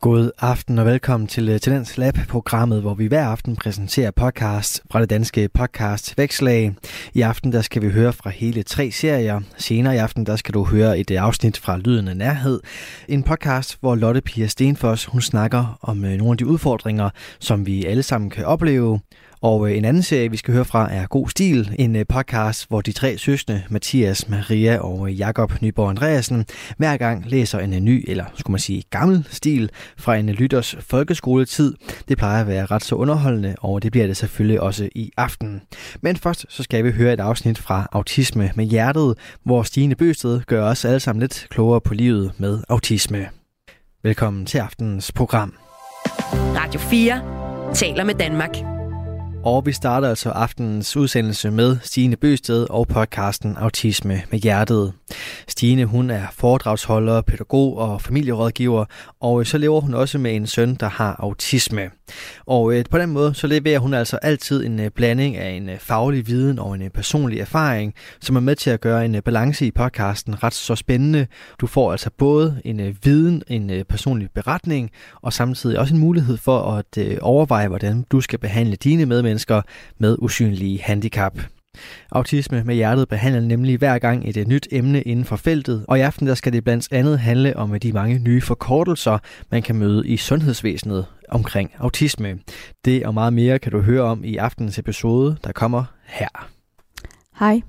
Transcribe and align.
God 0.00 0.30
aften 0.38 0.78
og 0.78 0.86
velkommen 0.86 1.26
til 1.26 1.48
øh, 1.48 1.60
Tendens 1.60 1.98
Lab, 1.98 2.14
programmet, 2.28 2.80
hvor 2.80 2.94
vi 2.94 3.06
hver 3.06 3.26
aften 3.26 3.56
præsenterer 3.56 4.10
podcast 4.10 4.82
fra 4.90 5.00
det 5.00 5.10
danske 5.10 5.48
podcast 5.48 6.18
Vækslag. 6.18 6.74
I 7.14 7.20
aften 7.20 7.52
der 7.52 7.60
skal 7.60 7.82
vi 7.82 7.90
høre 7.90 8.12
fra 8.12 8.30
hele 8.30 8.62
tre 8.62 8.90
serier. 8.90 9.40
Senere 9.56 9.94
i 9.94 9.98
aften 9.98 10.26
der 10.26 10.36
skal 10.36 10.54
du 10.54 10.64
høre 10.64 10.98
et 10.98 11.10
øh, 11.10 11.22
afsnit 11.22 11.58
fra 11.58 11.78
Lyden 11.78 12.08
af 12.08 12.16
Nærhed. 12.16 12.60
En 13.08 13.22
podcast, 13.22 13.76
hvor 13.80 13.94
Lotte 13.94 14.20
Pia 14.20 14.46
Stenfors 14.46 15.04
hun 15.04 15.20
snakker 15.20 15.78
om 15.82 16.04
øh, 16.04 16.12
nogle 16.12 16.30
af 16.30 16.38
de 16.38 16.46
udfordringer, 16.46 17.10
som 17.38 17.66
vi 17.66 17.84
alle 17.84 18.02
sammen 18.02 18.30
kan 18.30 18.44
opleve. 18.44 19.00
Og 19.42 19.70
øh, 19.70 19.76
en 19.76 19.84
anden 19.84 20.02
serie, 20.02 20.30
vi 20.30 20.36
skal 20.36 20.54
høre 20.54 20.64
fra, 20.64 20.92
er 20.92 21.06
God 21.06 21.28
Stil, 21.28 21.74
en 21.78 21.96
øh, 21.96 22.06
podcast, 22.08 22.68
hvor 22.68 22.80
de 22.80 22.92
tre 22.92 23.18
søstre, 23.18 23.60
Mathias, 23.68 24.28
Maria 24.28 24.78
og 24.78 25.08
øh, 25.08 25.20
Jakob 25.20 25.62
Nyborg 25.62 25.90
Andreasen, 25.90 26.46
hver 26.76 26.96
gang 26.96 27.26
læser 27.26 27.58
en 27.58 27.84
ny, 27.84 28.04
eller 28.08 28.24
skulle 28.34 28.52
man 28.52 28.60
sige 28.60 28.82
gammel 28.90 29.26
stil, 29.30 29.70
fra 29.96 30.16
en 30.16 30.30
lytters 30.30 30.76
folkeskoletid. 30.80 31.74
Det 32.08 32.18
plejer 32.18 32.40
at 32.40 32.46
være 32.46 32.66
ret 32.66 32.84
så 32.84 32.94
underholdende, 32.94 33.54
og 33.58 33.82
det 33.82 33.92
bliver 33.92 34.06
det 34.06 34.16
selvfølgelig 34.16 34.60
også 34.60 34.88
i 34.94 35.10
aften. 35.16 35.62
Men 36.00 36.16
først 36.16 36.46
så 36.48 36.62
skal 36.62 36.84
vi 36.84 36.90
høre 36.90 37.12
et 37.12 37.20
afsnit 37.20 37.58
fra 37.58 37.88
Autisme 37.92 38.50
med 38.54 38.64
Hjertet, 38.64 39.14
hvor 39.44 39.62
Stine 39.62 39.94
Bøsted 39.94 40.40
gør 40.40 40.64
os 40.64 40.84
alle 40.84 41.00
sammen 41.00 41.20
lidt 41.20 41.46
klogere 41.50 41.80
på 41.80 41.94
livet 41.94 42.32
med 42.38 42.58
autisme. 42.68 43.28
Velkommen 44.02 44.46
til 44.46 44.58
aftenens 44.58 45.12
program. 45.12 45.54
Radio 46.32 46.80
4 46.80 47.74
taler 47.74 48.04
med 48.04 48.14
Danmark. 48.14 48.79
Og 49.44 49.66
vi 49.66 49.72
starter 49.72 50.08
altså 50.08 50.30
aftenens 50.30 50.96
udsendelse 50.96 51.50
med 51.50 51.76
Stine 51.82 52.16
Bøsted 52.16 52.66
og 52.70 52.88
podcasten 52.88 53.56
Autisme 53.56 54.22
med 54.30 54.38
Hjertet. 54.38 54.92
Stine 55.48 55.84
hun 55.84 56.10
er 56.10 56.26
foredragsholder, 56.32 57.20
pædagog 57.20 57.78
og 57.78 58.02
familierådgiver, 58.02 58.84
og 59.20 59.46
så 59.46 59.58
lever 59.58 59.80
hun 59.80 59.94
også 59.94 60.18
med 60.18 60.36
en 60.36 60.46
søn, 60.46 60.74
der 60.74 60.88
har 60.88 61.16
autisme. 61.18 61.90
Og 62.46 62.74
øh, 62.74 62.84
på 62.90 62.98
den 62.98 63.10
måde 63.10 63.34
så 63.34 63.46
leverer 63.46 63.78
hun 63.78 63.94
altså 63.94 64.16
altid 64.16 64.66
en 64.66 64.80
øh, 64.80 64.90
blanding 64.90 65.36
af 65.36 65.50
en 65.50 65.68
øh, 65.68 65.78
faglig 65.78 66.26
viden 66.26 66.58
og 66.58 66.74
en 66.74 66.90
personlig 66.94 67.40
erfaring, 67.40 67.94
som 68.20 68.36
er 68.36 68.40
med 68.40 68.56
til 68.56 68.70
at 68.70 68.80
gøre 68.80 69.04
en 69.04 69.22
balance 69.22 69.66
i 69.66 69.70
podcasten 69.70 70.42
ret 70.42 70.54
så 70.54 70.74
spændende. 70.74 71.26
Du 71.60 71.66
får 71.66 71.92
altså 71.92 72.10
både 72.18 72.60
en 72.64 72.96
viden, 73.02 73.42
en 73.48 73.84
personlig 73.88 74.28
beretning, 74.34 74.90
og 75.22 75.32
samtidig 75.32 75.78
også 75.78 75.94
en 75.94 76.00
mulighed 76.00 76.36
for 76.36 76.72
at 76.72 77.18
overveje, 77.20 77.68
hvordan 77.68 78.04
du 78.10 78.20
skal 78.20 78.38
behandle 78.38 78.76
dine 78.76 79.06
mennesker 79.30 79.62
med 79.98 80.16
usynlige 80.18 80.82
handicap. 80.82 81.38
Autisme 82.12 82.64
med 82.64 82.74
hjertet 82.74 83.08
behandler 83.08 83.40
nemlig 83.40 83.78
hver 83.78 83.98
gang 83.98 84.28
et 84.28 84.36
øh, 84.36 84.46
nyt 84.46 84.68
emne 84.70 85.02
inden 85.02 85.24
for 85.24 85.36
feltet, 85.36 85.84
og 85.88 85.98
i 85.98 86.00
aften 86.00 86.26
der 86.26 86.34
skal 86.34 86.52
det 86.52 86.64
blandt 86.64 86.92
andet 86.92 87.18
handle 87.18 87.56
om 87.56 87.74
øh, 87.74 87.82
de 87.82 87.92
mange 87.92 88.18
nye 88.18 88.40
forkortelser, 88.40 89.18
man 89.50 89.62
kan 89.62 89.76
møde 89.76 90.08
i 90.08 90.16
sundhedsvæsenet 90.16 91.06
omkring 91.28 91.72
autisme. 91.78 92.38
Det 92.84 93.06
og 93.06 93.14
meget 93.14 93.32
mere 93.32 93.58
kan 93.58 93.72
du 93.72 93.80
høre 93.80 94.02
om 94.02 94.24
i 94.24 94.36
aftenens 94.36 94.78
episode, 94.78 95.36
der 95.44 95.52
kommer 95.52 95.84
her. 96.06 96.48
Hej, 97.38 97.60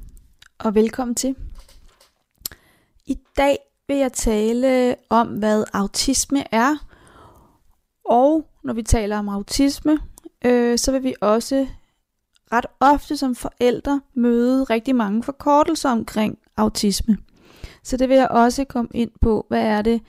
og 0.60 0.76
velkommen 0.76 1.16
til. 1.16 1.36
I 3.06 3.18
dag 3.38 3.58
vil 3.88 3.98
jeg 3.98 4.14
tale 4.14 4.96
om, 5.10 5.28
hvad 5.28 5.64
autisme 5.74 6.44
er, 6.54 6.76
og 8.06 8.46
når 8.64 8.74
vi 8.74 8.84
taler 8.84 9.18
om 9.18 9.30
autisme, 9.30 9.98
øh, 10.46 10.78
så 10.78 10.92
vil 10.92 11.04
vi 11.04 11.14
også 11.22 11.68
ret 12.52 12.66
ofte 12.80 13.18
som 13.18 13.36
forældre 13.36 14.02
møde 14.14 14.64
rigtig 14.64 14.96
mange 14.96 15.24
forkortelser 15.24 15.90
omkring 15.90 16.38
autisme. 16.58 17.18
Så 17.84 17.98
det 17.98 18.10
vil 18.10 18.18
jeg 18.18 18.28
også 18.28 18.66
komme 18.66 18.90
ind 18.94 19.12
på, 19.22 19.46
hvad 19.50 19.62
er 19.62 19.82
det 19.82 20.02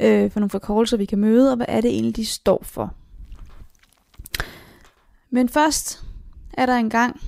øh, 0.00 0.30
for 0.30 0.40
nogle 0.40 0.50
forkortelser, 0.50 0.96
vi 0.96 1.04
kan 1.04 1.18
møde, 1.18 1.50
og 1.50 1.56
hvad 1.56 1.66
er 1.68 1.80
det 1.80 1.90
egentlig, 1.90 2.16
de 2.16 2.26
står 2.26 2.62
for. 2.64 2.94
Men 5.30 5.48
først 5.48 6.04
er 6.52 6.66
der 6.66 6.76
engang 6.76 7.20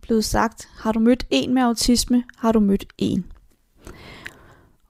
blevet 0.00 0.24
sagt, 0.24 0.68
har 0.78 0.92
du 0.92 0.98
mødt 0.98 1.26
en 1.30 1.54
med 1.54 1.62
autisme, 1.62 2.24
har 2.36 2.52
du 2.52 2.60
mødt 2.60 2.92
en. 2.98 3.32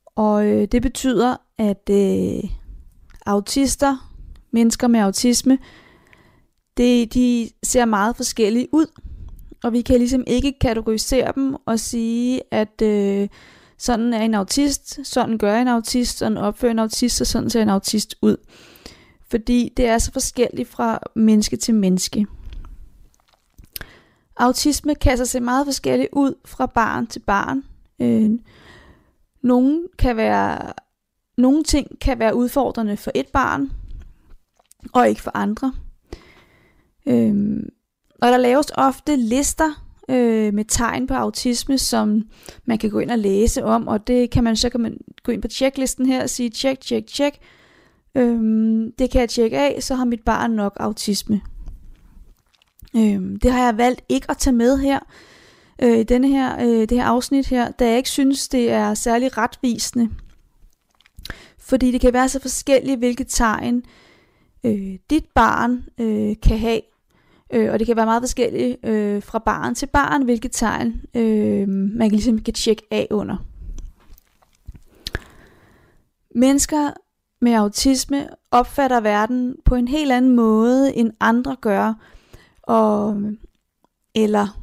Og 0.07 0.47
øh, 0.47 0.69
det 0.73 0.83
betyder, 0.83 1.37
at 1.59 1.91
øh, 1.91 2.51
autister, 3.27 4.11
mennesker 4.51 4.89
med 4.89 5.01
autisme, 5.01 5.59
det, 6.77 7.15
de 7.15 7.51
ser 7.63 7.85
meget 7.85 8.17
forskellige 8.17 8.69
ud 8.73 8.87
og 9.65 9.73
vi 9.73 9.83
kan 9.83 9.99
ligesom 9.99 10.25
ikke 10.27 10.59
kategorisere 10.61 11.33
dem 11.35 11.57
og 11.67 11.81
sige, 11.81 12.41
at 12.51 12.83
øh, 12.83 13.29
sådan 13.79 14.15
er 14.15 14.23
en 14.23 14.35
autist, 14.35 15.07
sådan 15.07 15.39
gør 15.39 15.57
en 15.61 15.69
autist, 15.69 16.19
sådan 16.19 16.39
opfører 16.39 16.71
en 16.71 16.79
autist, 16.79 17.21
og 17.21 17.27
sådan 17.27 17.51
ser 17.51 17.63
en 17.63 17.69
autist 17.69 18.15
ud. 18.23 18.37
Fordi 19.31 19.73
det 19.77 19.87
er 19.87 19.99
så 19.99 20.13
forskelligt 20.13 20.69
fra 20.69 20.99
menneske 21.15 21.57
til 21.57 21.75
menneske. 21.75 22.27
Autisme 24.37 24.95
kan 24.95 25.19
så 25.19 25.27
se 25.27 25.41
meget 25.41 25.67
forskelligt 25.67 26.09
ud 26.13 26.35
fra 26.45 26.67
barn 26.67 27.07
til 27.07 27.21
barn. 27.21 27.63
Øh, 28.01 28.31
nogle, 29.43 29.83
kan 29.99 30.17
være, 30.17 30.73
nogle 31.39 31.63
ting 31.63 31.99
kan 32.01 32.19
være 32.19 32.37
udfordrende 32.37 32.97
for 32.97 33.11
et 33.15 33.29
barn, 33.29 33.71
og 34.93 35.09
ikke 35.09 35.23
for 35.23 35.31
andre. 35.35 35.73
Øhm, 37.07 37.69
og 38.23 38.29
der 38.29 38.37
laves 38.37 38.67
ofte 38.75 39.17
lister 39.17 39.85
øh, 40.09 40.55
med 40.55 40.65
tegn 40.65 41.07
på 41.07 41.15
autisme, 41.15 41.79
som 41.79 42.23
man 42.65 42.79
kan 42.79 42.91
gå 42.91 42.99
ind 42.99 43.11
og 43.11 43.19
læse 43.19 43.65
om, 43.65 43.89
og 43.89 44.07
det 44.07 44.31
kan 44.31 44.45
man 44.45 44.57
så 44.57 44.69
kan 44.69 44.81
man 44.81 44.97
gå 45.23 45.33
ind 45.33 45.43
på 45.43 45.49
checklisten 45.49 46.07
her 46.07 46.23
og 46.23 46.31
sige, 46.31 46.51
check, 46.51 46.83
check, 46.83 47.09
check. 47.09 47.37
Øhm, 48.15 48.93
det 48.99 49.11
kan 49.11 49.21
jeg 49.21 49.29
tjekke 49.29 49.59
af, 49.59 49.83
så 49.83 49.95
har 49.95 50.05
mit 50.05 50.21
barn 50.21 50.51
nok 50.51 50.77
autisme. 50.81 51.41
Øhm, 52.97 53.37
det 53.37 53.53
har 53.53 53.65
jeg 53.65 53.79
valgt 53.79 54.03
ikke 54.09 54.31
at 54.31 54.39
tage 54.39 54.57
med 54.57 54.79
her, 54.79 54.99
øh, 55.83 55.99
i 55.99 56.03
denne 56.03 56.29
her, 56.29 56.61
øh, 56.61 56.81
det 56.89 56.91
her 56.91 57.05
afsnit 57.05 57.47
her, 57.47 57.71
da 57.71 57.89
jeg 57.89 57.97
ikke 57.97 58.11
synes, 58.11 58.49
det 58.49 58.71
er 58.71 58.95
særlig 58.95 59.37
retvisende. 59.39 60.11
Fordi 61.59 61.93
det 61.93 62.01
kan 62.01 62.13
være 62.13 62.29
så 62.29 62.41
forskelligt, 62.41 62.99
hvilke 62.99 63.25
tegn 63.25 63.83
øh, 64.65 64.99
dit 65.11 65.25
barn 65.35 65.85
øh, 66.01 66.37
kan 66.43 66.59
have 66.59 66.81
Øh, 67.53 67.73
og 67.73 67.79
det 67.79 67.87
kan 67.87 67.97
være 67.97 68.07
meget 68.07 68.23
forskelligt 68.23 68.87
øh, 68.87 69.23
fra 69.23 69.39
barn 69.39 69.75
til 69.75 69.87
barn, 69.87 70.23
hvilke 70.23 70.49
tegn 70.49 71.03
øh, 71.15 71.69
man 71.69 72.09
kan 72.09 72.17
ligesom 72.17 72.39
kan 72.39 72.55
tjekke 72.55 72.83
af 72.91 73.07
under. 73.11 73.37
Mennesker 76.35 76.91
med 77.41 77.53
autisme 77.53 78.29
opfatter 78.51 79.01
verden 79.01 79.57
på 79.65 79.75
en 79.75 79.89
helt 79.89 80.13
anden 80.13 80.37
måde, 80.37 80.95
end 80.95 81.13
andre 81.21 81.57
gør. 81.61 81.95
Og, 82.63 83.23
eller 84.15 84.61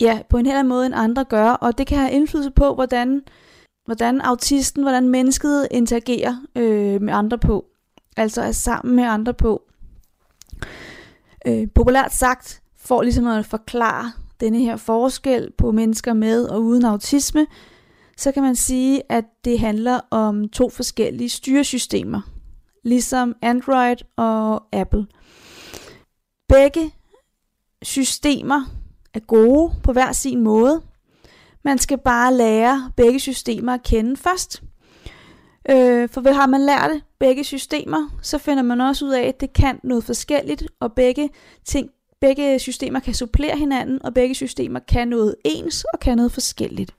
ja, 0.00 0.22
på 0.28 0.38
en 0.38 0.46
helt 0.46 0.58
anden 0.58 0.68
måde, 0.68 0.86
end 0.86 0.94
andre 0.94 1.24
gør. 1.24 1.50
Og 1.50 1.78
det 1.78 1.86
kan 1.86 1.98
have 1.98 2.12
indflydelse 2.12 2.50
på, 2.50 2.74
hvordan, 2.74 3.22
hvordan 3.84 4.20
autisten, 4.20 4.82
hvordan 4.82 5.08
mennesket 5.08 5.68
interagerer 5.70 6.36
øh, 6.56 7.02
med 7.02 7.14
andre 7.14 7.38
på. 7.38 7.64
Altså 8.16 8.42
er 8.42 8.52
sammen 8.52 8.96
med 8.96 9.04
andre 9.04 9.34
på 9.34 9.62
øh, 11.46 11.66
populært 11.74 12.14
sagt 12.14 12.62
får 12.76 13.02
ligesom 13.02 13.26
at 13.26 13.46
forklare 13.46 14.12
denne 14.40 14.58
her 14.58 14.76
forskel 14.76 15.52
på 15.58 15.70
mennesker 15.70 16.12
med 16.12 16.44
og 16.44 16.62
uden 16.62 16.84
autisme, 16.84 17.46
så 18.16 18.32
kan 18.32 18.42
man 18.42 18.56
sige, 18.56 19.02
at 19.08 19.24
det 19.44 19.58
handler 19.58 20.00
om 20.10 20.48
to 20.48 20.70
forskellige 20.70 21.30
styresystemer, 21.30 22.20
ligesom 22.84 23.34
Android 23.42 23.96
og 24.16 24.62
Apple. 24.72 25.06
Begge 26.48 26.90
systemer 27.82 28.64
er 29.14 29.20
gode 29.20 29.72
på 29.82 29.92
hver 29.92 30.12
sin 30.12 30.40
måde. 30.40 30.82
Man 31.64 31.78
skal 31.78 31.98
bare 31.98 32.34
lære 32.34 32.92
begge 32.96 33.20
systemer 33.20 33.74
at 33.74 33.82
kende 33.82 34.16
først. 34.16 34.62
Øh, 35.70 36.08
for 36.08 36.32
har 36.32 36.46
man 36.46 36.60
lært 36.60 36.90
begge 37.18 37.44
systemer, 37.44 38.18
så 38.22 38.38
finder 38.38 38.62
man 38.62 38.80
også 38.80 39.04
ud 39.04 39.10
af, 39.10 39.22
at 39.22 39.40
det 39.40 39.52
kan 39.52 39.80
noget 39.82 40.04
forskelligt, 40.04 40.64
og 40.80 40.92
begge 40.92 41.30
ting, 41.64 41.90
begge 42.20 42.58
systemer 42.58 43.00
kan 43.00 43.14
supplere 43.14 43.56
hinanden, 43.56 44.02
og 44.04 44.14
begge 44.14 44.34
systemer 44.34 44.80
kan 44.80 45.08
noget 45.08 45.34
ens 45.44 45.84
og 45.92 46.00
kan 46.00 46.16
noget 46.16 46.32
forskelligt. 46.32 46.94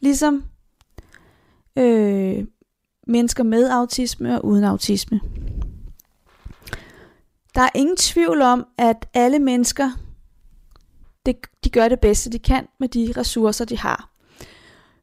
Ligesom 0.00 0.44
øh, 1.76 2.44
mennesker 3.06 3.44
med 3.44 3.68
autisme 3.70 4.36
og 4.36 4.44
uden 4.44 4.64
autisme. 4.64 5.20
Der 7.54 7.60
er 7.60 7.70
ingen 7.74 7.96
tvivl 7.96 8.42
om, 8.42 8.66
at 8.78 9.08
alle 9.14 9.38
mennesker, 9.38 9.90
det, 11.26 11.36
de 11.64 11.70
gør 11.70 11.88
det 11.88 12.00
bedste, 12.00 12.30
de 12.30 12.38
kan 12.38 12.66
med 12.80 12.88
de 12.88 13.12
ressourcer, 13.16 13.64
de 13.64 13.78
har. 13.78 14.10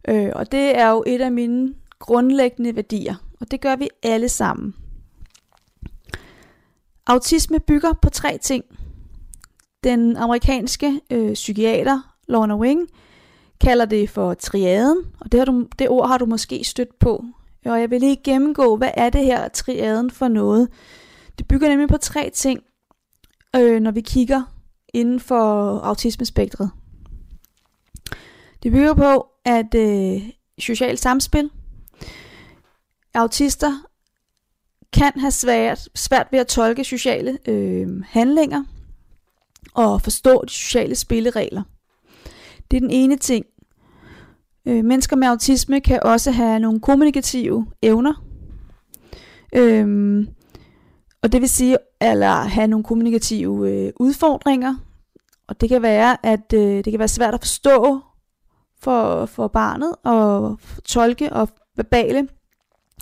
Øh, 0.08 0.32
og 0.36 0.52
det 0.52 0.78
er 0.78 0.90
jo 0.90 1.04
et 1.08 1.22
af 1.22 1.32
mine 1.32 1.74
grundlæggende 2.00 2.76
værdier, 2.76 3.16
og 3.40 3.52
det 3.52 3.62
gør 3.62 3.76
vi 3.76 3.90
alle 4.04 4.30
sammen. 4.30 4.76
Autisme 7.08 7.60
bygger 7.60 7.94
på 7.94 8.10
tre 8.10 8.38
ting. 8.38 8.64
Den 9.84 10.18
amerikanske 10.18 11.02
øh, 11.12 11.34
psykiater 11.34 12.16
Lorna 12.28 12.56
Wing 12.56 12.88
kalder 13.62 13.86
det 13.86 14.10
for 14.10 14.34
triaden, 14.34 14.98
og 15.20 15.32
det, 15.32 15.40
har 15.40 15.46
du, 15.46 15.68
det 15.80 15.90
ord 15.90 16.08
har 16.08 16.18
du 16.18 16.26
måske 16.26 16.64
stødt 16.64 17.00
på. 17.00 17.26
Og 17.66 17.82
jeg 17.82 17.92
vil 17.92 18.00
lige 18.00 18.18
gennemgå, 18.24 18.78
hvad 18.78 18.90
er 18.94 19.10
det 19.10 19.26
her 19.26 19.48
triaden 19.48 20.12
for 20.12 20.28
noget. 20.28 20.70
Det 21.38 21.48
bygger 21.48 21.70
nemlig 21.70 21.88
på 21.88 21.98
tre 21.98 22.30
ting, 22.34 22.60
øh, 23.56 23.80
når 23.80 23.92
vi 23.92 24.02
kigger 24.02 24.44
inden 24.94 25.20
for 25.20 25.80
autismespektret. 25.80 26.70
Det 28.64 28.72
bygger 28.72 28.94
på, 28.94 29.28
at 29.46 29.76
øh, 29.76 30.22
socialt 30.60 31.00
samspil, 31.00 31.50
autister 33.18 33.72
kan 34.94 35.20
have 35.20 35.32
svært, 35.32 35.90
svært 35.96 36.28
ved 36.32 36.40
at 36.40 36.48
tolke 36.48 36.84
sociale 36.84 37.38
øh, 37.48 38.04
handlinger 38.10 38.64
og 39.74 40.02
forstå 40.02 40.44
de 40.46 40.54
sociale 40.54 40.96
spilleregler. 40.96 41.64
Det 42.72 42.78
er 42.78 42.82
den 42.82 42.92
ene 42.92 43.18
ting. 43.18 43.46
Øh, 44.66 44.86
mennesker 44.86 45.16
med 45.16 45.28
autisme 45.28 45.82
kan 45.82 46.00
også 46.04 46.32
have 46.32 46.60
nogle 46.60 46.80
kommunikative 46.80 47.68
evner. 47.82 48.24
Øhm, 49.56 50.28
og 51.22 51.32
det 51.32 51.42
vil 51.42 51.50
sige, 51.50 51.78
eller 52.02 52.32
have 52.32 52.68
nogle 52.68 52.84
kommunikative 52.84 53.72
øh, 53.72 53.94
udfordringer. 54.00 54.76
Og 55.48 55.62
det 55.62 55.70
kan 55.70 55.82
være, 55.82 56.26
at 56.26 56.54
øh, 56.54 56.60
det 56.62 56.86
kan 56.92 57.00
være 57.00 57.08
svært 57.08 57.34
at 57.34 57.40
forstå 57.40 58.00
for, 58.80 59.26
for 59.26 59.48
barnet 59.48 59.96
og 60.04 60.60
tolke 60.86 61.34
og 61.34 61.50
verbale 61.76 62.28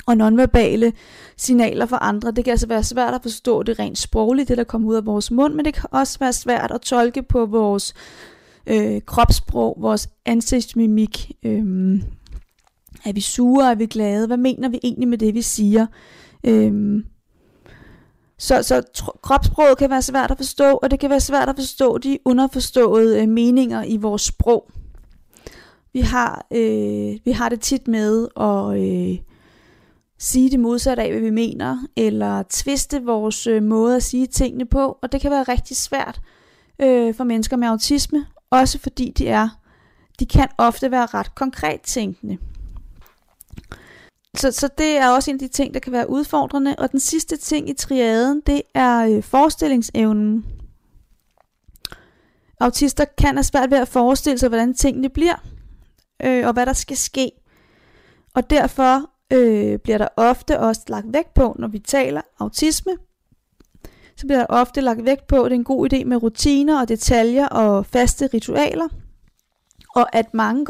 og 0.06 0.18
nonverbale 0.18 0.94
signaler 1.38 1.86
for 1.86 1.96
andre. 1.96 2.32
Det 2.32 2.44
kan 2.44 2.52
altså 2.52 2.68
være 2.68 2.84
svært 2.84 3.14
at 3.14 3.22
forstå 3.22 3.64
det 3.64 3.80
rent 3.80 3.98
sprogligt, 3.98 4.50
det 4.50 4.58
der 4.58 4.64
kommer 4.64 4.88
ud 4.88 4.96
af 4.96 5.06
vores 5.06 5.32
mund, 5.32 5.54
men 5.54 5.66
det 5.66 5.74
kan 5.74 5.90
også 5.92 6.20
være 6.20 6.34
svært 6.34 6.72
at 6.72 6.82
tolke 6.82 7.24
på 7.24 7.46
vores 7.46 7.94
øh, 8.68 9.02
kropssprog, 9.06 9.78
vores 9.80 10.10
ansigtsmimik. 10.26 11.32
Øh, 11.44 11.64
er 13.06 13.14
vi 13.14 13.22
sure, 13.22 13.72
er 13.72 13.76
vi 13.76 13.86
glade? 13.86 14.28
Hvad 14.28 14.38
mener 14.38 14.70
vi 14.70 14.80
egentlig 14.84 15.08
med 15.08 15.18
det, 15.18 15.34
vi 15.34 15.42
siger? 15.42 15.86
Øh, 16.44 17.04
så, 18.38 18.64
så 18.64 18.84
kropssproget 19.22 19.78
kan 19.78 19.90
være 19.90 20.02
svært 20.02 20.32
at 20.32 20.38
forstå, 20.38 20.72
og 20.72 20.92
det 20.92 21.00
kan 21.00 21.10
være 21.10 21.20
svært 21.20 21.50
at 21.50 21.56
forstå 21.56 21.98
de 21.98 22.18
underforståede 22.26 23.22
øh, 23.22 23.30
meninger 23.30 23.84
i 23.84 23.98
vores 23.98 24.22
sprog. 24.22 24.72
Vi 25.94 26.02
har, 26.02 26.46
øh, 26.52 27.18
vi 27.26 27.32
har 27.32 27.50
det 27.50 27.62
tit 27.62 27.88
med 27.88 28.28
at 28.40 28.78
øh, 28.78 29.18
sige 30.20 30.52
det 30.52 30.60
modsatte 30.60 31.04
af, 31.04 31.12
hvad 31.12 31.22
vi 31.22 31.30
mener, 31.30 31.88
eller 31.96 32.44
tviste 32.50 33.04
vores 33.04 33.48
øh, 33.48 33.64
måde 33.64 33.96
at 33.96 34.04
sige 34.04 34.28
tingene 34.28 34.66
på, 34.66 34.98
og 35.02 35.12
det 35.12 35.22
kan 35.22 35.32
være 35.32 35.44
rigtig 35.44 35.78
svært 35.78 36.22
øh, 36.82 37.16
for 37.16 37.24
mennesker 37.24 37.58
med 37.58 37.68
autisme, 37.68 38.26
også 38.50 38.80
fordi 38.80 39.14
de 39.18 39.28
er, 39.28 39.50
de 40.20 40.26
kan 40.26 40.48
ofte 40.58 40.92
være 40.92 41.06
ret 41.06 41.36
konkret 41.36 41.82
tænkende. 41.82 42.38
Så, 44.38 44.52
så 44.52 44.70
det 44.78 44.98
er 44.98 45.10
også 45.10 45.32
en 45.32 45.36
af 45.36 45.40
de 45.40 45.48
ting, 45.48 45.74
der 45.74 45.80
kan 45.80 45.94
være 45.94 46.10
udfordrende. 46.10 46.76
Og 46.78 46.92
den 46.92 47.00
sidste 47.00 47.38
ting 47.38 47.70
i 47.70 47.74
triaden, 47.74 48.42
det 48.48 48.62
er 48.74 49.08
øh, 49.08 49.24
forestillingsevnen. 49.24 50.46
Autister 52.60 53.06
kan 53.18 53.36
have 53.36 53.44
svært 53.44 53.72
ved 53.72 53.78
at 53.78 53.88
forestille 53.88 54.38
sig, 54.38 54.50
hvordan 54.50 54.74
tingene 54.74 55.10
bliver, 55.10 55.36
øh, 56.24 56.48
og 56.48 56.54
hvad 56.54 56.66
der 56.66 56.74
skal 56.74 56.98
ske. 56.98 57.32
Og 58.34 58.50
derfor 58.50 59.10
øh, 59.34 59.80
bliver 59.80 59.98
der 59.98 60.08
ofte 60.16 60.60
også 60.60 60.82
lagt 60.88 61.14
vægt 61.14 61.34
på, 61.34 61.56
når 61.60 61.68
vi 61.68 61.80
taler 61.80 62.22
autisme, 62.40 62.92
så 64.18 64.28
bliver 64.28 64.40
der 64.40 64.46
ofte 64.50 64.82
lagt 64.82 65.06
vægt 65.06 65.28
på, 65.28 65.44
at 65.44 65.52
det 65.52 65.56
er 65.56 65.60
en 65.60 65.64
god 65.64 65.94
idé 65.94 66.04
med 66.04 66.24
rutiner 66.24 66.82
og 66.82 66.88
detaljer 66.88 67.48
og 67.48 67.86
faste 67.86 68.30
ritualer, 68.34 68.88
og 69.96 70.16
at 70.16 70.34
mange 70.34 70.66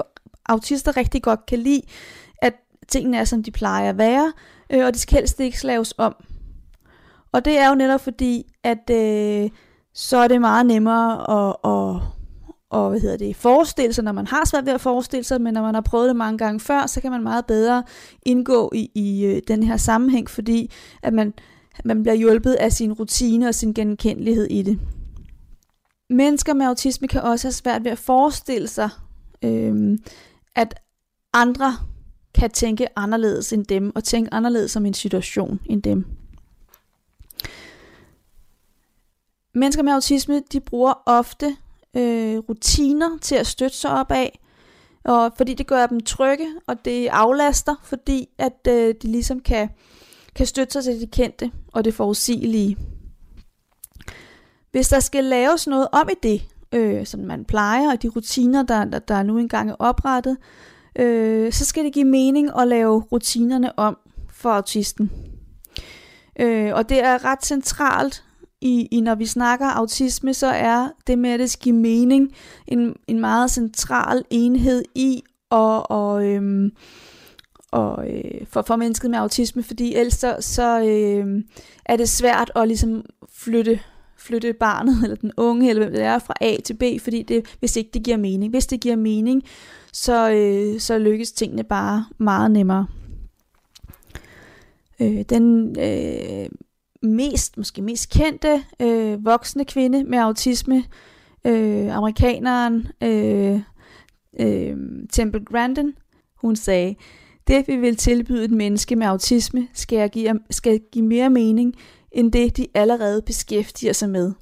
autister 0.46 0.98
rigtig 0.98 1.24
godt 1.24 1.46
kan 1.46 1.60
lide, 1.60 1.82
at 2.42 2.54
tingene 2.88 3.18
er, 3.18 3.24
som 3.24 3.44
de 3.44 3.52
plejer 3.52 3.90
at 3.90 3.98
være, 3.98 4.34
øh, 4.70 4.86
og 4.86 4.94
de 4.94 5.00
skal 5.00 5.18
helst 5.18 5.40
ikke 5.40 5.60
slaves 5.60 5.94
om. 5.98 6.16
Og 7.32 7.46
det 7.46 7.58
er 7.58 7.70
jo 7.70 7.76
netop 7.76 8.02
fordi, 8.02 8.54
at 8.64 8.90
øh, 8.92 9.50
så 9.94 10.18
er 10.18 10.28
det 10.28 10.42
meget 10.42 10.66
nemmere 10.66 11.30
at, 11.32 11.56
at, 11.64 12.02
og, 12.76 12.90
hvad 12.90 13.00
hedder 13.00 13.18
det, 13.18 13.36
forestille 13.36 13.94
sig, 13.94 14.04
når 14.04 14.12
man 14.12 14.28
har 14.28 14.46
svært 14.46 14.66
ved 14.66 14.74
at 14.74 14.82
forestille 14.82 15.24
sig, 15.24 15.42
men 15.42 15.54
når 15.54 15.62
man 15.62 15.74
har 15.74 15.82
prøvet 15.82 16.08
det 16.08 16.16
mange 16.16 16.38
gange 16.38 16.60
før, 16.60 16.88
så 16.88 17.02
kan 17.02 17.12
man 17.12 17.24
meget 17.24 17.46
bedre 17.46 17.84
indgå 18.24 18.72
i, 18.76 18.92
i 18.96 19.26
øh, 19.26 19.42
den 19.48 19.64
her 19.64 19.78
sammenhæng, 19.78 20.30
fordi 20.30 20.72
at 21.04 21.14
man, 21.14 21.34
man 21.86 22.04
bliver 22.04 22.16
hjulpet 22.16 22.54
af 22.54 22.72
sin 22.72 22.94
rutine 22.94 23.48
og 23.48 23.56
sin 23.56 23.74
genkendelighed 23.74 24.46
i 24.46 24.62
det. 24.62 24.80
Mennesker 26.10 26.54
med 26.54 26.66
autisme 26.66 27.08
kan 27.08 27.22
også 27.22 27.48
have 27.48 27.54
svært 27.54 27.84
ved 27.84 27.92
at 27.92 27.98
forestille 27.98 28.68
sig, 28.68 28.90
øh, 29.44 29.98
at 30.56 30.80
andre 31.34 31.74
kan 32.34 32.50
tænke 32.50 32.88
anderledes 32.96 33.54
end 33.54 33.66
dem, 33.66 33.92
og 33.96 34.04
tænke 34.04 34.34
anderledes 34.34 34.76
om 34.76 34.86
en 34.86 34.94
situation 34.94 35.60
end 35.66 35.84
dem. 35.84 36.06
Mennesker 39.54 39.84
med 39.84 39.94
autisme, 39.94 40.42
de 40.52 40.60
bruger 40.60 40.94
ofte 41.06 41.56
øh, 41.96 42.38
rutiner 42.38 43.18
til 43.22 43.36
at 43.36 43.48
støtte 43.48 43.78
sig 43.78 43.92
op 43.92 44.12
af, 44.12 44.40
og 45.04 45.32
fordi 45.38 45.54
det 45.54 45.68
gør 45.68 45.86
dem 45.86 46.00
trygge, 46.00 46.48
og 46.68 46.86
det 46.86 47.08
aflaster, 47.08 47.76
fordi 47.84 48.30
at 48.38 48.68
øh, 48.68 48.96
de 49.02 49.08
ligesom 49.08 49.40
kan, 49.40 49.70
kan 50.36 50.46
støtte 50.46 50.74
sig 50.74 50.84
til 50.84 51.02
det 51.02 51.12
kendte 51.12 51.52
og 51.74 51.86
det 51.86 51.94
forudsigelige. 51.94 52.78
Hvis 54.72 54.90
der 54.90 55.00
skal 55.00 55.24
laves 55.24 55.68
noget 55.68 55.88
om 55.92 56.10
i 56.10 56.16
det, 56.24 56.42
øh, 56.72 57.06
som 57.06 57.20
man 57.20 57.46
plejer, 57.46 57.92
og 57.92 58.02
de 58.02 58.08
rutiner, 58.08 58.64
der, 58.64 58.86
der, 58.86 59.00
der 59.00 59.24
nu 59.24 59.38
engang 59.38 59.70
er 59.70 59.76
oprettet, 59.80 60.38
øh, 60.96 61.54
så 61.54 61.66
skal 61.66 61.84
det 61.84 61.94
give 61.94 62.06
mening 62.06 62.52
at 62.60 62.68
lave 62.68 63.02
rutinerne 63.12 63.80
om 63.80 63.98
for 64.30 64.50
autisten. 64.50 65.12
Øh, 66.40 66.74
og 66.74 66.90
det 66.90 67.04
er 67.04 67.26
ret 67.26 67.46
centralt 67.46 68.25
i, 68.66 68.88
i 68.92 69.02
når 69.02 69.16
vi 69.16 69.26
snakker 69.26 69.66
autisme, 69.66 70.34
så 70.34 70.48
er 70.48 70.90
det 71.08 71.20
med, 71.20 71.30
at 71.30 71.40
det 71.40 71.52
skal 71.52 71.64
give 71.64 71.76
mening, 71.76 72.32
en, 72.68 72.96
en 73.08 73.20
meget 73.20 73.52
central 73.52 74.24
enhed 74.30 74.84
i 74.96 75.24
og, 75.50 75.92
og, 75.92 76.26
øhm, 76.26 76.72
og 77.72 78.10
øh, 78.12 78.48
for, 78.48 78.62
for 78.62 78.76
mennesket 78.76 79.12
med 79.12 79.20
autisme, 79.20 79.64
fordi 79.64 79.96
ellers 79.96 80.14
så, 80.14 80.38
så 80.40 80.80
øh, 80.80 81.44
er 81.86 81.96
det 81.98 82.10
svært 82.10 82.52
at 82.56 82.68
ligesom 82.68 83.06
flytte 83.34 83.80
flytte 84.18 84.54
barnet 84.54 84.96
eller 85.04 85.16
den 85.16 85.32
unge 85.38 85.70
eller 85.70 85.84
hvem 85.84 85.94
det 85.94 86.04
er 86.04 86.20
fra 86.20 86.34
A 86.42 86.56
til 86.66 86.74
B, 86.74 86.84
fordi 87.02 87.24
det, 87.24 87.56
hvis 87.60 87.76
ikke 87.76 87.90
det 87.94 88.04
giver 88.04 88.18
mening. 88.18 88.50
Hvis 88.50 88.68
det 88.68 88.82
giver 88.82 88.96
mening, 88.96 89.44
så, 89.94 90.32
øh, 90.32 90.80
så 90.80 90.98
lykkes 90.98 91.32
tingene 91.32 91.64
bare 91.64 92.06
meget 92.18 92.52
nemmere. 92.52 92.88
Øh, 95.00 95.22
den 95.30 95.76
øh, 95.80 96.50
mest, 97.06 97.58
måske 97.58 97.82
mest 97.82 98.10
kendte 98.10 98.64
øh, 98.80 99.26
voksne 99.26 99.66
kvinde 99.66 100.04
med 100.04 100.18
autisme, 100.18 100.84
øh, 101.46 101.96
amerikaneren 101.96 102.88
øh, 103.04 103.60
øh, 104.40 104.78
Temple 105.12 105.46
Grandin, 105.46 105.94
hun 106.36 106.56
sagde, 106.56 106.96
det 107.48 107.68
vi 107.68 107.76
vil 107.76 107.96
tilbyde 107.96 108.46
et 108.46 108.52
menneske 108.52 108.96
med 108.96 109.08
autisme, 109.08 109.68
skal, 109.74 110.10
give, 110.10 110.40
skal 110.50 110.80
give 110.92 111.06
mere 111.06 111.30
mening, 111.30 111.76
end 112.12 112.32
det 112.32 112.58
de 112.58 112.68
allerede 112.74 113.22
beskæftiger 113.22 113.94
sig 113.94 114.10
med. 114.10 114.34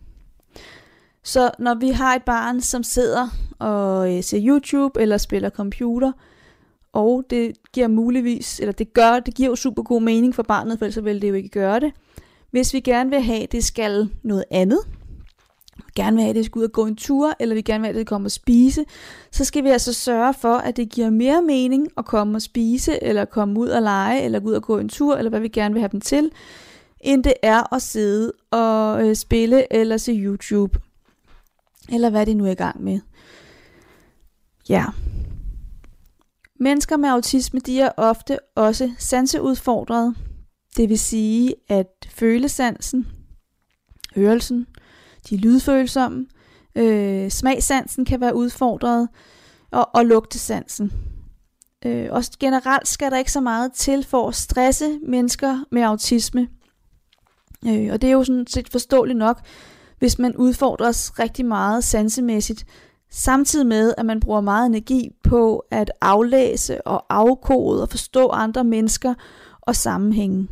Så 1.24 1.51
når 1.60 1.75
vi 1.75 1.89
har 1.89 2.15
et 2.15 2.24
barn, 2.24 2.62
som 2.62 2.84
sidder 2.84 3.27
og 3.60 4.15
øh, 4.15 4.24
ser 4.24 4.39
YouTube 4.41 5.01
eller 5.01 5.17
spiller 5.17 5.50
computer, 5.50 6.12
og 6.93 7.24
det 7.29 7.53
giver 7.74 7.88
muligvis, 7.88 8.60
eller 8.60 8.74
det 8.74 8.93
gør, 8.93 9.20
det 9.20 9.36
giver 9.36 9.50
jo 9.50 9.55
super 9.55 9.84
god 9.84 10.01
mening 10.01 10.36
for 10.36 10.43
barnet, 10.43 10.79
for 10.79 10.86
ellers 10.86 11.05
ville 11.05 11.22
det 11.22 11.29
jo 11.29 11.34
ikke 11.34 11.50
gøre 11.50 11.79
det, 11.79 11.91
hvis 12.53 12.74
vi 12.74 12.79
gerne 12.79 13.10
vil 13.10 13.22
have, 13.22 13.43
at 13.43 13.51
det 13.51 13.63
skal 13.63 14.10
noget 14.24 14.45
andet, 14.51 14.79
gerne 15.95 16.15
vil 16.15 16.22
have, 16.22 16.29
at 16.29 16.36
det 16.36 16.45
skal 16.45 16.60
ud 16.60 16.63
og 16.63 16.72
gå 16.72 16.86
en 16.86 16.95
tur, 16.95 17.33
eller 17.39 17.55
vi 17.55 17.62
gerne 17.62 17.81
vil 17.81 17.86
have, 17.86 17.93
at 17.93 18.00
det 18.00 18.07
kommer 18.07 18.27
og 18.27 18.31
spise, 18.31 18.86
så 19.31 19.45
skal 19.45 19.63
vi 19.63 19.69
altså 19.69 19.93
sørge 19.93 20.33
for, 20.33 20.53
at 20.53 20.77
det 20.77 20.89
giver 20.89 21.10
mere 21.10 21.41
mening 21.41 21.88
at 21.98 22.05
komme 22.05 22.38
og 22.38 22.41
spise, 22.41 23.03
eller 23.03 23.25
komme 23.25 23.60
ud 23.60 23.67
og 23.67 23.81
lege, 23.81 24.22
eller 24.22 24.39
gå 24.39 24.50
ud 24.50 24.53
og 24.53 24.63
gå 24.63 24.77
en 24.77 24.89
tur, 24.89 25.15
eller 25.15 25.29
hvad 25.29 25.39
vi 25.39 25.48
gerne 25.48 25.74
vil 25.74 25.81
have 25.81 25.91
dem 25.91 26.01
til, 26.01 26.31
end 27.00 27.24
det 27.24 27.33
er 27.43 27.74
at 27.74 27.81
sidde 27.81 28.31
og 28.51 29.07
øh, 29.07 29.15
spille 29.15 29.74
eller 29.74 29.98
se 29.98 30.12
YouTube, 30.12 30.79
eller 31.89 32.10
hvad 32.10 32.25
det 32.25 32.38
nu 32.38 32.45
er 32.45 32.51
i 32.51 32.55
gang 32.55 32.83
med. 32.83 33.00
Ja. 34.69 34.86
Mennesker 36.60 36.98
med 36.98 37.10
autisme, 37.10 37.60
de 37.60 37.81
er 37.81 37.91
ofte 37.98 38.39
også 38.55 38.91
sanseudfordrede, 38.98 40.15
det 40.77 40.89
vil 40.89 40.99
sige, 40.99 41.55
at 41.69 41.87
følesansen, 42.09 43.07
hørelsen, 44.15 44.67
de 45.29 45.37
lydfølsomme, 45.37 46.25
øh, 46.75 47.29
smagsansen 47.29 48.05
kan 48.05 48.21
være 48.21 48.35
udfordret, 48.35 49.07
og, 49.71 49.89
og 49.95 50.05
lugtesansen. 50.05 50.91
Øh, 51.85 52.07
og 52.11 52.23
generelt 52.39 52.87
skal 52.87 53.11
der 53.11 53.17
ikke 53.17 53.31
så 53.31 53.41
meget 53.41 53.73
til 53.73 54.03
for 54.03 54.27
at 54.27 54.35
stresse 54.35 54.99
mennesker 55.07 55.59
med 55.71 55.81
autisme. 55.81 56.47
Øh, 57.67 57.89
og 57.91 58.01
det 58.01 58.07
er 58.07 58.11
jo 58.11 58.23
sådan 58.23 58.47
set 58.47 58.69
forståeligt 58.69 59.17
nok, 59.17 59.41
hvis 59.99 60.19
man 60.19 60.35
udfordres 60.35 61.19
rigtig 61.19 61.45
meget 61.45 61.83
sansemæssigt, 61.83 62.65
samtidig 63.11 63.67
med, 63.67 63.93
at 63.97 64.05
man 64.05 64.19
bruger 64.19 64.41
meget 64.41 64.65
energi 64.65 65.09
på 65.23 65.63
at 65.71 65.91
aflæse 66.01 66.87
og 66.87 67.05
afkode 67.09 67.81
og 67.81 67.89
forstå 67.89 68.29
andre 68.29 68.63
mennesker 68.63 69.13
og 69.61 69.75
sammenhænge. 69.75 70.47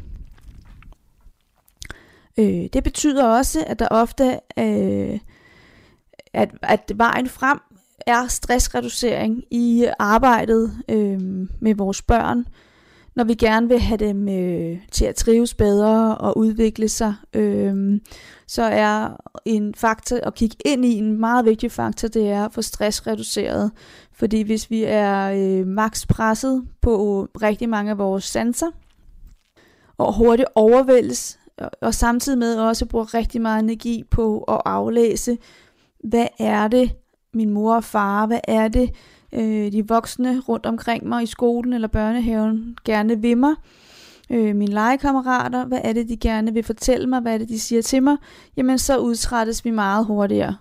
Øh, 2.37 2.67
det 2.73 2.83
betyder 2.83 3.25
også, 3.25 3.63
at 3.67 3.79
der 3.79 3.87
ofte 3.87 4.39
øh, 4.59 5.19
at, 6.33 6.49
at 6.61 6.91
vejen 6.95 7.29
frem 7.29 7.59
er 8.07 8.27
stressreducering 8.27 9.43
i 9.51 9.87
arbejdet 9.99 10.71
øh, 10.89 11.21
med 11.59 11.75
vores 11.75 12.01
børn, 12.01 12.45
når 13.15 13.23
vi 13.23 13.33
gerne 13.33 13.67
vil 13.67 13.79
have 13.79 13.97
dem 13.97 14.29
øh, 14.29 14.77
til 14.91 15.05
at 15.05 15.15
trives 15.15 15.53
bedre 15.53 16.17
og 16.17 16.37
udvikle 16.37 16.89
sig, 16.89 17.15
øh, 17.33 17.99
så 18.47 18.63
er 18.63 19.15
en 19.45 19.75
faktor 19.75 20.17
at 20.23 20.35
kigge 20.35 20.55
ind 20.65 20.85
i, 20.85 20.97
en 20.97 21.19
meget 21.19 21.45
vigtig 21.45 21.71
faktor, 21.71 22.07
det 22.07 22.29
er 22.29 22.45
at 22.45 22.53
få 22.53 22.61
stress 22.61 23.07
reduceret. 23.07 23.71
Fordi 24.13 24.41
hvis 24.41 24.69
vi 24.69 24.83
er 24.83 25.31
øh, 25.31 25.67
maks 25.67 26.05
presset 26.05 26.67
på 26.81 27.27
rigtig 27.41 27.69
mange 27.69 27.91
af 27.91 27.97
vores 27.97 28.23
sanser, 28.23 28.71
og 29.97 30.17
hurtigt 30.17 30.49
overvældes, 30.55 31.39
og, 31.81 31.93
samtidig 31.93 32.39
med 32.39 32.55
også 32.55 32.85
bruger 32.85 33.13
rigtig 33.13 33.41
meget 33.41 33.63
energi 33.63 34.03
på 34.11 34.43
at 34.43 34.61
aflæse, 34.65 35.37
hvad 36.03 36.27
er 36.39 36.67
det, 36.67 36.91
min 37.33 37.49
mor 37.49 37.75
og 37.75 37.83
far, 37.83 38.25
hvad 38.25 38.39
er 38.43 38.67
det, 38.67 38.91
øh, 39.33 39.71
de 39.71 39.87
voksne 39.87 40.39
rundt 40.39 40.65
omkring 40.65 41.07
mig 41.07 41.23
i 41.23 41.25
skolen 41.25 41.73
eller 41.73 41.87
børnehaven 41.87 42.77
gerne 42.85 43.21
vil 43.21 43.37
mig, 43.37 43.55
øh, 44.29 44.55
mine 44.55 44.73
legekammerater, 44.73 45.65
hvad 45.65 45.79
er 45.83 45.93
det, 45.93 46.09
de 46.09 46.17
gerne 46.17 46.53
vil 46.53 46.63
fortælle 46.63 47.07
mig, 47.07 47.21
hvad 47.21 47.33
er 47.33 47.37
det, 47.37 47.49
de 47.49 47.59
siger 47.59 47.81
til 47.81 48.03
mig, 48.03 48.17
jamen 48.57 48.77
så 48.77 48.97
udtrættes 48.97 49.65
vi 49.65 49.71
meget 49.71 50.05
hurtigere 50.05 50.55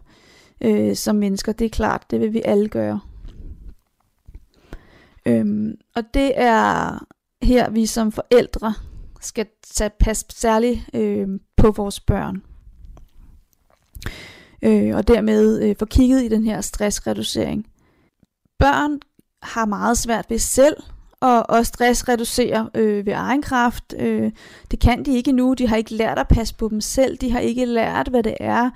øh, 0.61 0.97
som 0.97 1.17
mennesker. 1.17 1.53
Det 1.53 1.65
er 1.65 1.69
klart, 1.69 2.11
det 2.11 2.21
vil 2.21 2.33
vi 2.33 2.43
alle 2.45 2.69
gøre. 2.69 3.01
Øhm, 5.27 5.75
og 5.97 6.15
det 6.15 6.33
er 6.35 6.99
her, 7.43 7.71
vi 7.71 7.87
som 7.87 8.13
forældre 8.13 8.75
skal 9.21 9.47
tage 9.75 9.91
pas 10.01 10.25
særligt 10.29 10.81
øh, 10.95 11.29
på 11.57 11.71
vores 11.71 12.01
børn. 12.01 12.43
Øh, 14.63 14.97
og 14.97 15.09
dermed 15.09 15.63
øh, 15.63 15.77
få 15.79 15.85
kigget 15.85 16.23
i 16.23 16.29
den 16.29 16.45
her 16.45 16.61
stressreducering. 16.61 17.67
Børn 18.59 19.01
har 19.43 19.65
meget 19.65 19.99
svært 19.99 20.27
ved 20.29 20.39
selv 20.39 20.77
at, 21.23 21.47
at 21.49 21.67
stressreducere 21.67 22.71
øh, 22.75 23.07
ved 23.07 23.13
egen 23.13 23.43
kraft. 23.43 23.95
Øh, 23.99 24.33
det 24.71 24.81
kan 24.81 25.05
de 25.05 25.17
ikke 25.17 25.33
nu. 25.33 25.55
De 25.55 25.69
har 25.69 25.77
ikke 25.77 25.95
lært 25.95 26.19
at 26.19 26.29
passe 26.29 26.55
på 26.55 26.69
dem 26.69 26.81
selv. 26.81 27.17
De 27.17 27.33
har 27.33 27.41
ikke 27.41 27.65
lært, 27.65 28.09
hvad 28.09 28.23
det 28.23 28.37
er, 28.41 28.71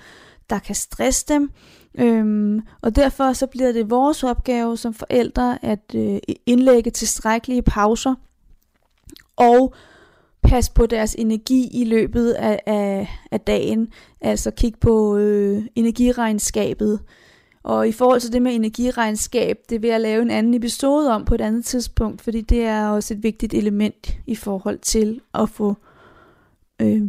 der 0.51 0.59
kan 0.59 0.75
stresse 0.75 1.27
dem. 1.29 1.51
Øhm, 1.99 2.61
og 2.83 2.97
derfor 2.97 3.33
så 3.33 3.47
bliver 3.47 3.73
det 3.73 3.91
vores 3.91 4.25
opgave 4.25 4.77
som 4.77 4.95
forældre 4.95 5.65
at 5.65 5.95
øh, 5.95 6.19
indlægge 6.47 6.91
tilstrækkelige 6.91 7.63
pauser 7.63 8.15
og 9.37 9.75
passe 10.45 10.73
på 10.73 10.87
deres 10.87 11.15
energi 11.19 11.69
i 11.73 11.85
løbet 11.85 12.33
af, 12.33 12.61
af, 12.67 13.09
af 13.31 13.41
dagen. 13.41 13.89
Altså 14.21 14.51
kigge 14.51 14.79
på 14.81 15.17
øh, 15.17 15.63
energiregnskabet. 15.75 17.01
Og 17.63 17.89
i 17.89 17.93
forhold 17.93 18.21
til 18.21 18.33
det 18.33 18.43
med 18.43 18.55
energiregnskab, 18.55 19.57
det 19.71 19.83
vil 19.83 19.91
jeg 19.91 20.01
lave 20.01 20.23
en 20.23 20.31
anden 20.31 20.55
episode 20.55 21.15
om 21.15 21.25
på 21.25 21.35
et 21.35 21.41
andet 21.41 21.65
tidspunkt, 21.65 22.23
fordi 22.23 22.41
det 22.41 22.65
er 22.65 22.89
også 22.89 23.15
et 23.15 23.23
vigtigt 23.23 23.55
element 23.55 24.19
i 24.27 24.35
forhold 24.35 24.79
til 24.79 25.21
at 25.35 25.49
få 25.49 25.77
øh, 26.83 27.03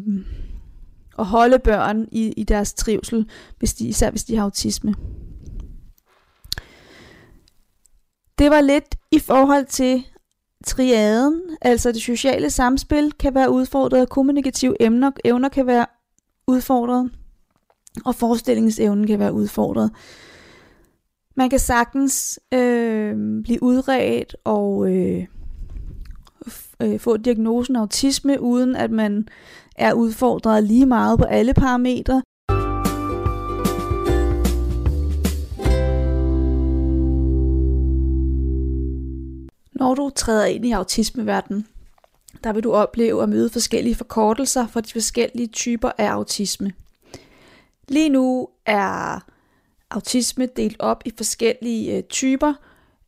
at 1.19 1.25
holde 1.25 1.59
børn 1.59 2.07
i, 2.11 2.33
i 2.37 2.43
deres 2.43 2.73
trivsel, 2.73 3.29
hvis 3.59 3.73
de, 3.73 3.87
især 3.87 4.09
hvis 4.09 4.23
de 4.23 4.35
har 4.35 4.43
autisme. 4.43 4.95
Det 8.39 8.51
var 8.51 8.61
lidt 8.61 8.95
i 9.11 9.19
forhold 9.19 9.65
til 9.65 10.03
triaden, 10.65 11.41
altså 11.61 11.91
det 11.91 12.01
sociale 12.01 12.49
samspil 12.49 13.11
kan 13.11 13.35
være 13.35 13.51
udfordret, 13.51 14.09
kommunikative 14.09 14.81
emner, 14.83 15.11
evner 15.25 15.49
kan 15.49 15.67
være 15.67 15.85
udfordret, 16.47 17.11
og 18.05 18.15
forestillingsevnen 18.15 19.07
kan 19.07 19.19
være 19.19 19.33
udfordret. 19.33 19.91
Man 21.35 21.49
kan 21.49 21.59
sagtens 21.59 22.39
øh, 22.53 23.43
blive 23.43 23.63
udredt 23.63 24.35
og 24.43 24.91
øh, 24.91 25.25
øh, 26.81 26.99
få 26.99 27.17
diagnosen 27.17 27.75
autisme, 27.75 28.41
uden 28.41 28.75
at 28.75 28.91
man 28.91 29.27
er 29.75 29.93
udfordret 29.93 30.63
lige 30.63 30.85
meget 30.85 31.19
på 31.19 31.25
alle 31.25 31.53
parametre. 31.53 32.21
Når 39.85 39.95
du 39.95 40.09
træder 40.15 40.45
ind 40.45 40.65
i 40.65 40.71
autismeverdenen, 40.71 41.67
der 42.43 42.53
vil 42.53 42.63
du 42.63 42.73
opleve 42.73 43.23
at 43.23 43.29
møde 43.29 43.49
forskellige 43.49 43.95
forkortelser 43.95 44.67
for 44.67 44.81
de 44.81 44.91
forskellige 44.91 45.47
typer 45.47 45.91
af 45.97 46.07
autisme. 46.07 46.73
Lige 47.87 48.09
nu 48.09 48.47
er 48.65 49.19
autisme 49.89 50.45
delt 50.45 50.75
op 50.79 51.01
i 51.05 51.11
forskellige 51.17 51.97
øh, 51.97 52.03
typer, 52.03 52.53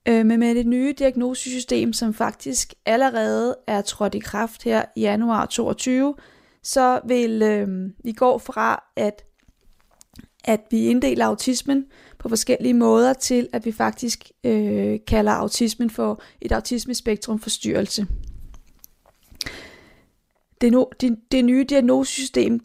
øh, 0.08 0.26
men 0.26 0.40
med 0.40 0.56
det 0.56 0.68
nye 0.68 0.94
diagnosesystem, 1.00 1.94
som 1.94 2.14
faktisk 2.14 2.74
allerede 2.86 3.56
er 3.68 3.82
trådt 3.82 4.16
i 4.16 4.20
kraft 4.20 4.64
her 4.64 4.86
i 4.96 5.02
januar 5.02 5.46
2022, 5.46 6.16
så 6.64 7.00
vil 7.06 7.42
øh, 7.42 7.90
vi 8.04 8.12
gå 8.12 8.38
fra, 8.38 8.84
at, 8.96 9.26
at 10.44 10.62
vi 10.72 10.86
inddeler 10.86 11.26
autismen 11.26 11.86
på 12.28 12.32
forskellige 12.32 12.74
måder, 12.74 13.14
til 13.14 13.48
at 13.54 13.66
vi 13.66 13.72
faktisk 13.72 14.32
øh, 14.44 15.00
kalder 15.08 15.32
autismen 15.32 15.90
for 15.90 16.22
et 16.42 16.52
autismespektrumforstyrrelse. 16.52 18.08
Det, 20.62 20.72
no, 20.72 20.86
det, 21.02 21.18
det 21.32 21.46
nye 21.46 21.66
diagnosesystem 21.70 22.60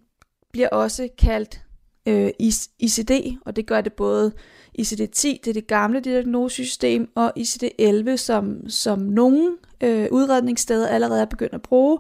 bliver 0.53 0.69
også 0.69 1.09
kaldt 1.19 1.63
øh, 2.07 2.31
ICD, 2.79 3.11
og 3.47 3.57
det 3.57 3.67
gør 3.67 3.81
det 3.81 3.93
både 3.93 4.33
ICD-10, 4.81 5.29
det 5.29 5.49
er 5.49 5.53
det 5.53 5.67
gamle 5.67 6.01
diagnosesystem, 6.01 7.11
og 7.15 7.33
ICD-11, 7.39 8.17
som, 8.17 8.69
som 8.69 8.99
nogle 8.99 9.57
øh, 9.81 10.09
udredningssteder 10.11 10.89
allerede 10.89 11.21
er 11.21 11.27
begyndt 11.27 11.55
at 11.55 11.63
bruge. 11.63 11.99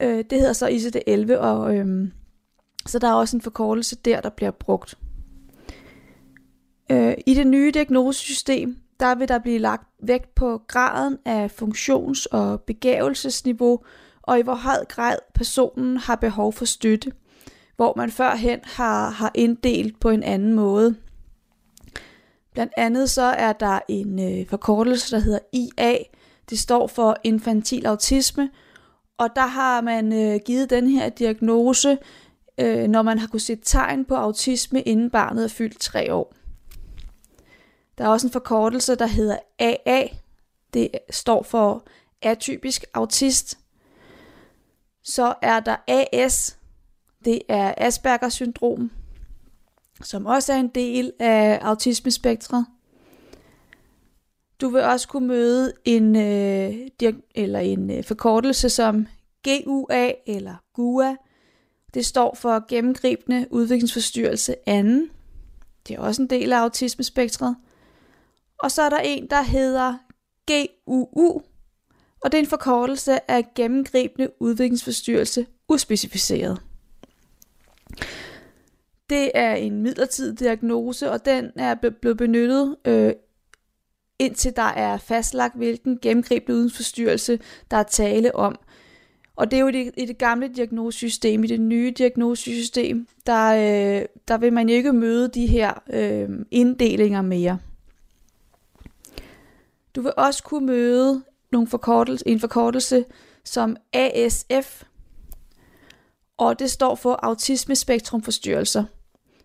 Øh, 0.00 0.24
det 0.30 0.38
hedder 0.38 0.52
så 0.52 0.68
ICD-11, 0.68 1.36
og 1.36 1.76
øh, 1.76 2.08
så 2.86 2.98
der 2.98 3.08
er 3.08 3.14
også 3.14 3.36
en 3.36 3.40
forkortelse 3.40 3.96
der, 3.96 4.20
der 4.20 4.30
bliver 4.30 4.50
brugt. 4.50 4.98
Øh, 6.90 7.14
I 7.26 7.34
det 7.34 7.46
nye 7.46 7.70
diagnosesystem, 7.74 8.76
der 9.00 9.14
vil 9.14 9.28
der 9.28 9.38
blive 9.38 9.58
lagt 9.58 9.88
vægt 10.02 10.34
på 10.34 10.62
graden 10.68 11.18
af 11.24 11.50
funktions- 11.50 12.26
og 12.30 12.60
begævelsesniveau, 12.60 13.80
og 14.22 14.38
i 14.38 14.42
hvor 14.42 14.54
høj 14.54 14.84
grad 14.84 15.16
personen 15.34 15.96
har 15.96 16.16
behov 16.16 16.52
for 16.52 16.64
støtte 16.64 17.12
hvor 17.80 17.94
man 17.96 18.10
førhen 18.10 18.60
har, 18.64 19.10
har 19.10 19.30
inddelt 19.34 20.00
på 20.00 20.08
en 20.08 20.22
anden 20.22 20.54
måde. 20.54 20.96
Blandt 22.52 22.72
andet 22.76 23.10
så 23.10 23.22
er 23.22 23.52
der 23.52 23.78
en 23.88 24.40
øh, 24.40 24.46
forkortelse, 24.46 25.16
der 25.16 25.22
hedder 25.22 25.38
IA. 25.52 25.96
Det 26.50 26.58
står 26.58 26.86
for 26.86 27.16
infantil 27.24 27.86
autisme, 27.86 28.50
og 29.18 29.28
der 29.36 29.46
har 29.46 29.80
man 29.80 30.12
øh, 30.12 30.40
givet 30.44 30.70
den 30.70 30.88
her 30.88 31.08
diagnose, 31.08 31.98
øh, 32.58 32.88
når 32.88 33.02
man 33.02 33.18
har 33.18 33.26
kunnet 33.26 33.42
se 33.42 33.56
tegn 33.56 34.04
på 34.04 34.14
autisme, 34.14 34.82
inden 34.82 35.10
barnet 35.10 35.44
er 35.44 35.48
fyldt 35.48 35.80
tre 35.80 36.14
år. 36.14 36.34
Der 38.00 38.06
er 38.06 38.10
også 38.10 38.26
en 38.26 38.32
forkortelse, 38.32 38.94
der 38.94 39.06
hedder 39.06 39.36
AA. 39.58 40.06
Det 40.74 40.90
står 41.10 41.42
for 41.42 41.86
atypisk 42.22 42.84
autist. 42.94 43.58
Så 45.02 45.34
er 45.42 45.60
der 45.60 45.76
AS, 45.88 46.58
det 47.24 47.42
er 47.48 47.74
Aspergers 47.76 48.32
syndrom, 48.32 48.90
som 50.02 50.26
også 50.26 50.52
er 50.52 50.56
en 50.56 50.68
del 50.68 51.12
af 51.18 51.58
autismespektret. 51.62 52.66
Du 54.60 54.68
vil 54.68 54.82
også 54.82 55.08
kunne 55.08 55.28
møde 55.28 55.72
en, 55.84 56.16
øh, 56.16 56.88
eller 57.34 57.58
en 57.58 57.90
øh, 57.90 58.04
forkortelse 58.04 58.68
som 58.68 59.06
GUA 59.44 60.12
eller 60.26 60.54
GUA. 60.72 61.16
Det 61.94 62.06
står 62.06 62.34
for 62.34 62.66
gennemgribende 62.68 63.46
udviklingsforstyrrelse 63.50 64.54
anden. 64.66 65.10
Det 65.88 65.96
er 65.96 66.00
også 66.00 66.22
en 66.22 66.30
del 66.30 66.52
af 66.52 66.58
autismespektret. 66.58 67.56
Og 68.62 68.70
så 68.70 68.82
er 68.82 68.88
der 68.88 68.98
en, 68.98 69.26
der 69.30 69.42
hedder 69.42 69.94
GUU, 70.46 71.42
og 72.20 72.32
det 72.32 72.34
er 72.34 72.42
en 72.42 72.46
forkortelse 72.46 73.30
af 73.30 73.44
gennemgribende 73.54 74.30
udviklingsforstyrrelse 74.40 75.46
uspecificeret. 75.68 76.60
Det 79.10 79.30
er 79.34 79.54
en 79.54 79.82
midlertidig 79.82 80.38
diagnose, 80.38 81.10
og 81.10 81.24
den 81.24 81.50
er 81.56 81.74
blevet 82.00 82.16
benyttet 82.16 82.76
øh, 82.84 83.12
indtil 84.18 84.56
der 84.56 84.62
er 84.62 84.96
fastlagt, 84.96 85.56
hvilken 85.56 85.98
gennemgribende 86.02 86.56
udviklingsforstyrrelse, 86.56 87.38
der 87.70 87.76
er 87.76 87.82
tale 87.82 88.34
om. 88.34 88.58
Og 89.36 89.50
det 89.50 89.56
er 89.56 89.60
jo 89.60 89.68
i 89.68 89.72
det, 89.72 89.92
i 89.96 90.04
det 90.04 90.18
gamle 90.18 90.48
diagnosesystem, 90.48 91.44
i 91.44 91.46
det 91.46 91.60
nye 91.60 91.92
diagnosesystem, 91.98 93.06
der, 93.26 93.52
øh, 93.52 94.06
der 94.28 94.38
vil 94.38 94.52
man 94.52 94.68
ikke 94.68 94.92
møde 94.92 95.28
de 95.28 95.46
her 95.46 95.82
øh, 95.92 96.28
inddelinger 96.50 97.22
mere. 97.22 97.58
Du 99.94 100.00
vil 100.00 100.12
også 100.16 100.42
kunne 100.42 100.66
møde 100.66 101.24
nogle 101.52 101.68
forkortelse, 101.68 102.28
en 102.28 102.40
forkortelse 102.40 103.04
som 103.44 103.76
ASF, 103.92 104.82
og 106.38 106.58
det 106.58 106.70
står 106.70 106.94
for 106.94 107.18
autismespektrumforstyrrelser. 107.22 108.84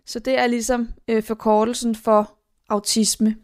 Så 0.06 0.20
det 0.20 0.40
er 0.40 0.48
ligesom 0.48 0.90
øh, 1.08 1.24
forkortelsen 1.24 1.96
for 1.96 2.38
autisme. 2.70 3.36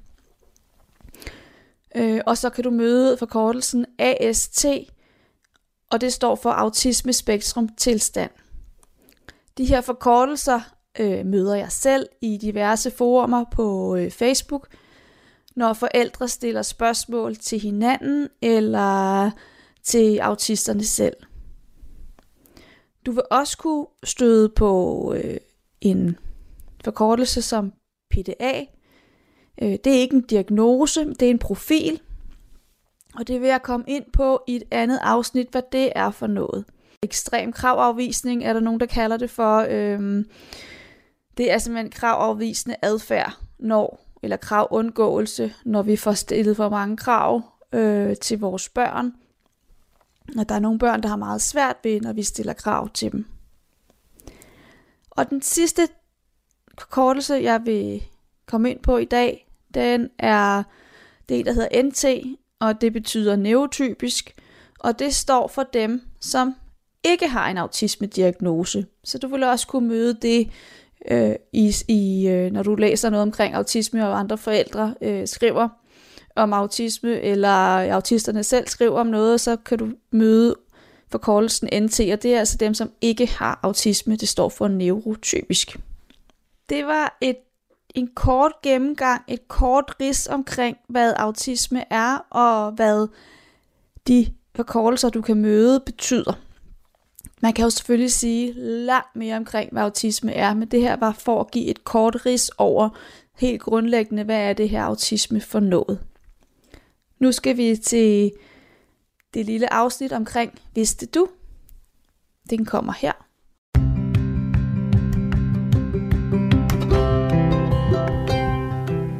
Øh, 1.96 2.22
og 2.26 2.38
så 2.38 2.50
kan 2.50 2.64
du 2.64 2.70
møde 2.70 3.18
forkortelsen 3.18 3.86
AST, 4.00 4.66
og 5.92 6.02
det 6.02 6.14
står 6.14 6.36
for 6.36 6.50
autisme 6.50 7.14
spektrum 7.14 7.70
tilstand. 7.70 8.32
De 9.58 9.66
her 9.66 9.82
forkortelser 9.82 10.62
øh, 11.00 11.26
møder 11.26 11.56
jeg 11.56 11.72
selv 11.72 12.08
i 12.22 12.38
diverse 12.38 12.92
forumer 12.92 13.46
på 13.52 13.96
øh, 13.96 14.12
Facebook, 14.12 14.68
når 15.56 15.74
forældre 15.74 16.28
stiller 16.28 16.62
spørgsmål 16.62 17.36
til 17.36 17.60
hinanden 17.60 18.30
eller 18.42 19.32
til 19.84 20.20
autisterne 20.20 20.84
selv. 20.84 21.16
Du 23.06 23.12
vil 23.12 23.24
også 23.32 23.58
kunne 23.58 23.86
støde 24.04 24.50
på 24.50 25.14
øh, 25.14 25.38
en 25.82 26.18
forkortelse 26.84 27.42
som 27.42 27.74
PDA. 28.10 28.62
Øh, 29.62 29.78
det 29.84 29.88
er 29.88 30.00
ikke 30.00 30.16
en 30.16 30.22
diagnose, 30.22 31.06
det 31.06 31.22
er 31.22 31.30
en 31.30 31.40
profil, 31.40 32.02
og 33.16 33.28
det 33.28 33.42
vil 33.42 33.50
jeg 33.50 33.62
komme 33.62 33.86
ind 33.88 34.06
på 34.14 34.44
i 34.48 34.56
et 34.56 34.64
andet 34.72 35.00
afsnit, 35.02 35.48
hvad 35.52 35.62
det 35.72 35.92
er 35.96 36.12
for 36.12 36.28
noget. 36.28 36.66
Ekstrem 37.04 37.52
kravafvisning 37.52 38.44
er 38.44 38.54
der 38.54 38.60
nogen, 38.60 38.80
der 38.80 38.86
kalder 38.86 39.18
det 39.18 39.30
for. 39.30 39.66
Øh, 39.70 40.26
det 41.38 41.52
er 41.52 41.58
simpelthen 41.58 41.92
kravafvisende 41.92 42.76
adfærd, 42.82 43.38
når, 43.60 44.11
eller 44.22 44.38
kravundgåelse, 44.38 45.54
når 45.66 45.82
vi 45.82 45.96
får 45.96 46.14
stillet 46.14 46.56
for 46.56 46.70
mange 46.70 46.98
krav 46.98 47.42
øh, 47.74 48.16
til 48.18 48.40
vores 48.40 48.70
børn. 48.70 49.14
Og 50.38 50.50
der 50.50 50.56
er 50.56 50.60
nogle 50.60 50.80
børn, 50.80 51.04
der 51.04 51.10
har 51.10 51.16
meget 51.16 51.42
svært 51.42 51.76
ved, 51.84 52.02
når 52.02 52.14
vi 52.14 52.24
stiller 52.24 52.54
krav 52.54 52.90
til 52.90 53.12
dem. 53.12 53.26
Og 55.10 55.30
den 55.30 55.42
sidste 55.42 55.88
kortelse, 56.90 57.34
jeg 57.34 57.62
vil 57.66 58.04
komme 58.46 58.72
ind 58.72 58.80
på 58.80 58.98
i 58.98 59.06
dag, 59.06 59.48
den 59.74 60.10
er 60.20 60.64
det, 61.30 61.46
der 61.46 61.54
hedder 61.54 61.84
NT, 61.84 62.38
og 62.60 62.82
det 62.82 62.94
betyder 62.94 63.36
neurotypisk, 63.36 64.36
og 64.80 65.00
det 65.00 65.16
står 65.16 65.48
for 65.48 65.64
dem, 65.64 66.02
som 66.20 66.56
ikke 67.04 67.28
har 67.28 67.50
en 67.50 67.58
autisme-diagnose. 67.58 68.86
Så 69.04 69.18
du 69.18 69.28
vil 69.28 69.44
også 69.44 69.68
kunne 69.68 69.88
møde 69.88 70.14
det, 70.14 70.52
øh, 71.12 71.36
i, 71.54 71.76
i, 71.88 72.28
øh, 72.28 72.52
når 72.52 72.64
du 72.64 72.76
læser 72.76 73.10
noget 73.10 73.22
omkring 73.22 73.56
autisme, 73.56 74.08
og 74.08 74.20
andre 74.20 74.38
forældre 74.38 74.96
øh, 75.02 75.28
skriver 75.28 75.70
om 76.36 76.54
autisme, 76.54 77.22
eller 77.22 77.94
autisterne 77.94 78.44
selv 78.44 78.68
skriver 78.68 79.00
om 79.00 79.08
noget, 79.08 79.42
så 79.42 79.56
kan 79.56 79.78
du 79.78 79.90
møde 80.12 80.56
forkortelsen 81.12 81.84
NT, 81.84 82.00
og 82.00 82.24
det 82.24 82.36
er 82.36 82.40
altså 82.40 82.58
dem, 82.58 82.74
som 82.74 82.92
ikke 83.02 83.28
har 83.28 83.60
autisme. 83.64 84.16
Det 84.16 84.30
står 84.30 84.50
for 84.50 84.68
neurotypisk. 84.68 85.80
Det 86.70 86.86
var 86.86 87.18
et 87.22 87.36
en 87.96 88.10
kort 88.16 88.52
gennemgang, 88.64 89.22
et 89.28 89.48
kort 89.48 89.96
ris 90.00 90.28
omkring, 90.28 90.78
hvad 90.88 91.14
autisme 91.18 91.84
er, 91.90 92.18
og 92.30 92.72
hvad 92.72 93.08
de 94.08 94.34
forkortelser, 94.56 95.10
du 95.10 95.22
kan 95.22 95.38
møde, 95.38 95.80
betyder. 95.80 96.34
Man 97.42 97.54
kan 97.54 97.64
jo 97.64 97.70
selvfølgelig 97.70 98.12
sige 98.12 98.54
langt 98.86 99.16
mere 99.16 99.38
omkring, 99.38 99.72
hvad 99.72 99.84
autisme 99.84 100.34
er, 100.34 100.54
men 100.54 100.68
det 100.68 100.82
her 100.82 100.96
var 100.96 101.12
for 101.12 101.40
at 101.40 101.52
give 101.52 101.66
et 101.66 101.84
kort 101.84 102.26
ris 102.26 102.50
over 102.58 102.90
helt 103.38 103.62
grundlæggende, 103.62 104.24
hvad 104.24 104.50
er 104.50 104.54
det 104.54 104.70
her 104.70 104.84
autisme 104.84 105.42
for 105.42 105.60
noget. 105.60 106.00
Nu 107.20 107.32
skal 107.32 107.58
vi 107.58 107.76
til 107.76 108.32
det 109.34 109.46
lille 109.46 109.74
afsnit 109.74 110.14
omkring, 110.14 110.60
vidste 110.76 111.06
du? 111.06 111.28
Den 112.50 112.66
kommer 112.66 112.94
her. 112.94 113.12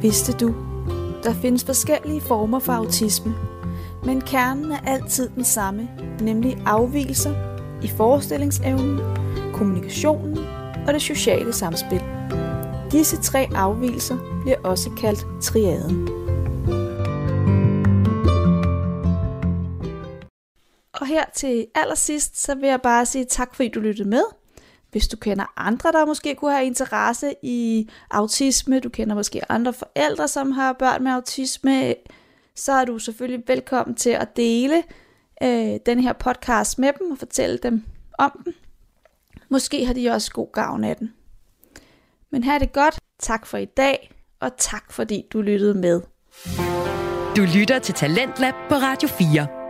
Vidste 0.02 0.32
du? 0.32 0.54
Der 1.22 1.34
findes 1.42 1.64
forskellige 1.64 2.20
former 2.20 2.58
for 2.58 2.72
autisme, 2.72 3.34
men 4.04 4.20
kernen 4.20 4.72
er 4.72 4.80
altid 4.86 5.28
den 5.28 5.44
samme, 5.44 5.88
nemlig 6.20 6.58
afvielser 6.66 7.51
i 7.84 7.88
forestillingsevnen, 7.88 9.00
kommunikationen 9.54 10.38
og 10.86 10.92
det 10.92 11.02
sociale 11.02 11.52
samspil. 11.52 12.02
Disse 12.92 13.22
tre 13.22 13.48
afvielser 13.54 14.42
bliver 14.42 14.58
også 14.64 14.90
kaldt 14.90 15.42
triaden. 15.42 16.08
Og 20.92 21.06
her 21.06 21.24
til 21.34 21.66
allersidst, 21.74 22.42
så 22.42 22.54
vil 22.54 22.68
jeg 22.68 22.80
bare 22.82 23.06
sige 23.06 23.24
tak, 23.24 23.54
fordi 23.54 23.68
du 23.68 23.80
lyttede 23.80 24.08
med. 24.08 24.22
Hvis 24.90 25.08
du 25.08 25.16
kender 25.16 25.52
andre, 25.56 25.92
der 25.92 26.06
måske 26.06 26.34
kunne 26.34 26.52
have 26.52 26.66
interesse 26.66 27.34
i 27.42 27.88
autisme, 28.10 28.80
du 28.80 28.88
kender 28.88 29.14
måske 29.14 29.52
andre 29.52 29.72
forældre, 29.72 30.28
som 30.28 30.52
har 30.52 30.72
børn 30.72 31.04
med 31.04 31.12
autisme, 31.12 31.94
så 32.56 32.72
er 32.72 32.84
du 32.84 32.98
selvfølgelig 32.98 33.44
velkommen 33.46 33.96
til 33.96 34.10
at 34.10 34.36
dele 34.36 34.82
øh, 35.42 35.80
den 35.86 36.00
her 36.00 36.12
podcast 36.12 36.78
med 36.78 36.92
dem 36.98 37.10
og 37.10 37.18
fortælle 37.18 37.58
dem 37.58 37.84
om 38.18 38.42
den. 38.44 38.54
Måske 39.48 39.86
har 39.86 39.94
de 39.94 40.10
også 40.10 40.32
god 40.32 40.52
gavn 40.52 40.84
af 40.84 40.96
den. 40.96 41.12
Men 42.30 42.44
her 42.44 42.54
er 42.54 42.58
det 42.58 42.72
godt. 42.72 42.98
Tak 43.18 43.46
for 43.46 43.58
i 43.58 43.64
dag, 43.64 44.10
og 44.40 44.50
tak 44.58 44.92
fordi 44.92 45.24
du 45.32 45.42
lyttede 45.42 45.74
med. 45.74 46.00
Du 47.36 47.42
lytter 47.58 47.78
til 47.78 47.94
Talentlab 47.94 48.54
på 48.68 48.74
Radio 48.74 49.08
4. 49.08 49.61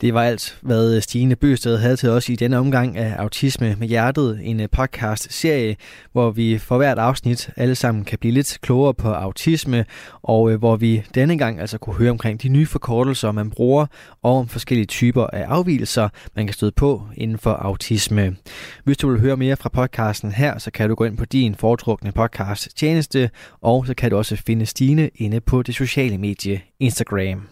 Det 0.00 0.14
var 0.14 0.22
alt, 0.22 0.58
hvad 0.62 0.96
øh, 0.96 1.02
Stine 1.02 1.36
Bøsted 1.36 1.78
havde 1.78 1.96
til 1.96 2.08
os 2.08 2.28
i 2.28 2.34
denne 2.34 2.58
omgang 2.58 2.96
af 2.96 3.14
Autisme 3.18 3.76
med 3.78 3.88
Hjertet, 3.88 4.40
en 4.42 4.60
øh, 4.60 4.68
podcast-serie, 4.72 5.76
hvor 6.12 6.30
vi 6.30 6.58
for 6.58 6.76
hvert 6.76 6.98
afsnit 6.98 7.50
alle 7.56 7.74
sammen 7.74 8.04
kan 8.04 8.18
blive 8.18 8.34
lidt 8.34 8.58
klogere 8.60 8.94
på 8.94 9.08
autisme, 9.08 9.84
og 10.22 10.50
øh, 10.50 10.58
hvor 10.58 10.76
vi 10.76 11.04
denne 11.14 11.38
gang 11.38 11.60
altså 11.60 11.78
kunne 11.78 11.96
høre 11.96 12.10
omkring 12.10 12.42
de 12.42 12.48
nye 12.48 12.66
forkortelser, 12.66 13.32
man 13.32 13.50
bruger, 13.50 13.86
og 14.22 14.36
om 14.36 14.48
forskellige 14.48 14.86
typer 14.86 15.26
af 15.26 15.44
afvielser, 15.48 16.08
man 16.36 16.46
kan 16.46 16.54
støde 16.54 16.72
på 16.72 17.02
inden 17.16 17.38
for 17.38 17.52
autisme. 17.52 18.36
Hvis 18.84 18.96
du 18.96 19.10
vil 19.10 19.20
høre 19.20 19.36
mere 19.36 19.56
fra 19.56 19.68
podcasten 19.68 20.32
her, 20.32 20.58
så 20.58 20.70
kan 20.70 20.88
du 20.88 20.94
gå 20.94 21.04
ind 21.04 21.16
på 21.16 21.24
din 21.24 21.54
foretrukne 21.54 22.12
podcast 22.12 22.76
tjeneste, 22.76 23.30
og 23.60 23.86
så 23.86 23.94
kan 23.94 24.10
du 24.10 24.16
også 24.16 24.36
finde 24.46 24.66
Stine 24.66 25.10
inde 25.14 25.40
på 25.40 25.62
det 25.62 25.74
sociale 25.74 26.18
medie 26.18 26.60
Instagram. 26.80 27.48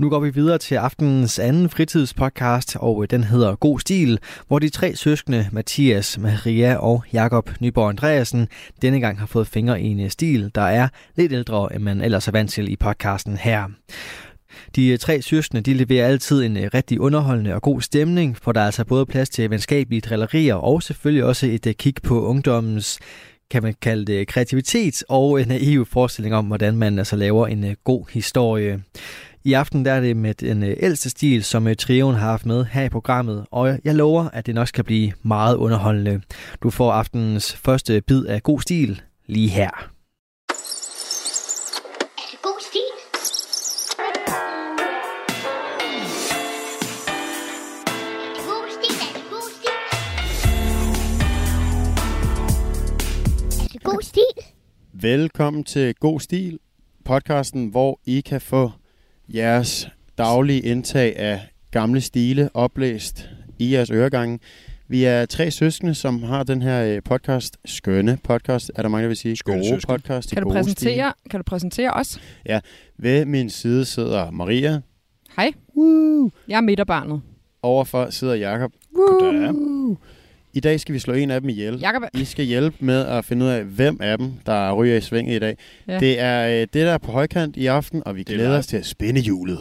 Nu 0.00 0.08
går 0.08 0.20
vi 0.20 0.30
videre 0.30 0.58
til 0.58 0.74
aftenens 0.74 1.38
anden 1.38 1.68
fritidspodcast, 1.68 2.76
og 2.76 3.02
øh, 3.02 3.08
den 3.10 3.24
hedder 3.24 3.56
God 3.56 3.80
Stil, 3.80 4.18
hvor 4.48 4.58
de 4.58 4.68
tre 4.68 4.96
søskende, 4.96 5.48
Mathias, 5.52 6.18
Maria 6.18 6.76
og 6.76 7.04
Jakob 7.12 7.50
Nyborg 7.60 7.88
Andreasen, 7.88 8.48
denne 8.82 9.00
gang 9.00 9.18
har 9.18 9.26
fået 9.26 9.46
fingre 9.46 9.82
i 9.82 9.86
en 9.86 10.00
øh, 10.00 10.10
stil, 10.10 10.50
der 10.54 10.62
er 10.62 10.88
lidt 11.16 11.32
ældre, 11.32 11.74
end 11.74 11.82
man 11.82 12.00
ellers 12.00 12.28
er 12.28 12.32
vant 12.32 12.50
til 12.50 12.72
i 12.72 12.76
podcasten 12.76 13.36
her. 13.36 13.68
De 14.76 14.88
øh, 14.88 14.98
tre 14.98 15.22
søskende 15.22 15.62
de 15.62 15.74
leverer 15.74 16.06
altid 16.06 16.42
en 16.42 16.74
rigtig 16.74 17.00
underholdende 17.00 17.54
og 17.54 17.62
god 17.62 17.80
stemning, 17.80 18.36
for 18.36 18.52
der 18.52 18.60
er 18.60 18.66
altså 18.66 18.84
både 18.84 19.06
plads 19.06 19.28
til 19.28 19.50
venskabelige 19.50 20.00
drillerier 20.00 20.54
og 20.54 20.82
selvfølgelig 20.82 21.24
også 21.24 21.46
et 21.46 21.76
kig 21.78 21.94
på 22.02 22.26
ungdommens 22.26 22.98
kan 23.50 23.62
man 23.62 23.74
kalde 23.82 24.04
det 24.04 24.28
kreativitet 24.28 25.04
og 25.08 25.40
en 25.40 25.48
naiv 25.48 25.86
forestilling 25.86 26.34
om, 26.34 26.46
hvordan 26.46 26.76
man 26.76 26.98
altså 26.98 27.16
laver 27.16 27.46
en 27.46 27.76
god 27.84 28.04
historie. 28.12 28.82
I 29.44 29.52
aften 29.52 29.84
der 29.84 29.92
er 29.92 30.00
det 30.00 30.16
med 30.16 30.34
den 30.34 30.62
øh, 30.62 30.76
ældste 30.80 31.10
stil, 31.10 31.44
som 31.44 31.66
øh, 31.68 31.76
trioen 31.76 32.14
har 32.16 32.30
haft 32.30 32.46
med 32.46 32.64
her 32.64 32.82
i 32.82 32.88
programmet, 32.88 33.46
og 33.50 33.78
jeg 33.84 33.94
lover, 33.94 34.28
at 34.32 34.46
det 34.46 34.54
nok 34.54 34.68
skal 34.68 34.84
blive 34.84 35.12
meget 35.22 35.56
underholdende. 35.56 36.20
Du 36.62 36.70
får 36.70 36.92
aftenens 36.92 37.52
første 37.56 38.00
bid 38.00 38.26
af 38.26 38.42
god 38.42 38.60
stil 38.60 39.02
lige 39.26 39.48
her. 39.48 39.66
Er 39.68 39.72
det 42.30 42.42
god 42.42 42.60
stil? 42.70 42.80
Er 43.98 44.12
det 44.12 44.22
god 44.28 44.42
stil? 44.42 45.34
Er 48.18 48.32
det 48.34 48.42
god 48.46 48.70
stil? 48.70 48.94
Er 53.62 53.68
det 53.72 53.82
god 53.82 54.02
stil? 54.02 54.44
Velkommen 54.92 55.64
til 55.64 55.94
God 55.94 56.20
Stil, 56.20 56.58
podcasten, 57.04 57.68
hvor 57.68 58.00
I 58.06 58.20
kan 58.20 58.40
få 58.40 58.72
jeres 59.34 59.88
daglige 60.18 60.60
indtag 60.60 61.16
af 61.16 61.40
gamle 61.70 62.00
stile 62.00 62.50
oplæst 62.54 63.30
i 63.58 63.74
jeres 63.74 63.90
øregange. 63.90 64.38
Vi 64.88 65.04
er 65.04 65.26
tre 65.26 65.50
søskende, 65.50 65.94
som 65.94 66.22
har 66.22 66.42
den 66.42 66.62
her 66.62 66.84
øh, 66.84 67.02
podcast, 67.04 67.56
skønne 67.64 68.18
podcast, 68.24 68.70
er 68.76 68.82
der 68.82 68.88
mange, 68.88 69.02
der 69.02 69.08
vil 69.08 69.16
sige, 69.16 69.36
Skønne 69.36 69.58
gode 69.58 69.68
søskende. 69.68 69.98
podcast. 69.98 70.30
Kan 70.30 70.42
du, 70.42 70.48
gode 70.48 70.54
præsentere, 70.58 71.12
kan 71.30 71.40
du 71.40 71.44
præsentere 71.44 71.90
os? 71.90 72.06
Stil. 72.06 72.60
Ved 72.98 73.24
min 73.24 73.50
side 73.50 73.84
sidder 73.84 74.30
Maria, 74.30 74.80
Hej, 75.36 75.52
Woo! 75.76 76.30
jeg 76.48 76.56
er 76.56 76.60
midterbarnet. 76.60 77.22
Overfor 77.62 78.10
sidder 78.10 78.34
Jakob. 78.34 78.72
Goddag. 78.94 79.54
I 80.54 80.60
dag 80.60 80.80
skal 80.80 80.92
vi 80.94 80.98
slå 80.98 81.12
en 81.14 81.30
af 81.30 81.40
dem 81.40 81.50
ihjel. 81.50 81.78
Jakob, 81.80 82.02
I 82.14 82.24
skal 82.24 82.44
hjælpe 82.44 82.76
med 82.80 83.06
at 83.06 83.24
finde 83.24 83.44
ud 83.46 83.50
af, 83.50 83.64
hvem 83.64 83.96
af 84.00 84.18
dem, 84.18 84.32
der 84.46 84.72
ryger 84.72 84.96
i 84.96 85.00
svinget 85.00 85.36
i 85.36 85.38
dag. 85.38 85.56
Ja. 85.88 85.98
Det 85.98 86.20
er 86.20 86.46
øh, 86.48 86.60
det, 86.60 86.74
der 86.74 86.92
er 86.92 86.98
på 86.98 87.12
højkant 87.12 87.56
i 87.56 87.66
aften, 87.66 88.02
og 88.06 88.16
vi 88.16 88.20
er 88.20 88.24
glæder 88.24 88.58
os 88.58 88.66
til 88.66 88.76
at 88.76 88.86
spænde 88.86 89.20
hjulet. 89.20 89.58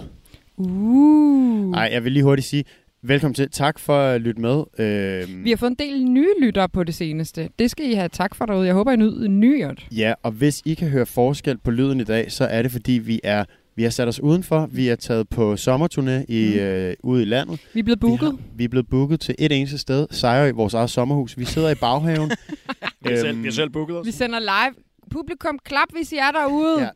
uh. 0.57 1.71
Nej, 1.71 1.89
jeg 1.93 2.03
vil 2.03 2.11
lige 2.11 2.23
hurtigt 2.23 2.47
sige, 2.47 2.63
velkommen 3.01 3.33
til. 3.33 3.49
Tak 3.51 3.79
for 3.79 3.99
at 3.99 4.21
lytte 4.21 4.41
med. 4.41 4.63
Øhm, 4.79 5.43
Vi 5.43 5.49
har 5.49 5.57
fået 5.57 5.69
en 5.71 5.75
del 5.79 6.03
nye 6.11 6.33
lyttere 6.41 6.69
på 6.69 6.83
det 6.83 6.95
seneste. 6.95 7.49
Det 7.59 7.71
skal 7.71 7.85
I 7.91 7.93
have 7.93 8.09
tak 8.09 8.35
for 8.35 8.45
derude. 8.45 8.65
Jeg 8.65 8.73
håber, 8.73 8.91
I 8.91 8.95
nyder 8.95 9.27
nyert. 9.27 9.87
Ja, 9.91 10.13
og 10.23 10.31
hvis 10.31 10.61
I 10.65 10.73
kan 10.73 10.87
høre 10.89 11.05
forskel 11.05 11.57
på 11.57 11.71
lyden 11.71 11.99
i 11.99 12.03
dag, 12.03 12.31
så 12.31 12.45
er 12.45 12.61
det 12.61 12.71
fordi, 12.71 12.91
vi 12.91 13.19
er 13.23 13.43
vi 13.75 13.83
har 13.83 13.89
sat 13.89 14.07
os 14.07 14.19
udenfor. 14.19 14.65
Vi 14.71 14.87
er 14.87 14.95
taget 14.95 15.29
på 15.29 15.53
sommerturné 15.53 16.25
i, 16.27 16.51
Mm. 16.53 16.59
øh, 16.59 16.95
ude 17.03 17.21
i 17.21 17.25
landet. 17.25 17.59
Vi 17.73 17.79
er 17.79 17.83
blevet 17.83 17.99
Vi, 18.01 18.07
booket. 18.07 18.31
har, 18.31 18.37
vi 18.55 18.63
er 18.63 18.67
blevet 18.69 18.89
booket 18.89 19.19
til 19.19 19.35
et 19.39 19.51
eneste 19.51 19.77
sted. 19.77 20.07
Sejrø, 20.11 20.51
vores 20.51 20.73
eget 20.73 20.89
sommerhus. 20.89 21.37
Vi 21.37 21.45
sidder 21.45 21.69
i 21.69 21.75
baghaven. 21.75 22.31
Vi 23.01 23.09
har 23.09 23.17
selv, 23.17 23.37
vi 23.39 23.43
har 23.43 23.51
selv 23.51 23.69
booket 23.69 23.97
os. 23.97 24.05
Vi 24.05 24.11
sender 24.11 24.39
live. 24.39 24.75
Publikum, 25.11 25.59
klap, 25.65 25.87
hvis 25.91 26.11
I 26.11 26.15
er 26.17 26.31
derude. 26.31 26.81
Ja. 26.81 26.89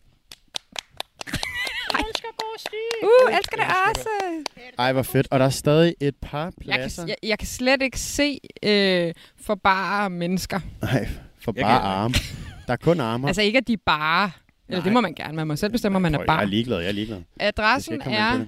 Uh, 3.03 3.37
elsker 3.37 3.57
det 3.57 3.65
også. 3.89 4.09
Ej, 4.79 4.93
hvor 4.93 5.01
fedt. 5.01 5.27
Og 5.31 5.39
der 5.39 5.45
er 5.45 5.49
stadig 5.49 5.95
et 6.01 6.15
par 6.21 6.43
Jeg 6.45 6.53
pladser. 6.61 7.01
kan, 7.01 7.09
jeg, 7.09 7.29
jeg 7.29 7.39
kan 7.39 7.47
slet 7.47 7.81
ikke 7.81 7.99
se 7.99 8.39
øh, 8.63 9.13
for 9.41 9.55
bare 9.55 10.09
mennesker. 10.09 10.59
Nej, 10.81 11.07
for 11.41 11.53
Jeg 11.55 11.63
bare 11.63 11.79
arme. 11.79 12.13
Der 12.67 12.73
er 12.73 12.77
kun 12.77 12.99
arme. 12.99 13.27
Altså 13.27 13.41
ikke, 13.41 13.57
at 13.57 13.67
de 13.67 13.77
bare... 13.77 14.31
Eller 14.73 14.79
Nej. 14.81 14.83
det 14.85 14.93
må 14.93 15.01
man 15.01 15.13
gerne. 15.13 15.33
Man 15.35 15.47
må 15.47 15.55
selv 15.55 15.71
bestemme, 15.71 15.95
om 15.95 16.01
man 16.01 16.13
er 16.15 16.17
Prøv, 16.17 16.25
Jeg 16.27 16.33
er 16.33 16.37
bare. 16.37 16.49
ligeglad, 16.49 16.79
jeg 16.79 16.87
er 16.87 16.91
ligeglad. 16.91 17.17
Adressen 17.39 18.01
er 18.05 18.45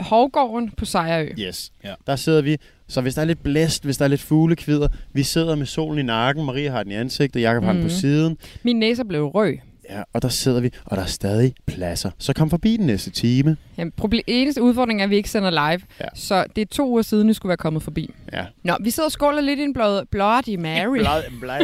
Hovgården 0.00 0.70
på 0.70 0.84
Sejrø. 0.84 1.28
Yes. 1.38 1.72
Ja. 1.84 1.94
Der 2.06 2.16
sidder 2.16 2.42
vi. 2.42 2.56
Så 2.88 3.00
hvis 3.00 3.14
der 3.14 3.20
er 3.20 3.24
lidt 3.26 3.42
blæst, 3.42 3.84
hvis 3.84 3.96
der 3.96 4.04
er 4.04 4.08
lidt 4.08 4.20
fuglekvider, 4.20 4.88
vi 5.12 5.22
sidder 5.22 5.54
med 5.54 5.66
solen 5.66 5.98
i 5.98 6.02
nakken, 6.02 6.44
Maria 6.44 6.70
har 6.70 6.82
den 6.82 6.92
i 6.92 6.94
ansigtet, 6.94 7.40
Jakob 7.40 7.64
har 7.64 7.72
den 7.72 7.82
på 7.82 7.86
Mhm. 7.88 7.96
siden. 7.96 8.38
Min 8.62 8.78
næse 8.78 9.04
blev 9.04 9.24
rød. 9.26 9.52
Ja, 9.90 10.02
og 10.12 10.22
der 10.22 10.28
sidder 10.28 10.60
vi, 10.60 10.70
og 10.84 10.96
der 10.96 11.02
er 11.02 11.06
stadig 11.06 11.54
pladser. 11.66 12.10
Så 12.18 12.32
kom 12.32 12.50
forbi 12.50 12.76
den 12.76 12.86
næste 12.86 13.10
time. 13.10 13.56
Jamen, 13.78 13.92
problem, 13.96 14.22
eneste 14.26 14.62
udfordring 14.62 15.00
er, 15.00 15.04
at 15.04 15.10
vi 15.10 15.16
ikke 15.16 15.30
sender 15.30 15.50
live. 15.50 15.80
Ja. 16.00 16.04
Så 16.14 16.44
det 16.56 16.62
er 16.62 16.66
to 16.66 16.88
uger 16.90 17.02
siden, 17.02 17.28
vi 17.28 17.32
skulle 17.32 17.48
være 17.50 17.56
kommet 17.56 17.82
forbi. 17.82 18.10
Ja. 18.32 18.44
Nå, 18.64 18.76
vi 18.80 18.90
sidder 18.90 19.06
og 19.06 19.12
skåler 19.12 19.40
lidt 19.40 19.60
i 19.60 19.62
en 19.62 19.72
blod, 19.74 20.04
Bloody 20.10 20.56
Mary. 20.56 20.98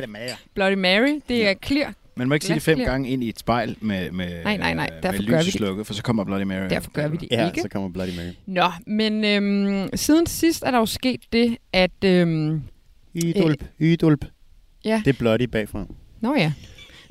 Det 0.00 0.08
med. 0.08 0.28
Bloody 0.54 0.74
Mary, 0.74 1.20
det 1.28 1.48
er 1.48 1.54
clear. 1.66 1.92
Man 2.18 2.28
må 2.28 2.34
ikke 2.34 2.46
sige 2.46 2.54
det 2.54 2.62
fem 2.62 2.78
gange 2.78 3.08
ind 3.08 3.24
i 3.24 3.28
et 3.28 3.38
spejl 3.38 3.76
med, 3.80 4.10
med, 4.10 4.44
Nej, 4.44 4.56
nej, 4.56 4.74
nej. 4.74 4.88
med 4.92 5.02
Derfor 5.02 5.12
lyset 5.22 5.28
gør 5.30 5.38
vi 5.38 5.44
det. 5.44 5.52
slukket, 5.52 5.86
for 5.86 5.94
så 5.94 6.02
kommer 6.02 6.24
Bloody 6.24 6.42
Mary. 6.42 6.68
Derfor 6.70 6.90
gør 6.90 7.08
vi 7.08 7.16
det 7.16 7.28
Ja, 7.30 7.46
ikke. 7.46 7.60
så 7.60 7.68
kommer 7.68 7.88
Bloody 7.88 8.16
Mary. 8.16 8.32
Nå, 8.46 8.70
men 8.86 9.24
øhm, 9.24 9.88
siden 9.94 10.26
sidst 10.26 10.62
er 10.62 10.70
der 10.70 10.78
jo 10.78 10.86
sket 10.86 11.20
det, 11.32 11.56
at... 11.72 12.04
Øhm, 12.04 12.62
Ydulp, 13.24 13.64
ydulp. 13.80 14.24
ja. 14.84 15.02
Det 15.04 15.14
er 15.14 15.18
Bloody 15.18 15.42
bagfra. 15.44 15.86
Nå 16.20 16.34
ja. 16.34 16.52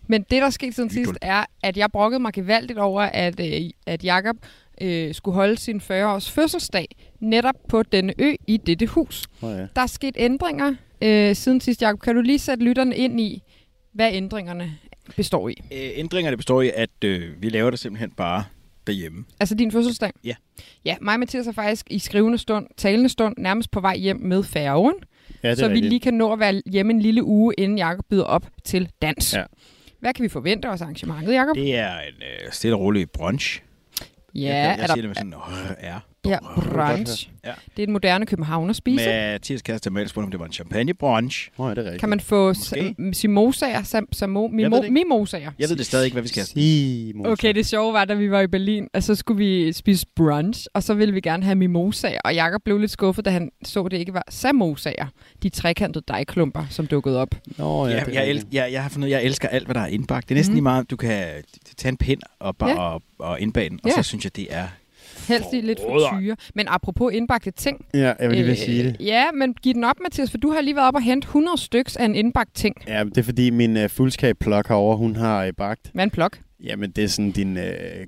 Men 0.08 0.22
det, 0.22 0.32
der 0.32 0.46
er 0.46 0.50
sket 0.50 0.76
siden 0.76 0.90
sidst, 0.90 1.12
er, 1.22 1.46
at 1.64 1.78
jeg 1.78 1.92
brokkede 1.92 2.20
mig 2.20 2.34
gevaldigt 2.34 2.80
over, 2.80 3.02
at, 3.02 3.40
øh, 3.40 3.70
at 3.88 4.04
Jakob 4.04 4.36
øh, 4.82 5.14
skulle 5.14 5.36
holde 5.36 5.58
sin 5.58 5.78
40-års 5.78 6.32
fødselsdag 6.32 6.88
netop 7.20 7.56
på 7.70 7.84
denne 7.84 8.14
ø 8.20 8.34
i 8.48 8.58
dette 8.58 8.88
hus. 8.88 9.26
Oh, 9.42 9.52
ja. 9.52 9.58
Der 9.76 9.82
er 9.82 9.88
sket 9.88 10.16
ændringer 10.20 10.74
øh, 11.02 11.36
siden 11.36 11.62
sidst, 11.62 11.82
Jacob. 11.82 12.00
Kan 12.00 12.16
du 12.16 12.22
lige 12.22 12.40
sætte 12.40 12.64
lytterne 12.64 12.96
ind 12.96 13.20
i, 13.20 13.44
hvad 13.94 14.10
ændringerne 14.14 14.78
består 15.16 15.50
i? 15.50 15.56
Øh, 15.74 15.90
ændringerne 15.96 16.38
består 16.38 16.62
i, 16.62 16.72
at 16.76 17.04
øh, 17.06 17.42
vi 17.42 17.50
laver 17.50 17.70
det 17.70 17.80
simpelthen 17.80 18.12
bare 18.12 18.44
derhjemme. 18.88 19.26
Altså 19.40 19.56
din 19.56 19.72
fødselsdag? 19.72 20.12
Ja. 20.24 20.36
Ja, 20.86 20.96
mig 21.02 21.14
og 21.14 21.20
Mathias 21.20 21.48
er 21.48 21.52
faktisk 21.52 21.86
i 21.90 22.00
skrivende 22.00 22.38
stund, 22.38 22.68
talende 22.78 23.10
stund, 23.10 23.36
nærmest 23.38 23.72
på 23.72 23.80
vej 23.80 23.98
hjem 23.98 24.20
med 24.20 24.44
færgen, 24.44 24.94
ja, 25.44 25.56
så 25.56 25.66
er 25.66 25.70
vi 25.70 25.74
rigtigt. 25.74 25.90
lige 25.90 26.00
kan 26.00 26.14
nå 26.14 26.34
at 26.34 26.40
være 26.40 26.62
hjemme 26.66 26.94
en 26.94 27.00
lille 27.00 27.24
uge, 27.24 27.54
inden 27.58 27.78
Jacob 27.78 28.06
byder 28.10 28.24
op 28.24 28.46
til 28.64 28.90
dans. 29.02 29.34
Ja. 29.34 29.44
Hvad 30.00 30.14
kan 30.14 30.24
vi 30.24 30.30
forvente 30.30 30.70
os 30.70 30.82
arrangementet, 30.82 31.34
Jacob? 31.34 31.56
Det 31.56 31.76
er 31.76 32.00
en 32.00 32.22
øh, 32.22 32.52
stille 32.52 32.76
og 32.76 32.82
rolig 32.82 33.12
brunch. 33.12 33.62
Ja, 34.36 34.42
jeg, 34.42 34.50
jeg, 34.50 34.64
er 34.64 34.70
jeg 34.70 34.78
der, 34.78 34.86
siger 34.86 35.02
det 35.02 35.10
med 35.10 35.16
sådan, 35.16 35.34
øh, 35.34 35.76
er. 35.78 36.00
Ja, 36.28 36.38
brunch. 36.72 37.30
Ja. 37.46 37.52
Det 37.78 37.84
er 37.84 37.88
en 37.88 37.94
moderne 37.94 38.26
københavner 38.26 38.74
spise. 38.74 39.06
Mathias 39.06 39.62
kæreste 39.62 39.88
Amalie 39.88 40.08
spurgte, 40.10 40.26
om 40.26 40.32
det 40.32 40.40
var 40.40 40.46
en 40.46 40.52
champagne 40.54 40.94
brunch. 40.94 41.50
Oh, 41.58 41.66
ja, 41.66 41.70
det 41.70 41.78
er 41.78 41.84
rigtigt. 41.84 42.00
Kan 42.00 42.10
man 42.10 42.20
få 42.20 42.54
simosager, 43.14 43.84
sam, 43.84 44.08
samo, 44.12 44.42
ved 44.42 44.50
mimo, 44.52 44.78
det 44.78 44.84
ikke. 44.84 44.94
mimosager? 44.94 45.52
Jeg 45.60 45.70
ved 45.70 45.76
det 45.76 45.86
stadig 45.86 46.06
ikke, 46.06 46.16
hvad 46.16 46.22
vi 46.24 46.28
skal 46.28 46.44
have. 46.56 47.32
Okay, 47.32 47.54
det 47.56 47.66
sjove 47.66 47.94
var, 47.94 48.06
da 48.06 48.14
vi 48.14 48.32
var 48.32 48.42
i 48.42 48.48
Berlin, 48.48 48.88
og 48.94 49.04
så 49.04 49.16
skulle 49.16 49.38
vi 49.38 49.74
spise 49.74 50.06
brunch, 50.16 50.66
og 50.74 50.84
så 50.84 50.94
ville 50.94 51.14
vi 51.14 51.22
gerne 51.22 51.44
have 51.44 51.56
mimosager, 51.56 52.20
og 52.26 52.34
Jakob 52.34 52.62
blev 52.66 52.78
lidt 52.78 52.92
skuffet, 52.92 53.26
da 53.26 53.30
han 53.30 53.52
så, 53.64 53.84
at 53.84 53.92
det 53.92 53.98
ikke 53.98 54.14
var 54.14 54.24
samosager, 54.30 55.06
de 55.44 55.50
trekantede 55.50 56.06
dejklumper, 56.08 56.66
som 56.70 56.88
dukkede 56.88 57.22
op. 57.22 57.36
Nå, 57.58 57.88
ja, 57.88 57.94
Ja, 57.96 58.04
jeg, 58.14 58.30
el, 58.30 58.46
jeg, 58.52 58.70
jeg 58.72 58.82
har 58.82 58.90
fundet, 58.90 59.10
jeg 59.10 59.24
elsker 59.24 59.48
alt, 59.48 59.66
hvad 59.68 59.76
der 59.76 59.82
er 59.82 59.88
indbagt. 59.88 60.30
Det 60.30 60.36
er 60.36 60.40
næsten 60.40 60.52
Mhm. 60.52 60.56
lige 60.56 60.64
meget, 60.64 60.90
du 60.92 60.96
kan 60.96 61.26
tage 61.78 61.90
en 61.90 61.98
pind 61.98 62.22
og, 62.40 62.56
bare, 62.58 62.70
Ja. 62.70 62.78
og, 62.80 63.02
og 63.20 63.40
indbage 63.42 63.70
den, 63.70 63.80
og 63.84 63.90
Ja. 63.90 63.96
så 63.96 64.04
synes 64.04 64.24
jeg, 64.24 64.36
det 64.36 64.48
er... 64.50 64.68
Helst 65.28 65.54
i 65.54 65.62
lidt 65.62 65.80
frityre. 65.80 66.36
Men 66.56 66.66
apropos 66.70 67.14
indbagte 67.14 67.52
ting. 67.52 67.86
Ja, 67.94 68.00
jeg 68.20 68.30
vil 68.30 68.32
lige 68.38 68.46
vil 68.46 68.58
sige 68.58 68.84
det. 68.84 68.96
Ja, 69.00 69.32
men 69.32 69.54
giv 69.54 69.74
den 69.74 69.84
op, 69.84 69.96
Mathias, 70.04 70.32
for 70.32 70.38
du 70.38 70.50
har 70.52 70.62
lige 70.62 70.76
været 70.76 70.88
op 70.88 70.96
og 70.96 71.02
hente 71.04 71.26
100 71.26 71.58
styks 71.58 71.96
af 71.96 72.06
en 72.06 72.16
indbagt 72.16 72.56
ting. 72.56 72.76
Ja, 72.88 73.04
det 73.04 73.18
er 73.18 73.22
fordi 73.24 73.50
min 73.50 73.78
uh, 73.78 73.90
fuldskab-plok 73.90 74.68
herovre, 74.68 74.98
hun 74.98 75.16
har 75.16 75.46
uh, 75.48 75.52
bagt. 75.58 75.92
Hvad 75.94 76.04
en 76.04 76.10
plok? 76.10 76.40
Jamen, 76.64 76.92
det 76.92 77.04
er 77.04 77.08
sådan 77.08 77.32
din 77.32 77.58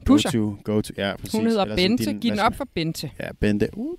Pusher. 0.05 0.32
go-to. 0.32 0.55
Go-to. 0.63 0.93
Ja, 0.97 1.15
præcis. 1.17 1.34
Hun 1.34 1.45
hedder 1.47 1.63
Eller 1.63 1.75
Bente. 1.75 2.05
din- 2.05 2.19
Giv 2.19 2.32
den 2.32 2.39
op 2.39 2.55
for 2.55 2.67
Bente. 2.75 3.10
Ja, 3.19 3.27
Bente. 3.41 3.67
Uh, 3.73 3.95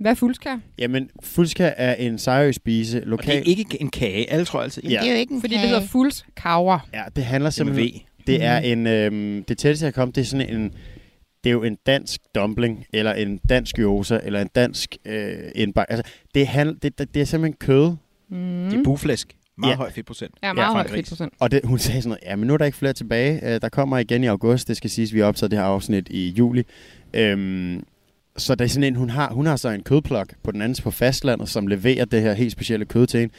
Hvad 0.00 0.10
er 0.10 0.14
fuldskær? 0.14 0.56
Jamen, 0.78 1.10
fuldskab 1.22 1.72
er 1.76 1.94
en 1.94 2.18
sejø 2.18 2.52
spise 2.52 2.96
Og 2.98 3.00
det 3.00 3.06
er 3.06 3.10
lokal. 3.10 3.42
ikke 3.46 3.76
en 3.82 3.90
kage. 3.90 4.30
Alle 4.32 4.44
tror 4.44 4.60
altid, 4.62 4.82
Ja. 4.82 4.88
det 4.88 5.08
er 5.08 5.12
jo 5.12 5.18
ikke 5.18 5.34
en 5.34 5.40
Fordi 5.40 5.54
kage. 5.54 5.62
det 5.62 5.70
hedder 5.70 5.86
fuldskaver. 5.86 6.88
Ja, 6.94 7.02
det 7.16 7.24
handler 7.24 7.46
er 7.46 7.50
simpelthen... 7.50 7.86
V. 7.88 8.00
Det 8.26 8.42
er 8.44 8.60
Mhm. 8.74 8.86
en... 8.86 8.86
Øhm, 8.86 9.44
det 9.44 9.58
tætteste, 9.58 9.84
jeg 9.86 9.94
kom, 9.94 10.12
det 10.12 10.20
er 10.20 10.24
sådan 10.24 10.54
en... 10.56 10.72
Det 11.44 11.50
er 11.50 11.54
jo 11.54 11.62
en 11.62 11.76
dansk 11.86 12.20
dumpling, 12.34 12.84
eller 12.92 13.12
en 13.12 13.38
dansk 13.48 13.76
gyoza, 13.76 14.20
eller 14.22 14.40
en 14.40 14.48
dansk 14.54 14.96
øh, 15.04 15.32
indbag. 15.54 15.84
Altså, 15.88 16.12
det, 16.34 16.46
handl, 16.46 16.76
det, 16.82 16.98
det, 16.98 17.14
det 17.14 17.20
er 17.22 17.26
simpelthen 17.26 17.56
kød, 17.60 17.96
Mm. 18.30 18.36
Det 18.70 18.78
er 18.78 18.84
buflæsk. 18.84 19.36
Meget 19.58 19.68
Ja. 19.68 19.72
ja. 19.72 19.76
høj 19.76 19.90
fedtprocent. 19.92 20.34
Ja, 20.42 20.52
meget 20.52 20.66
fra 20.66 20.72
høj 20.72 20.88
fedtprocent. 20.88 21.32
Og 21.40 21.50
det, 21.50 21.60
hun 21.64 21.78
sagde 21.78 22.02
sådan 22.02 22.08
noget, 22.08 22.22
ja, 22.30 22.36
men 22.36 22.46
nu 22.46 22.54
er 22.54 22.58
der 22.58 22.64
ikke 22.64 22.78
flere 22.78 22.92
tilbage. 22.92 23.54
Øh, 23.54 23.60
der 23.60 23.68
kommer 23.68 23.98
igen 23.98 24.24
i 24.24 24.26
august. 24.26 24.68
Det 24.68 24.76
skal 24.76 24.90
siges, 24.90 25.14
vi 25.14 25.18
har 25.18 25.26
optaget 25.26 25.50
det 25.50 25.58
her 25.58 25.66
afsnit 25.66 26.08
i 26.08 26.28
juli. 26.28 26.64
Øhm, 27.14 27.84
så 28.36 28.54
der 28.54 28.64
er 28.64 28.68
sådan 28.68 28.84
en, 28.84 28.94
hun 28.96 29.10
har, 29.10 29.32
hun 29.32 29.46
har 29.46 29.56
så 29.56 29.68
en 29.68 29.82
kødplok 29.82 30.34
på 30.42 30.50
den 30.50 30.62
anden 30.62 30.82
på 30.82 30.90
fastlandet, 30.90 31.48
som 31.48 31.66
leverer 31.66 32.04
det 32.04 32.22
her 32.22 32.32
helt 32.32 32.52
specielle 32.52 32.84
kød 32.86 33.06
til 33.06 33.22
en. 33.22 33.30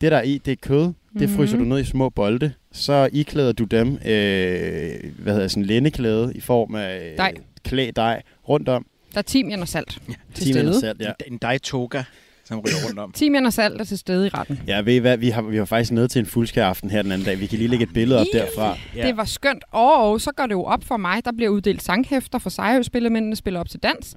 Det 0.00 0.12
der 0.12 0.18
er 0.18 0.22
i, 0.22 0.38
det 0.44 0.52
er 0.52 0.56
kød. 0.62 0.82
Det 1.18 1.28
Mhm. 1.28 1.36
fryser 1.36 1.58
du 1.58 1.64
ned 1.64 1.80
i 1.80 1.84
små 1.84 2.08
bolde. 2.08 2.52
Så 2.76 3.08
iklæder 3.12 3.52
du 3.52 3.64
dem, 3.64 3.88
øh, 3.88 4.94
hvad 5.18 5.32
hedder 5.34 5.48
sådan, 5.48 5.62
lændeklæde 5.64 6.32
i 6.34 6.40
form 6.40 6.74
af 6.74 7.10
øh, 7.10 7.16
Dej. 7.16 7.32
klæ 7.64 7.90
dej 7.96 8.22
rundt 8.48 8.68
om. 8.68 8.86
Der 9.12 9.18
er 9.18 9.22
timian 9.22 9.60
og 9.60 9.68
salt 9.68 9.98
Ja. 10.08 10.14
til 10.34 10.46
Timian 10.46 10.66
og 10.68 10.74
stede. 10.74 10.80
salt, 10.80 11.00
ja. 11.00 11.12
En, 11.26 11.32
en 11.32 11.38
dej 11.42 11.58
toga, 11.58 12.02
som 12.44 12.58
ryger 12.58 12.76
rundt 12.86 12.98
om. 12.98 13.12
Timian 13.12 13.46
og 13.46 13.52
salt 13.52 13.80
er 13.80 13.84
til 13.84 13.98
stede 13.98 14.26
i 14.26 14.28
retten. 14.28 14.60
Ja, 14.66 14.80
ved 14.80 14.94
I 14.94 14.98
hvad? 14.98 15.16
Vi 15.16 15.28
har, 15.30 15.42
vi 15.42 15.58
var 15.58 15.64
faktisk 15.64 15.92
nede 15.92 16.08
til 16.08 16.18
en 16.20 16.26
fuldskæraften 16.26 16.90
her 16.90 17.02
den 17.02 17.12
anden 17.12 17.24
dag. 17.26 17.40
Vi 17.40 17.46
kan 17.46 17.58
lige 17.58 17.68
lægge 17.68 17.82
et 17.82 17.92
billede 17.94 18.20
op 18.20 18.26
Ih. 18.34 18.40
derfra. 18.40 18.78
Ja. 18.96 19.06
Det 19.06 19.16
var 19.16 19.24
skønt. 19.24 19.64
Og 19.70 20.20
så 20.20 20.32
går 20.32 20.44
det 20.46 20.52
jo 20.52 20.64
op 20.64 20.84
for 20.84 20.96
mig. 20.96 21.24
Der 21.24 21.32
bliver 21.32 21.50
uddelt 21.50 21.82
sanghæfter 21.82 22.38
for 22.38 22.50
Sejrø-spillemændene 22.50 23.36
spiller 23.36 23.60
op 23.60 23.68
til 23.68 23.80
dans. 23.80 24.14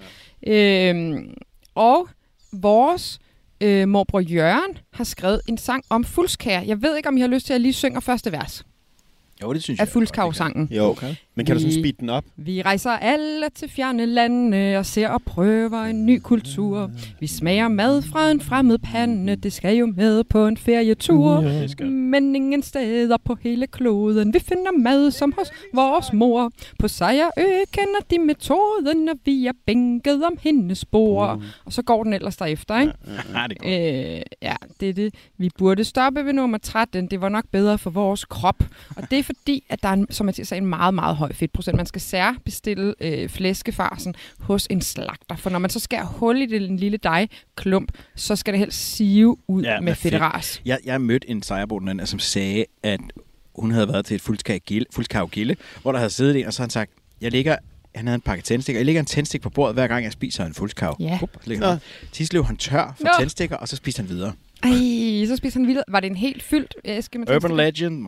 Ja. 0.47 0.89
Øhm, 0.89 1.33
og 1.75 2.07
vores 2.53 3.19
øh, 3.61 3.87
morbror 3.87 4.19
Jørgen 4.19 4.77
har 4.93 5.03
skrevet 5.03 5.41
en 5.47 5.57
sang 5.57 5.83
om 5.89 6.03
fuldskær. 6.03 6.61
Jeg 6.61 6.81
ved 6.81 6.97
ikke, 6.97 7.09
om 7.09 7.17
I 7.17 7.21
har 7.21 7.27
lyst 7.27 7.45
til 7.45 7.53
at 7.53 7.61
lige 7.61 7.73
synge 7.73 8.01
første 8.01 8.31
vers 8.31 8.65
Jo, 9.41 9.53
det 9.53 9.63
synes 9.63 9.79
af 9.79 9.85
jeg. 9.85 9.91
fuldskavsangen. 9.93 10.67
Jo, 10.71 10.83
Okay. 10.83 11.15
Men 11.37 11.45
kan 11.45 11.55
du 11.55 11.59
sådan 11.61 11.75
Vi- 11.75 11.81
speede 11.81 11.95
den 11.99 12.09
op? 12.09 12.23
Vi 12.37 12.61
rejser 12.61 12.89
alle 12.91 13.45
til 13.55 13.69
fjerne 13.69 14.05
lande 14.05 14.77
og 14.77 14.85
ser 14.85 15.09
og 15.09 15.21
prøver 15.21 15.81
en 15.83 16.05
ny 16.05 16.19
kultur. 16.19 16.91
Vi 17.19 17.27
smager 17.27 17.67
mad 17.67 18.01
fra 18.01 18.31
en 18.31 18.41
fremmed 18.41 18.77
pande, 18.77 19.35
det 19.35 19.53
skal 19.53 19.75
jo 19.77 19.93
med 19.97 20.23
på 20.23 20.47
en 20.47 20.57
ferietur. 20.57 21.41
Men 21.89 22.35
ingen 22.35 22.63
steder 22.63 23.17
på 23.25 23.37
hele 23.41 23.67
kloden. 23.67 24.33
Vi 24.33 24.39
finder 24.39 24.71
mad 24.79 25.11
som 25.11 25.33
hos 25.37 25.47
vores 25.73 26.13
mor. 26.13 26.51
På 26.79 26.87
Sejrø 26.87 27.29
kender 27.71 27.99
de 28.11 28.19
metoden, 28.19 28.97
når 29.05 29.13
vi 29.25 29.47
er 29.47 29.51
bænket 29.65 30.23
om 30.23 30.37
hendes 30.41 30.85
bord. 30.85 31.41
Og 31.65 31.73
så 31.73 31.81
går 31.81 32.03
den 32.03 32.13
ellers 32.13 32.37
derefter, 32.37 32.79
ikke? 32.79 32.93
Ja, 33.33 33.43
det 33.49 33.57
er 33.63 34.07
godt. 34.07 34.15
Øh, 34.17 34.21
ja, 34.41 34.55
det 34.79 34.89
er 34.89 34.93
det. 34.93 35.13
Vi 35.37 35.49
burde 35.57 35.83
stoppe 35.83 36.25
ved 36.25 36.33
nummer 36.33 36.57
13. 36.57 37.07
Det 37.07 37.21
var 37.21 37.29
nok 37.29 37.45
bedre 37.51 37.77
for 37.77 37.89
vores 37.89 38.25
krop. 38.25 38.63
Og 38.95 39.03
det 39.11 39.19
er 39.19 39.23
fordi, 39.23 39.63
at 39.69 39.83
der 39.83 39.89
er, 39.89 39.93
en, 39.93 40.07
som 40.09 40.25
Mathias 40.25 40.47
sagde, 40.47 40.61
en 40.61 40.67
meget, 40.69 40.93
meget 40.93 41.15
høj 41.15 41.26
fedtprocent. 41.35 41.75
Man 41.77 41.85
skal 41.85 42.01
særbestille 42.01 42.93
øh, 43.01 43.29
flæskefarsen 43.29 44.15
hos 44.39 44.67
en 44.69 44.81
slagter. 44.81 45.35
For 45.35 45.49
når 45.49 45.59
man 45.59 45.69
så 45.69 45.79
skærer 45.79 46.05
hul 46.05 46.41
i 46.41 46.45
det, 46.45 46.69
en 46.69 46.77
lille 46.77 46.97
dejklump, 46.97 47.91
så 48.15 48.35
skal 48.35 48.53
det 48.53 48.59
helst 48.59 48.95
sive 48.95 49.37
ud 49.47 49.63
Ja, 49.63 49.73
med 49.79 49.81
med 49.81 49.95
fedt. 49.95 50.13
fedteras. 50.13 50.61
Jeg, 50.65 50.79
jeg 50.85 51.01
mødte 51.01 51.29
en 51.29 51.43
sejrbo 51.43 51.79
den 51.79 51.87
anden, 51.87 52.07
som 52.07 52.19
sagde, 52.19 52.65
at 52.83 52.99
hun 53.55 53.71
havde 53.71 53.87
været 53.87 54.05
til 54.05 54.15
et 54.15 54.21
fuldskav 54.21 54.57
gilde, 54.59 54.85
fuldskav 54.93 55.29
gilde, 55.29 55.55
hvor 55.81 55.91
der 55.91 55.99
havde 55.99 56.09
siddet 56.09 56.39
en, 56.39 56.45
og 56.45 56.53
så 56.53 56.59
havde 56.61 56.65
han 56.65 56.69
sagt, 56.71 56.91
jeg 57.21 57.31
ligger 57.31 57.55
han 57.95 58.07
havde 58.07 58.15
en 58.15 58.21
pakke 58.21 58.43
tændstikker. 58.43 58.79
Jeg 58.79 58.85
lægger 58.85 58.99
en 58.99 59.05
tændstik 59.05 59.41
på 59.41 59.49
bordet, 59.49 59.75
hver 59.75 59.87
gang 59.87 60.03
jeg 60.03 60.11
spiser 60.11 60.45
en 60.45 60.53
fuldskav. 60.53 60.95
Ja. 60.99 61.19
Den. 61.45 61.63
Tislev 62.11 62.45
han 62.45 62.57
tør 62.57 62.93
for 62.97 63.03
Nå. 63.03 63.09
tændstikker, 63.19 63.55
og 63.55 63.67
så 63.67 63.75
spiser 63.75 64.03
han 64.03 64.09
videre. 64.09 64.33
Ej, 64.63 65.27
så 65.27 65.35
spiste 65.35 65.57
han 65.57 65.67
vildt. 65.67 65.83
Var 65.87 65.99
det 65.99 66.09
en 66.09 66.15
helt 66.15 66.43
fyldt 66.43 66.75
æske 66.85 67.19
med 67.19 67.35
Urban? 67.35 67.55
Legend. 67.57 68.07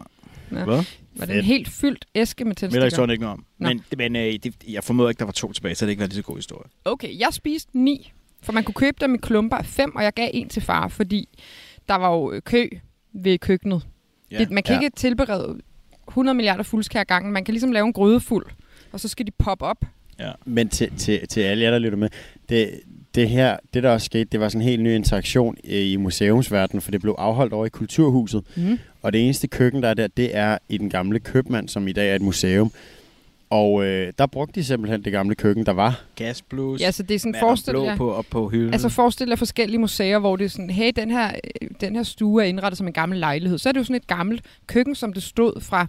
Ja. 0.51 0.63
Hvad? 0.63 0.83
Var 1.15 1.25
det 1.25 1.37
en 1.37 1.43
helt 1.43 1.67
fyldt 1.69 2.05
æske 2.15 2.45
med 2.45 2.55
tændstikker? 2.55 2.85
historien 2.85 3.09
ikke 3.09 3.21
noget 3.21 3.33
om. 3.33 3.45
Nå. 3.57 3.67
Men, 3.69 3.83
men 3.97 4.15
øh, 4.15 4.33
det, 4.43 4.55
jeg 4.67 4.83
formoder 4.83 5.09
ikke, 5.09 5.19
der 5.19 5.25
var 5.25 5.31
to 5.31 5.53
tilbage, 5.53 5.75
så 5.75 5.85
det 5.85 5.89
ikke 5.89 5.99
været 5.99 6.11
lige 6.11 6.15
så 6.17 6.23
god 6.23 6.35
historie. 6.35 6.69
Okay, 6.85 7.19
jeg 7.19 7.27
spiste 7.31 7.79
ni, 7.79 8.11
for 8.41 8.51
man 8.53 8.63
kunne 8.63 8.73
købe 8.75 8.97
dem 9.01 9.15
i 9.15 9.17
klumper 9.17 9.57
af 9.57 9.65
fem, 9.65 9.95
og 9.95 10.03
jeg 10.03 10.13
gav 10.13 10.29
en 10.33 10.49
til 10.49 10.61
far, 10.61 10.87
fordi 10.87 11.39
der 11.89 11.95
var 11.95 12.11
jo 12.13 12.41
kø 12.45 12.69
ved 13.13 13.37
køkkenet. 13.37 13.87
Ja. 14.31 14.37
Det, 14.39 14.51
man 14.51 14.63
kan 14.63 14.75
Ja. 14.75 14.81
ikke 14.81 14.95
tilberede 14.95 15.59
100 16.07 16.35
milliarder 16.35 16.63
fuldskær 16.63 17.03
gangen. 17.03 17.33
Man 17.33 17.45
kan 17.45 17.53
ligesom 17.53 17.71
lave 17.71 17.85
en 17.85 17.93
gryde 17.93 18.19
fuld, 18.19 18.45
og 18.91 18.99
så 18.99 19.07
skal 19.07 19.25
de 19.27 19.31
poppe 19.31 19.65
op. 19.65 19.85
Men 20.45 20.69
til, 20.69 20.91
til, 20.97 21.27
til 21.27 21.41
alle 21.41 21.63
jer, 21.63 21.71
der 21.71 21.79
lytter 21.79 21.97
med, 21.97 22.09
det, 22.49 22.79
det 23.19 23.29
her, 23.29 23.57
det 23.73 23.83
der 23.83 23.89
også 23.89 24.05
skete, 24.05 24.23
det 24.23 24.39
var 24.39 24.49
sådan 24.49 24.61
en 24.61 24.67
helt 24.67 24.81
ny 24.81 24.95
interaktion 24.95 25.57
øh, 25.63 25.79
i 25.79 25.95
museumsverdenen, 25.95 26.81
for 26.81 26.91
det 26.91 27.01
blev 27.01 27.15
afholdt 27.17 27.53
over 27.53 27.65
i 27.65 27.69
Kulturhuset. 27.69 28.43
Mm. 28.55 28.79
Og 29.01 29.13
det 29.13 29.23
eneste 29.23 29.47
køkken, 29.47 29.83
der 29.83 29.89
er 29.89 29.93
der, 29.93 30.07
det 30.07 30.37
er 30.37 30.57
i 30.69 30.77
den 30.77 30.89
gamle 30.89 31.19
købmand, 31.19 31.69
som 31.69 31.87
i 31.87 31.91
dag 31.91 32.11
er 32.11 32.15
et 32.15 32.21
museum. 32.21 32.71
Og 33.49 33.85
øh, 33.85 34.13
der 34.17 34.25
brugte 34.25 34.59
de 34.59 34.65
simpelthen 34.65 35.03
det 35.03 35.11
gamle 35.11 35.35
køkken, 35.35 35.65
der 35.65 35.71
var. 35.71 36.01
Gasblus. 36.15 36.81
Ja, 36.81 36.91
så 36.91 37.03
det 37.03 37.15
er 37.15 37.19
sådan, 37.19 37.35
forestil 37.39 37.71
blå 37.71 37.85
jer, 37.85 37.97
på, 37.97 38.13
op 38.13 38.25
på 38.29 38.49
hylden. 38.49 38.73
altså 38.73 38.89
forestil 38.89 39.27
jer 39.27 39.35
forskellige 39.35 39.79
museer, 39.79 40.19
hvor 40.19 40.35
det 40.35 40.45
er 40.45 40.49
sådan, 40.49 40.69
hey, 40.69 40.91
den 40.95 41.11
her, 41.11 41.31
øh, 41.61 41.69
den 41.81 41.95
her 41.95 42.03
stue 42.03 42.43
er 42.43 42.47
indrettet 42.47 42.77
som 42.77 42.87
en 42.87 42.93
gammel 42.93 43.19
lejlighed. 43.19 43.57
Så 43.57 43.69
er 43.69 43.73
det 43.73 43.79
jo 43.79 43.83
sådan 43.83 43.95
et 43.95 44.07
gammelt 44.07 44.41
køkken, 44.67 44.95
som 44.95 45.13
det 45.13 45.23
stod 45.23 45.61
fra, 45.61 45.87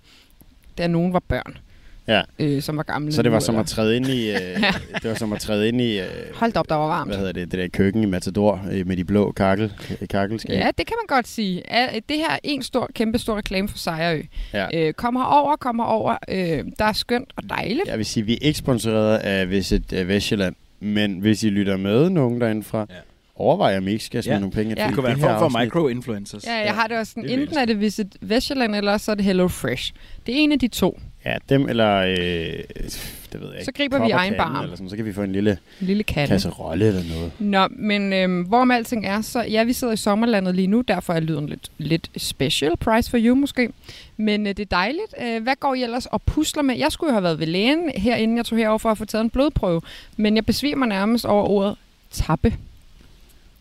da 0.78 0.86
nogen 0.86 1.12
var 1.12 1.22
børn. 1.28 1.58
Ja. 2.14 2.22
Øh, 2.38 2.62
som 2.62 2.76
var 2.76 2.82
gamle 2.82 3.12
Så 3.12 3.22
det 3.22 3.30
nu, 3.30 3.32
var 3.32 3.40
som 3.40 3.54
eller- 3.54 3.60
at 3.62 3.66
træde 3.66 3.96
ind 3.96 4.06
i, 4.06 4.30
øh, 4.34 4.38
det 5.02 5.04
var 5.04 5.14
som 5.14 5.32
at 5.32 5.40
træde 5.40 5.68
ind 5.68 5.80
i, 5.80 5.98
øh, 6.00 6.06
Hold 6.34 6.52
da 6.52 6.58
op, 6.58 6.68
der 6.68 6.74
var 6.74 6.86
varmt. 6.86 7.08
hvad 7.10 7.18
hedder 7.18 7.32
det, 7.32 7.50
det 7.52 7.58
der 7.58 7.68
køkken 7.68 8.02
i 8.02 8.06
Matador 8.06 8.60
øh, 8.72 8.86
med 8.86 8.96
de 8.96 9.04
blå 9.04 9.32
kakkel, 9.32 9.72
kakkelskab. 10.10 10.50
Ja, 10.56 10.70
det 10.78 10.86
kan 10.86 10.96
man 11.00 11.16
godt 11.16 11.28
sige. 11.28 11.62
Det 12.08 12.16
her 12.16 12.30
er 12.30 12.38
en 12.44 12.62
stor, 12.62 12.90
kæmpe 12.94 13.18
stor 13.18 13.36
reklame 13.36 13.68
for 13.68 13.78
Sejrø. 13.78 14.22
Ja. 14.52 14.66
Øh, 14.74 14.92
kom 14.92 15.16
herover, 15.16 15.56
kom 15.56 15.78
herover. 15.78 16.16
Øh, 16.28 16.64
der 16.78 16.84
er 16.84 16.92
skønt 16.92 17.28
og 17.36 17.42
dejligt. 17.50 17.88
Jeg 17.88 17.98
vil 17.98 18.06
sige, 18.06 18.26
vi 18.26 18.32
er 18.34 18.38
ikke 18.40 18.58
sponsoreret 18.58 19.16
af 19.18 19.50
Visit 19.50 19.92
uh, 19.92 20.08
Vestjylland, 20.08 20.54
men 20.80 21.18
hvis 21.18 21.42
I 21.42 21.48
lytter 21.48 21.76
med, 21.76 22.10
nogen 22.10 22.40
derindefra, 22.40 22.78
Ja. 22.78 22.94
ja. 22.94 23.00
overvejer 23.34 23.78
om 23.78 23.88
I 23.88 23.92
ikke 23.92 24.04
skal 24.04 24.22
smide 24.22 24.34
Ja. 24.34 24.40
nogle 24.40 24.52
penge. 24.52 24.74
Ja. 24.78 24.86
det 24.86 24.94
kunne 24.94 25.04
være 25.04 25.12
en 25.12 25.20
form 25.20 25.38
for 25.52 25.58
micro-influencers. 25.58 26.46
Ja, 26.46 26.54
jeg 26.54 26.74
har 26.74 26.86
det 26.86 26.98
også 26.98 27.10
sådan, 27.10 27.22
Det 27.24 27.32
enten 27.32 27.58
er 27.58 27.64
det 27.64 27.80
Visit 27.80 28.06
Vestjylland, 28.20 28.74
eller 28.74 28.96
så 28.98 29.10
er 29.10 29.14
det 29.14 29.24
Hello 29.24 29.48
Fresh. 29.48 29.92
Det 30.26 30.34
er 30.34 30.38
en 30.38 30.52
af 30.52 30.58
de 30.58 30.68
to. 30.68 31.00
Ja, 31.24 31.36
dem 31.48 31.68
eller, 31.68 31.96
øh, 31.96 32.14
det 32.14 33.40
ved 33.40 33.48
jeg 33.48 33.54
ikke. 33.54 33.64
Så 33.64 33.72
griber 33.76 34.04
vi 34.06 34.10
egen 34.10 34.34
barm. 34.36 34.62
Eller 34.62 34.76
sådan, 34.76 34.90
så 34.90 34.96
kan 34.96 35.04
vi 35.04 35.12
få 35.12 35.22
en 35.22 35.32
lille 35.32 35.50
En 35.80 35.86
lille 35.86 36.02
katte. 36.02 36.32
kasserolle 36.34 36.86
eller 36.86 37.02
noget. 37.14 37.32
Nå, 37.38 37.68
men 37.70 38.12
øhm, 38.12 38.42
hvorom 38.42 38.70
alting 38.70 39.06
er, 39.06 39.20
så 39.20 39.40
ja, 39.42 39.64
vi 39.64 39.72
sidder 39.72 39.92
i 39.92 39.96
sommerlandet 39.96 40.54
lige 40.54 40.66
nu, 40.66 40.80
derfor 40.80 41.12
er 41.12 41.20
lyden 41.20 41.48
lidt, 41.48 41.70
lidt 41.78 42.10
special 42.16 42.76
price 42.76 43.10
for 43.10 43.18
you 43.20 43.34
måske. 43.34 43.70
Men 44.16 44.46
øh, 44.46 44.48
det 44.56 44.60
er 44.60 44.64
dejligt. 44.76 45.14
Øh, 45.22 45.42
hvad 45.42 45.56
går 45.60 45.74
I 45.74 45.82
ellers 45.82 46.06
og 46.06 46.22
pusler 46.22 46.62
med? 46.62 46.76
Jeg 46.78 46.92
skulle 46.92 47.10
jo 47.10 47.14
have 47.14 47.22
været 47.22 47.38
ved 47.38 47.46
lægen 47.46 47.90
herinde, 47.96 48.36
jeg 48.36 48.44
tog 48.44 48.58
herover 48.58 48.78
for 48.78 48.90
at 48.90 48.98
få 48.98 49.04
taget 49.04 49.24
en 49.24 49.30
blodprøve, 49.30 49.80
men 50.16 50.36
jeg 50.36 50.46
besvimer 50.46 50.86
nærmest 50.86 51.24
over 51.24 51.44
ordet 51.48 51.76
tappe. 52.10 52.54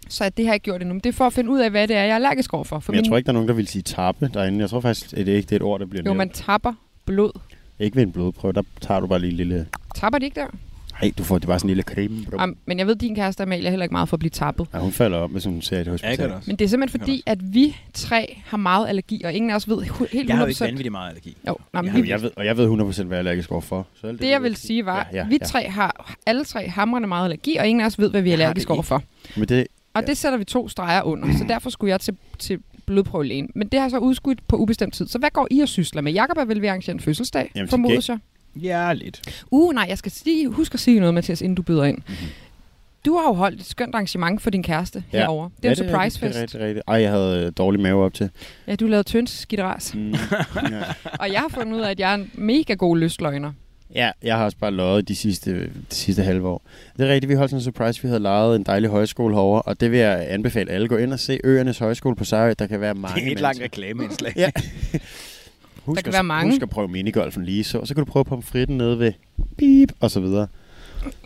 Så 0.10 0.30
det 0.38 0.46
har 0.46 0.54
jeg 0.54 0.60
gjort 0.62 0.82
endnu. 0.82 0.94
Men 0.94 1.00
det 1.02 1.10
er 1.10 1.14
for 1.14 1.26
at 1.26 1.34
finde 1.34 1.50
ud 1.50 1.60
af, 1.60 1.70
hvad 1.72 1.88
det 1.88 1.96
er, 1.96 2.02
jeg 2.02 2.10
er 2.12 2.16
allergisk 2.16 2.54
overfor. 2.54 2.80
For 2.80 2.92
Men 2.92 2.96
jeg 2.96 3.02
min- 3.02 3.10
tror 3.10 3.18
ikke, 3.18 3.26
der 3.26 3.32
er 3.32 3.34
nogen, 3.34 3.48
der 3.48 3.54
vil 3.56 3.68
sige 3.68 3.82
tappe 3.82 4.30
derinde. 4.34 4.60
Jeg 4.60 4.70
tror 4.70 4.80
faktisk, 4.82 5.14
at 5.14 5.26
det 5.26 5.28
ikke 5.34 5.42
det 5.42 5.52
er 5.52 5.56
et 5.56 5.62
ord, 5.62 5.80
der 5.80 5.86
bliver 5.86 6.02
Jo, 6.02 6.04
nævnt. 6.04 6.18
man 6.18 6.30
tapper 6.30 6.74
blod. 7.10 7.32
Ikke 7.80 7.96
ved 7.96 8.04
en 8.04 8.12
blodprøve, 8.12 8.54
der 8.54 8.62
tager 8.82 9.00
du 9.00 9.08
bare 9.08 9.20
lige 9.20 9.32
en 9.32 9.38
lille... 9.38 9.68
Tapper 9.96 10.20
de 10.20 10.26
ikke 10.26 10.40
der? 10.40 10.48
Nej, 11.02 11.12
du 11.18 11.24
får 11.24 11.38
det 11.40 11.48
bare 11.48 11.60
sådan 11.60 11.70
en 11.70 11.76
lille 11.76 11.84
creme. 11.84 12.44
Um, 12.44 12.58
men 12.66 12.80
jeg 12.80 12.88
ved, 12.88 12.96
din 12.96 13.16
kæreste 13.16 13.44
Amalie 13.44 13.66
er 13.66 13.70
heller 13.70 13.84
ikke 13.84 13.94
meget 13.94 14.10
for 14.10 14.16
at 14.16 14.20
blive 14.20 14.30
tappet. 14.30 14.68
Ja, 14.74 14.80
hun 14.80 14.92
falder 14.92 15.18
op, 15.18 15.32
hvis 15.32 15.46
hun 15.46 15.62
ser 15.62 15.76
et 15.76 15.80
Ja, 15.80 15.84
jeg 15.84 15.92
hospital. 15.92 16.18
det 16.28 16.36
også. 16.36 16.50
Men 16.50 16.56
det 16.56 16.66
er 16.66 16.70
simpelthen 16.70 17.00
fordi, 17.02 17.24
at 17.26 17.54
vi 17.54 17.76
tre 17.94 18.42
har 18.46 18.58
meget 18.58 18.88
allergi, 18.88 19.22
og 19.24 19.34
ingen 19.34 19.52
af 19.52 19.56
os 19.56 19.70
ved 19.70 19.76
hu- 19.88 20.06
helt 20.12 20.14
100%. 20.14 20.28
Jeg 20.28 20.38
har 20.38 20.44
jo 20.44 20.48
ikke 20.50 20.62
vanvittigt 20.62 20.92
meget 20.92 21.10
allergi. 21.10 21.38
Jo, 21.48 21.56
nej, 21.74 21.82
men 21.82 21.90
Ja, 21.92 21.96
vi, 21.96 22.02
men 22.02 22.10
jeg 22.10 22.22
ved, 22.22 22.32
og 22.36 22.46
jeg 22.46 22.58
ved 22.58 22.66
100% 22.66 22.72
hvad 22.72 22.84
jeg 22.94 23.12
er 23.12 23.18
allergisk 23.18 23.52
overfor. 23.52 23.88
Så 24.02 24.08
alt 24.08 24.22
det, 24.22 24.30
jeg 24.30 24.44
vil 24.44 24.56
sige 24.56 24.86
var, 24.86 25.08
Ja, 25.14 25.18
ja, 25.18 25.28
vi 25.28 25.38
ja. 25.42 25.46
tre 25.46 25.70
har 25.70 26.16
alle 26.26 26.44
tre 26.46 26.68
hamrende 26.70 27.08
meget 27.08 27.24
allergi, 27.24 27.56
og 27.58 27.68
ingen 27.68 27.82
af 27.82 27.86
os 27.86 28.00
ved, 28.00 28.10
hvad 28.10 28.22
vi 28.22 28.32
er 28.32 28.38
Jeg 28.38 28.56
det 28.56 28.62
ikke. 28.62 28.74
overfor. 28.74 29.04
Men 29.38 29.50
det, 29.50 29.68
Og 29.94 30.02
Ja. 30.02 30.08
det 30.08 30.18
sætter 30.18 30.38
vi 30.38 30.44
to 30.46 30.68
streger 30.70 31.02
under, 31.02 31.38
så 31.38 31.44
derfor 31.54 31.70
skulle 31.70 31.92
jeg 31.92 32.00
til, 32.02 32.18
til 32.40 32.60
blodprøvelægen. 32.94 33.50
Men 33.56 33.68
det 33.68 33.80
har 33.80 33.90
så 33.90 33.98
udskudt 33.98 34.48
på 34.48 34.56
ubestemt 34.56 34.94
tid. 34.94 35.08
Så 35.08 35.18
hvad 35.18 35.30
går 35.30 35.48
I 35.52 35.60
og 35.60 35.68
sysler 35.68 36.02
med? 36.02 36.12
Jakob 36.12 36.38
er 36.38 36.46
vel 36.46 36.62
ved 36.62 36.68
at 36.68 36.72
arrangere 36.72 36.94
en 36.94 37.00
fødselsdag, 37.00 37.52
Jamen, 37.56 37.70
formodes 37.70 38.10
jeg. 38.10 38.18
Ja, 38.56 38.94
lidt. 38.94 39.44
Uh, 39.52 39.74
nej, 39.74 39.86
jeg 39.90 39.98
skal 39.98 40.12
sige, 40.12 40.48
husk 40.50 40.74
at 40.74 40.80
sige 40.80 41.00
noget, 41.00 41.14
Mathias, 41.14 41.42
inden 41.42 41.56
du 41.56 41.62
byder 41.62 41.84
ind. 41.84 41.98
Mhm. 42.08 42.16
Du 43.06 43.18
har 43.18 43.24
jo 43.30 43.34
holdt 43.34 43.60
et 43.60 43.66
skønt 43.66 43.96
arrangement 43.96 44.42
for 44.42 44.50
din 44.50 44.64
kæreste 44.64 45.04
Ja. 45.14 45.18
herovre. 45.20 45.50
Det 45.58 45.66
er 45.66 45.70
ja, 45.70 45.84
en 45.84 45.90
surprise 45.90 46.20
Det 46.20 46.26
er 46.26 46.28
fest. 46.30 46.40
rigtig, 46.42 46.60
rigtigt. 46.60 46.84
Ej, 46.88 46.96
jeg 47.02 47.12
havde 47.12 47.46
øh, 47.46 47.52
dårlig 47.58 47.82
mave 47.82 48.06
op 48.06 48.14
til. 48.14 48.30
Ja, 48.68 48.76
du 48.76 48.88
lavede 48.88 49.08
tøns 49.08 49.30
skidras. 49.32 49.96
Mm. 49.96 50.12
ja. 50.12 50.18
Og 51.22 51.32
jeg 51.32 51.40
har 51.40 51.48
fundet 51.48 51.74
ud 51.74 51.82
af, 51.82 51.90
at 51.92 52.00
jeg 52.00 52.12
er 52.12 52.16
en 52.16 52.32
mega 52.34 52.74
god 52.74 52.98
lystløgner. 52.98 53.52
Ja, 53.96 54.12
jeg 54.24 54.38
har 54.38 54.46
også 54.46 54.58
bare 54.58 54.72
løjet 54.72 55.08
de 55.08 55.16
sidste, 55.16 55.62
de 55.64 55.70
sidste 55.90 56.24
halve 56.24 56.48
år. 56.48 56.62
Det 56.98 57.10
er 57.10 57.14
rigtigt, 57.14 57.30
vi 57.30 57.36
holdt 57.36 57.50
sådan 57.50 57.60
en 57.60 57.64
surprise. 57.64 58.02
Vi 58.02 58.08
havde 58.08 58.20
lejet 58.20 58.56
en 58.56 58.64
dejlig 58.64 58.90
højskole 58.90 59.36
herovre, 59.36 59.62
og 59.62 59.82
det 59.82 59.92
vil 59.92 60.00
jeg 60.00 60.26
anbefale 60.30 60.72
alle. 60.72 60.88
Gå 60.88 60.98
ind 60.98 61.14
og 61.14 61.20
se 61.20 61.40
Øernes 61.44 61.78
Højskole 61.78 62.16
på 62.16 62.24
Sejrø. 62.24 62.54
Der 62.60 62.68
kan 62.68 62.82
være 62.82 62.96
mange 62.96 63.22
Det 63.22 63.28
er 63.28 63.32
et 63.32 63.40
langt 63.42 63.62
reklameindslag. 63.62 64.34
Ja. 64.36 64.52
Husk 65.86 65.96
Der 65.98 66.02
kan 66.02 66.10
at, 66.10 66.14
være 66.14 66.24
mange. 66.24 66.52
Husk 66.52 66.62
at 66.62 66.70
prøve 66.70 66.88
minigolfen 66.88 67.46
lige 67.46 67.64
så. 67.64 67.86
Så 67.86 67.94
kan 67.96 68.06
du 68.06 68.12
prøve 68.12 68.26
pomfritten 68.26 68.78
nede 68.78 69.00
ved 69.00 69.14
beep 69.58 69.92
og 70.00 70.12
så 70.12 70.20
videre. 70.20 70.48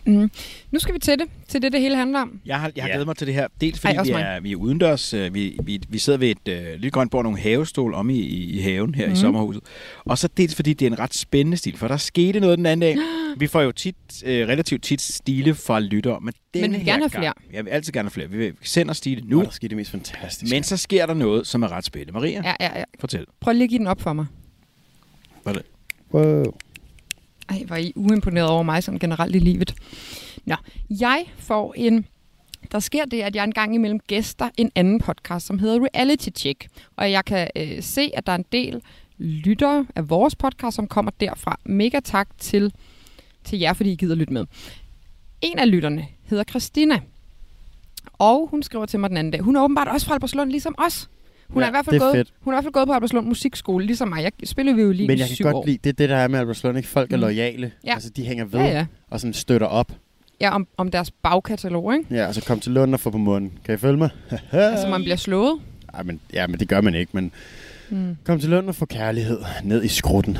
Mm. 0.06 0.30
Nu 0.70 0.78
skal 0.78 0.94
vi 0.94 0.98
til 0.98 1.18
det. 1.18 1.26
Til 1.48 1.62
det, 1.62 1.72
det 1.72 1.80
hele 1.80 1.96
handler 1.96 2.20
om. 2.20 2.40
Jeg 2.46 2.60
har, 2.60 2.72
jeg 2.76 2.84
har 2.84 2.88
Ja. 2.88 2.92
glædet 2.94 3.06
mig 3.06 3.16
til 3.16 3.26
det 3.26 3.34
her. 3.34 3.48
Dels 3.60 3.80
fordi 3.80 3.94
Ej, 3.94 4.02
vi, 4.02 4.12
mig. 4.12 4.20
er, 4.22 4.40
vi 4.40 4.52
er 4.52 4.56
udendørs. 4.56 5.14
øh, 5.14 5.34
Vi, 5.34 5.58
vi, 5.62 5.80
vi 5.88 5.98
sidder 5.98 6.18
ved 6.18 6.30
et 6.30 6.48
øh, 6.48 6.72
lille 6.72 6.90
grønt 6.90 7.10
bord 7.10 7.18
og 7.18 7.24
nogle 7.24 7.38
havestol 7.38 7.94
om 7.94 8.10
i, 8.10 8.18
i, 8.18 8.44
i 8.56 8.58
haven 8.60 8.94
her 8.94 9.04
mm. 9.06 9.10
Mhm. 9.10 9.16
i 9.18 9.20
sommerhuset. 9.20 9.62
Og 10.04 10.18
så 10.18 10.28
dels 10.36 10.54
fordi 10.54 10.72
det 10.72 10.86
er 10.86 10.90
en 10.90 10.98
ret 10.98 11.14
spændende 11.14 11.56
stil, 11.56 11.76
for 11.76 11.88
der 11.88 11.96
skete 11.96 12.40
noget 12.40 12.58
den 12.58 12.66
anden 12.66 12.80
dag. 12.80 12.96
Vi 13.38 13.46
får 13.46 13.60
jo 13.62 13.72
tit, 13.72 13.96
øh, 14.24 14.48
relativt 14.48 14.82
tit 14.82 15.00
stile 15.00 15.54
fra 15.54 15.80
lyttere, 15.80 16.20
men 16.20 16.34
denne 16.54 16.68
vi 16.68 16.72
vil 16.72 16.78
her 16.78 16.92
gerne 16.92 17.02
have 17.02 17.08
gang- 17.10 17.20
flere. 17.20 17.32
Jeg 17.52 17.64
vil 17.64 17.70
altid 17.70 17.92
gerne 17.92 18.06
have 18.06 18.10
flere. 18.12 18.30
Vi, 18.30 18.36
vil, 18.38 18.50
vi 18.50 18.56
sender 18.66 18.94
stile 18.94 19.20
Nu 19.20 19.36
nu, 19.38 19.44
der 19.44 19.50
skete 19.50 19.68
det 19.68 19.76
mest 19.76 19.90
fantastiske. 19.90 20.54
men 20.56 20.62
så 20.62 20.76
sker 20.76 21.06
der 21.06 21.14
noget, 21.14 21.46
som 21.46 21.62
er 21.62 21.72
ret 21.72 21.84
spændende. 21.84 22.12
Maria, 22.12 22.30
ja. 22.44 22.54
Ja, 22.60 22.66
ja, 22.66 22.78
ja. 22.78 22.84
fortæl. 23.00 23.24
Prøv 23.40 23.52
lige 23.52 23.64
at 23.64 23.68
give 23.70 23.78
den 23.78 23.86
op 23.86 24.00
for 24.00 24.12
mig. 24.12 24.26
Hvad 25.42 25.54
er 25.54 25.58
det? 25.58 25.66
Wow. 26.12 26.44
Ej, 27.48 27.62
var 27.68 27.76
I 27.76 27.92
uimponeret 27.96 28.48
over 28.48 28.62
mig 28.62 28.82
som 28.82 28.98
generelt 28.98 29.36
i 29.36 29.38
livet. 29.38 29.74
Nå, 30.44 30.56
jeg 30.90 31.24
får 31.38 31.74
en... 31.76 32.06
Der 32.72 32.78
sker 32.78 33.04
det, 33.04 33.20
at 33.20 33.36
jeg 33.36 33.44
engang 33.44 33.74
imellem 33.74 34.00
gæster 34.00 34.48
en 34.56 34.70
anden 34.74 34.98
podcast, 34.98 35.46
som 35.46 35.58
hedder 35.58 35.80
Reality 35.80 36.28
Check. 36.36 36.66
Og 36.96 37.10
jeg 37.10 37.24
kan 37.24 37.48
øh, 37.56 37.82
se, 37.82 38.10
at 38.14 38.26
der 38.26 38.32
er 38.32 38.36
en 38.36 38.44
del 38.52 38.82
lyttere 39.18 39.86
af 39.94 40.10
vores 40.10 40.36
podcast, 40.36 40.74
som 40.74 40.88
kommer 40.88 41.12
derfra. 41.20 41.58
Mega 41.64 42.00
tak 42.00 42.28
til, 42.38 42.72
til 43.44 43.58
jer, 43.58 43.72
fordi 43.72 43.92
I 43.92 43.96
gider 43.96 44.14
lytte 44.14 44.32
med. 44.32 44.46
En 45.40 45.58
af 45.58 45.70
lytterne 45.70 46.06
hedder 46.22 46.44
Christina. 46.44 47.00
Og 48.12 48.48
hun 48.50 48.62
skriver 48.62 48.86
til 48.86 49.00
mig 49.00 49.10
den 49.10 49.16
anden 49.16 49.30
dag. 49.30 49.40
Hun 49.40 49.56
er 49.56 49.62
åbenbart 49.62 49.88
også 49.88 50.06
fra 50.06 50.14
Alberslund, 50.14 50.50
ligesom 50.50 50.74
os. 50.78 51.08
Hun, 51.48 51.62
Ja, 51.62 51.66
er 51.66 51.70
i 51.70 51.72
hvert 51.72 51.84
fald 51.84 51.98
gået, 52.00 52.14
fedt. 52.14 52.32
hun 52.40 52.54
er 52.54 52.54
i 52.54 52.56
hvert 52.56 52.64
fald 52.64 52.72
gået 52.72 52.86
på 52.86 52.92
Albertslund 52.92 53.26
Musikskole, 53.26 53.86
ligesom 53.86 54.08
mig. 54.08 54.22
Jeg 54.22 54.32
spiller 54.44 54.74
violin 54.74 55.06
Men 55.06 55.16
i 55.16 55.20
jeg 55.20 55.28
kan 55.28 55.34
syv 55.34 55.42
godt 55.44 55.54
år. 55.56 55.66
lide, 55.66 55.78
det 55.84 55.90
er 55.90 55.92
det, 55.94 56.08
der 56.08 56.16
er 56.16 56.28
med 56.28 56.38
Albertslund, 56.38 56.76
ikke? 56.76 56.88
Folk 56.88 57.12
er 57.12 57.16
Mm. 57.16 57.20
lojale. 57.20 57.72
Ja. 57.86 57.94
Altså, 57.94 58.10
de 58.10 58.22
hænger 58.26 58.44
ved 58.44 58.60
Ja, 58.60 58.66
ja. 58.66 58.86
og 59.10 59.20
sådan 59.20 59.34
støtter 59.34 59.66
op. 59.66 59.92
Ja, 60.40 60.54
om, 60.54 60.66
om 60.76 60.90
deres 60.90 61.10
bagkatalog, 61.10 61.94
ikke? 61.94 62.14
Ja, 62.14 62.26
altså 62.26 62.44
kom 62.44 62.60
til 62.60 62.72
Lund 62.72 62.94
og 62.94 63.00
få 63.00 63.10
på 63.10 63.18
munden. 63.18 63.52
Kan 63.64 63.74
I 63.74 63.78
følge 63.78 63.96
mig? 63.96 64.10
Altså, 64.52 64.88
man 64.88 65.02
bliver 65.02 65.16
slået. 65.16 65.60
Ej, 65.94 66.02
men, 66.02 66.20
ja, 66.32 66.46
men 66.46 66.60
det 66.60 66.68
gør 66.68 66.80
man 66.80 66.94
ikke, 66.94 67.10
men 67.14 67.32
Mm. 67.90 68.16
kom 68.24 68.40
til 68.40 68.50
Lund 68.50 68.68
og 68.68 68.74
få 68.74 68.86
kærlighed 68.86 69.38
ned 69.64 69.84
i 69.84 69.88
skrutten. 69.88 70.38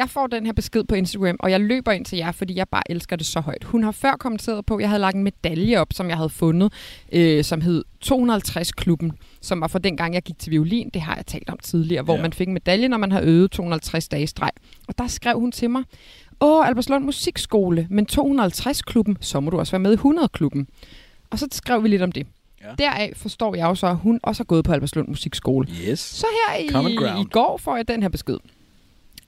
Jeg 0.00 0.10
får 0.10 0.26
den 0.26 0.46
her 0.46 0.52
besked 0.52 0.84
på 0.84 0.94
Instagram, 0.94 1.36
og 1.40 1.50
jeg 1.50 1.60
løber 1.60 1.92
ind 1.92 2.04
til 2.04 2.18
jer, 2.18 2.32
fordi 2.32 2.56
jeg 2.56 2.68
bare 2.68 2.82
elsker 2.90 3.16
det 3.16 3.26
så 3.26 3.40
højt. 3.40 3.64
Hun 3.64 3.82
har 3.84 3.90
før 3.92 4.12
kommenteret 4.20 4.66
på, 4.66 4.74
at 4.76 4.80
jeg 4.80 4.88
havde 4.88 5.00
lagt 5.00 5.16
en 5.16 5.22
medalje 5.24 5.76
op, 5.76 5.92
som 5.92 6.08
jeg 6.08 6.16
havde 6.16 6.28
fundet, 6.30 6.72
øh, 7.12 7.44
som 7.44 7.60
hed 7.60 7.84
250-klubben, 8.04 9.12
som 9.40 9.60
var 9.60 9.66
fra 9.66 9.78
den 9.78 9.96
gang, 9.96 10.14
jeg 10.14 10.22
gik 10.22 10.38
til 10.38 10.50
violin. 10.50 10.90
Det 10.94 11.02
har 11.02 11.14
jeg 11.16 11.26
talt 11.26 11.50
om 11.50 11.58
tidligere, 11.58 12.02
hvor 12.02 12.16
Ja. 12.16 12.22
man 12.22 12.32
fik 12.32 12.46
en 12.48 12.54
medalje, 12.54 12.88
når 12.88 12.96
man 12.98 13.12
har 13.12 13.20
øvet 13.24 13.50
250 13.50 14.08
dage 14.08 14.22
i 14.22 14.26
streg. 14.26 14.50
Og 14.88 14.98
der 14.98 15.06
skrev 15.06 15.40
hun 15.40 15.52
til 15.52 15.70
mig, 15.70 15.84
Åh, 16.40 16.68
Albertslund 16.68 17.04
Musikskole, 17.04 17.86
men 17.90 18.06
250-klubben, 18.12 19.16
så 19.20 19.40
må 19.40 19.50
du 19.50 19.58
også 19.58 19.72
være 19.72 19.80
med 19.80 19.92
i 19.92 19.96
100-klubben. 19.96 20.66
Og 21.30 21.38
så 21.38 21.48
skrev 21.52 21.82
vi 21.82 21.88
lidt 21.88 22.02
om 22.02 22.12
det. 22.12 22.26
Ja. 22.60 22.66
Deraf 22.78 23.12
forstår 23.16 23.54
jeg 23.54 23.64
jo 23.64 23.74
så, 23.74 23.86
at 23.86 23.96
hun 23.96 24.20
også 24.22 24.40
har 24.40 24.44
gået 24.44 24.64
på 24.64 24.72
Albertslund 24.72 25.08
Musikskole. 25.08 25.68
Yes. 25.88 25.98
Så 26.00 26.26
her 26.48 26.58
i, 26.58 27.20
i 27.20 27.24
går 27.24 27.56
får 27.56 27.76
jeg 27.76 27.88
den 27.88 28.02
her 28.02 28.08
besked. 28.08 28.36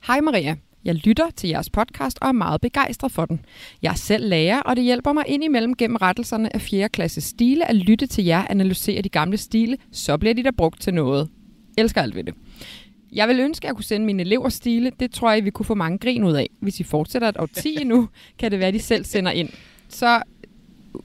Hej 0.07 0.21
Maria. 0.21 0.57
Jeg 0.85 0.95
lytter 0.95 1.31
til 1.31 1.49
jeres 1.49 1.71
podcast 1.71 2.19
og 2.21 2.29
er 2.29 2.33
meget 2.33 2.61
begejstret 2.61 3.13
for 3.13 3.25
den. 3.25 3.45
Jeg 3.83 3.91
er 3.91 3.95
selv 3.95 4.29
lærer, 4.29 4.61
og 4.61 4.77
det 4.77 4.85
hjælper 4.85 5.13
mig 5.13 5.25
indimellem 5.27 5.75
gennem 5.75 5.97
rettelserne 5.97 6.55
af 6.55 6.61
4. 6.61 6.89
klasse 6.89 7.21
stile 7.21 7.69
at 7.69 7.77
lytte 7.77 8.07
til 8.07 8.25
jer 8.25 8.47
analysere 8.51 9.03
de 9.03 9.09
gamle 9.09 9.37
stile, 9.37 9.77
så 9.93 10.19
bliver 10.19 10.35
de 10.35 10.43
da 10.43 10.51
brugt 10.51 10.81
til 10.81 10.95
noget. 10.95 11.29
Elsker 11.79 12.03
alt 12.03 12.15
ved 12.15 12.25
det. 12.25 12.35
Jeg 13.13 13.29
vil 13.29 13.41
ønske, 13.41 13.65
at 13.65 13.69
jeg 13.69 13.75
kunne 13.75 13.85
sende 13.85 14.07
mine 14.07 14.23
elever 14.23 14.49
stile. 14.49 14.93
Det 15.01 15.11
tror 15.11 15.33
jeg, 15.33 15.45
vi 15.45 15.51
kunne 15.51 15.67
få 15.67 15.75
mange 15.75 15.99
grin 15.99 16.25
ud 16.25 16.33
af. 16.33 16.51
Hvis 16.61 16.81
I 16.81 16.83
fortsætter 16.83 17.29
et 17.29 17.37
årti 17.39 17.85
nu, 17.85 18.09
kan 18.39 18.51
det 18.51 18.59
være, 18.59 18.69
at 18.69 18.75
de 18.75 18.81
selv 18.81 19.05
sender 19.05 19.31
ind. 19.31 19.49
Så 19.89 20.23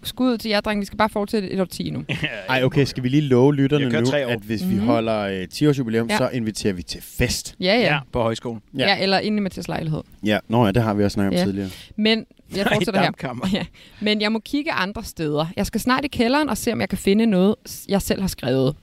skud 0.03 0.37
til 0.37 0.49
jer, 0.49 0.61
drenge. 0.61 0.79
Vi 0.79 0.85
skal 0.85 0.97
bare 0.97 1.09
fortsætte 1.09 1.49
et 1.51 1.59
årti 1.61 1.89
nu. 1.89 2.03
Ej, 2.49 2.63
okay, 2.63 2.85
skal 2.85 3.03
vi 3.03 3.09
lige 3.09 3.21
love 3.21 3.55
lytterne 3.55 3.89
nu, 4.01 4.11
at 4.33 4.39
hvis 4.39 4.61
vi 4.69 4.75
Mhm. 4.75 4.85
holder 4.85 5.19
øh, 5.19 5.47
10 5.47 5.67
års 5.67 5.77
jubilæum, 5.79 6.09
Ja. 6.09 6.17
så 6.17 6.29
inviterer 6.33 6.73
vi 6.73 6.83
til 6.83 7.01
fest. 7.01 7.55
Ja, 7.59 7.65
ja. 7.65 7.79
Ja, 7.93 7.99
på 8.11 8.21
højskolen. 8.21 8.61
Ja. 8.77 8.87
Ja, 8.89 9.03
eller 9.03 9.19
inde 9.19 9.37
i 9.37 9.41
Mathias 9.41 9.67
lejlighed. 9.67 10.01
Ja, 10.25 10.39
nå 10.47 10.65
ja, 10.65 10.71
det 10.71 10.83
har 10.83 10.93
vi 10.93 11.03
også 11.03 11.13
snakket 11.13 11.33
om 11.33 11.37
Ja. 11.39 11.45
tidligere. 11.45 11.69
Men 11.95 12.25
jeg 12.55 12.65
fortsætter 12.73 13.01
her. 13.01 13.49
Ja. 13.53 13.65
Men 14.01 14.21
jeg 14.21 14.31
må 14.31 14.39
kigge 14.39 14.71
andre 14.71 15.03
steder. 15.03 15.45
Jeg 15.55 15.65
skal 15.65 15.81
snart 15.81 16.05
i 16.05 16.07
kælderen 16.07 16.49
og 16.49 16.57
se, 16.57 16.73
om 16.73 16.81
jeg 16.81 16.89
kan 16.89 16.97
finde 16.97 17.25
noget, 17.25 17.55
jeg 17.89 18.01
selv 18.01 18.21
har 18.21 18.27
skrevet. 18.27 18.75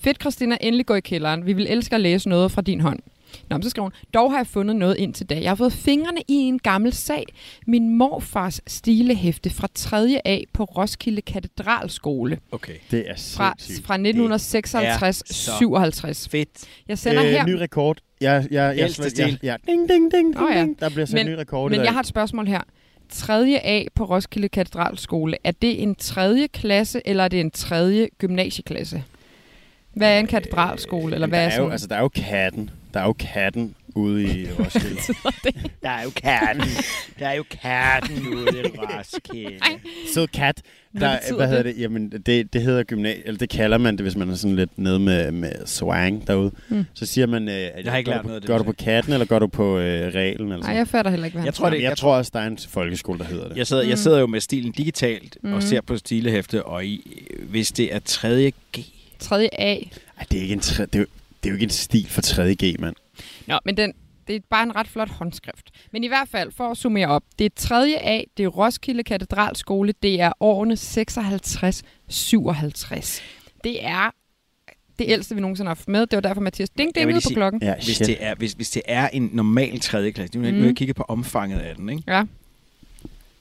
Fedt, 0.00 0.20
Christina, 0.20 0.56
endelig 0.60 0.86
gå 0.86 0.94
i 0.94 1.00
kælderen. 1.00 1.46
Vi 1.46 1.52
vil 1.52 1.66
elske 1.70 1.94
at 1.94 2.00
læse 2.00 2.28
noget 2.28 2.52
fra 2.52 2.62
din 2.62 2.80
hånd. 2.80 2.98
Nå, 3.50 3.58
så 3.62 3.70
skriver 3.70 3.84
hun, 3.84 3.92
dog 4.14 4.30
har 4.30 4.38
jeg 4.38 4.46
fundet 4.46 4.76
noget 4.76 4.96
ind 4.96 5.14
til 5.14 5.26
dag. 5.26 5.42
Jeg 5.42 5.50
har 5.50 5.54
fået 5.54 5.72
fingrene 5.72 6.20
i 6.28 6.34
en 6.34 6.58
gammel 6.58 6.92
sag. 6.92 7.24
Min 7.66 7.88
morfars 7.98 8.60
stilehæfte 8.66 9.50
fra 9.50 9.68
3. 9.74 10.20
A 10.24 10.38
på 10.52 10.64
Roskilde 10.64 11.22
Katedralskole 11.22 12.38
Okay. 12.52 12.72
Det 12.90 12.98
er 13.10 13.14
fra, 13.36 13.54
sindssygt. 13.58 13.86
fra 13.86 13.96
er 13.98 15.12
så 15.16 15.50
1956-57. 16.24 16.28
Fedt. 16.30 16.48
Jeg 16.88 16.98
sender 16.98 17.22
Øh, 17.24 17.30
her, 17.30 17.46
ny 17.46 17.50
rekord. 17.52 17.98
Jeg, 18.20 18.46
jeg, 18.50 18.76
jeg, 18.76 18.78
jeg, 18.78 18.90
stil. 18.90 19.38
ja, 19.42 19.56
ding, 19.66 19.88
ding, 19.88 20.12
ding, 20.12 20.34
ding, 20.34 20.42
Åh, 20.42 20.54
ja. 20.54 20.60
ding. 20.60 20.80
Der 20.80 20.88
bliver 20.90 21.06
sat 21.06 21.14
Men- 21.14 21.26
ny 21.26 21.30
rekord 21.30 21.70
men 21.70 21.80
jeg 21.80 21.92
har 21.92 22.00
et 22.00 22.06
spørgsmål 22.06 22.46
her. 22.46 22.60
3. 23.10 23.60
A 23.64 23.84
på 23.94 24.04
Roskilde 24.04 24.48
Katedralskole, 24.48 25.36
er 25.44 25.50
det 25.62 25.82
en 25.82 25.94
3. 25.94 26.48
klasse, 26.52 27.00
eller 27.04 27.24
er 27.24 27.28
det 27.28 27.40
en 27.40 27.50
3. 27.50 28.08
gymnasieklasse? 28.18 29.02
Hvad 29.94 30.14
er 30.14 30.18
en 30.18 30.26
katedralskole, 30.26 31.14
eller 31.14 31.26
hvad 31.26 31.38
der 31.38 31.44
er 31.44 31.50
er, 31.50 31.54
jo, 31.54 31.58
sådan? 31.62 31.72
altså, 31.72 31.86
der 31.86 31.96
er 31.96 32.00
jo 32.00 32.08
katten. 32.08 32.70
Der 32.96 33.02
er 33.02 33.06
jo 33.06 33.12
katten 33.12 33.74
ude 33.94 34.24
i 34.24 34.46
Roskilde. 34.58 34.96
Der 35.82 35.90
er 35.90 36.02
jo 36.02 36.10
katten. 36.10 36.64
Der 37.18 37.28
er 37.28 37.32
jo 37.34 37.44
katten 37.62 38.26
ude 38.28 38.60
i 38.60 38.62
Roskilde. 38.78 39.58
Sød 40.14 40.26
kat. 40.26 40.62
Hvad 40.92 41.08
Der, 41.08 41.18
betyder 41.18 41.36
hvad 41.36 41.48
hedder 41.48 41.62
det? 41.62 41.74
det? 41.76 41.82
Jamen, 41.82 42.10
det, 42.26 42.52
det 42.52 42.62
hedder 42.62 42.82
gymnasie, 42.82 43.26
eller 43.26 43.38
det 43.38 43.48
kalder 43.48 43.78
man 43.78 43.96
det, 43.96 44.04
hvis 44.04 44.16
man 44.16 44.30
er 44.30 44.34
sådan 44.34 44.56
lidt 44.56 44.78
nede 44.78 44.98
med, 44.98 45.30
med 45.32 45.52
swang 45.66 46.26
derude. 46.26 46.50
Mm. 46.68 46.84
Så 46.94 47.06
siger 47.06 47.26
man, 47.26 47.48
øh, 47.48 47.54
at 47.54 47.84
Jeg 47.84 47.92
har 47.92 47.98
ikke 47.98 48.08
går 48.10 48.14
lært 48.14 48.22
du, 48.22 48.26
noget 48.28 48.36
af 48.36 48.40
det, 48.40 48.48
Går 48.48 48.58
du 48.58 48.64
på 48.64 48.72
katten, 48.72 49.12
eller 49.12 49.26
går 49.26 49.38
du 49.38 49.46
på 49.46 49.78
øh, 49.78 50.14
reglen? 50.14 50.48
Nej, 50.48 50.70
jeg 50.74 50.88
fatter 50.88 51.10
heller 51.10 51.26
ikke, 51.26 51.36
hvad 51.36 51.44
Jeg 51.44 51.54
tror, 51.54 51.70
det, 51.70 51.76
jeg 51.76 51.82
jeg, 51.88 51.96
tror 51.96 52.14
også, 52.16 52.30
der 52.34 52.40
er 52.40 52.46
en 52.46 52.58
folkeskole, 52.68 53.18
der 53.18 53.24
hedder 53.24 53.48
det. 53.48 53.56
jeg, 53.56 53.66
sidder, 53.66 53.82
jeg 53.82 53.90
Mm. 53.92 53.96
sidder 53.96 54.18
jo 54.18 54.26
med 54.26 54.40
stilen 54.40 54.72
digitalt 54.72 55.36
Mm. 55.42 55.52
og 55.52 55.62
ser 55.62 55.80
på 55.80 55.96
stilehæfte, 55.96 56.64
og 56.64 56.84
i, 56.86 57.20
hvis 57.50 57.72
det 57.72 57.94
er 57.94 57.98
3. 58.04 58.50
G, 58.76 58.78
3. 59.18 59.48
A. 59.52 59.74
Ej, 59.74 59.84
det 60.30 60.38
er, 60.38 60.42
ikke 60.42 60.52
en 60.54 60.60
tre, 60.60 60.86
det, 60.86 61.00
er 61.00 61.04
det 61.46 61.50
er 61.50 61.52
jo 61.52 61.56
ikke 61.56 61.64
en 61.64 61.70
stil 61.70 62.06
for 62.08 62.20
3.G, 62.22 62.76
mand. 62.80 62.96
Nå, 63.46 63.58
men 63.64 63.76
den, 63.76 63.92
det 64.26 64.36
er 64.36 64.40
bare 64.50 64.62
en 64.62 64.76
ret 64.76 64.88
flot 64.88 65.10
håndskrift. 65.10 65.70
Men 65.92 66.04
i 66.04 66.08
hvert 66.08 66.28
fald, 66.28 66.52
for 66.52 66.70
at 66.70 66.76
summere 66.76 67.06
op. 67.08 67.22
Det 67.38 67.44
er 67.44 67.50
3. 67.56 67.98
A, 68.02 68.20
det 68.36 68.44
er 68.44 68.48
Roskilde 68.48 69.02
Katedralskole, 69.02 69.94
det 70.02 70.20
er 70.20 70.32
årene 70.40 70.74
56-57. 70.74 73.22
Det 73.64 73.84
er 73.84 74.10
det 74.98 75.04
ældste, 75.08 75.34
vi 75.34 75.40
nogensinde 75.40 75.68
har 75.68 75.74
haft 75.74 75.88
med. 75.88 76.00
Det 76.00 76.12
var 76.16 76.20
derfor, 76.20 76.40
Mathias 76.40 76.70
ding 76.70 76.92
Jeg 76.96 77.06
ud 77.06 77.12
lige 77.12 77.22
på 77.24 77.28
klokken. 77.34 77.62
Ja, 77.62 77.74
hvis 77.84 77.98
det, 77.98 78.16
er, 78.20 78.34
hvis, 78.34 78.52
hvis 78.52 78.70
det 78.70 78.82
er 78.86 79.08
en 79.08 79.30
normal 79.32 79.80
3. 79.80 80.12
klasse, 80.12 80.38
nu, 80.38 80.44
mm. 80.44 80.48
nu 80.48 80.52
Mm. 80.54 80.60
har 80.60 80.66
jeg 80.66 80.76
kigget 80.76 80.96
på 80.96 81.02
omfanget 81.08 81.58
af 81.58 81.74
den, 81.76 81.88
ikke? 81.88 82.02
Ja, 82.08 82.22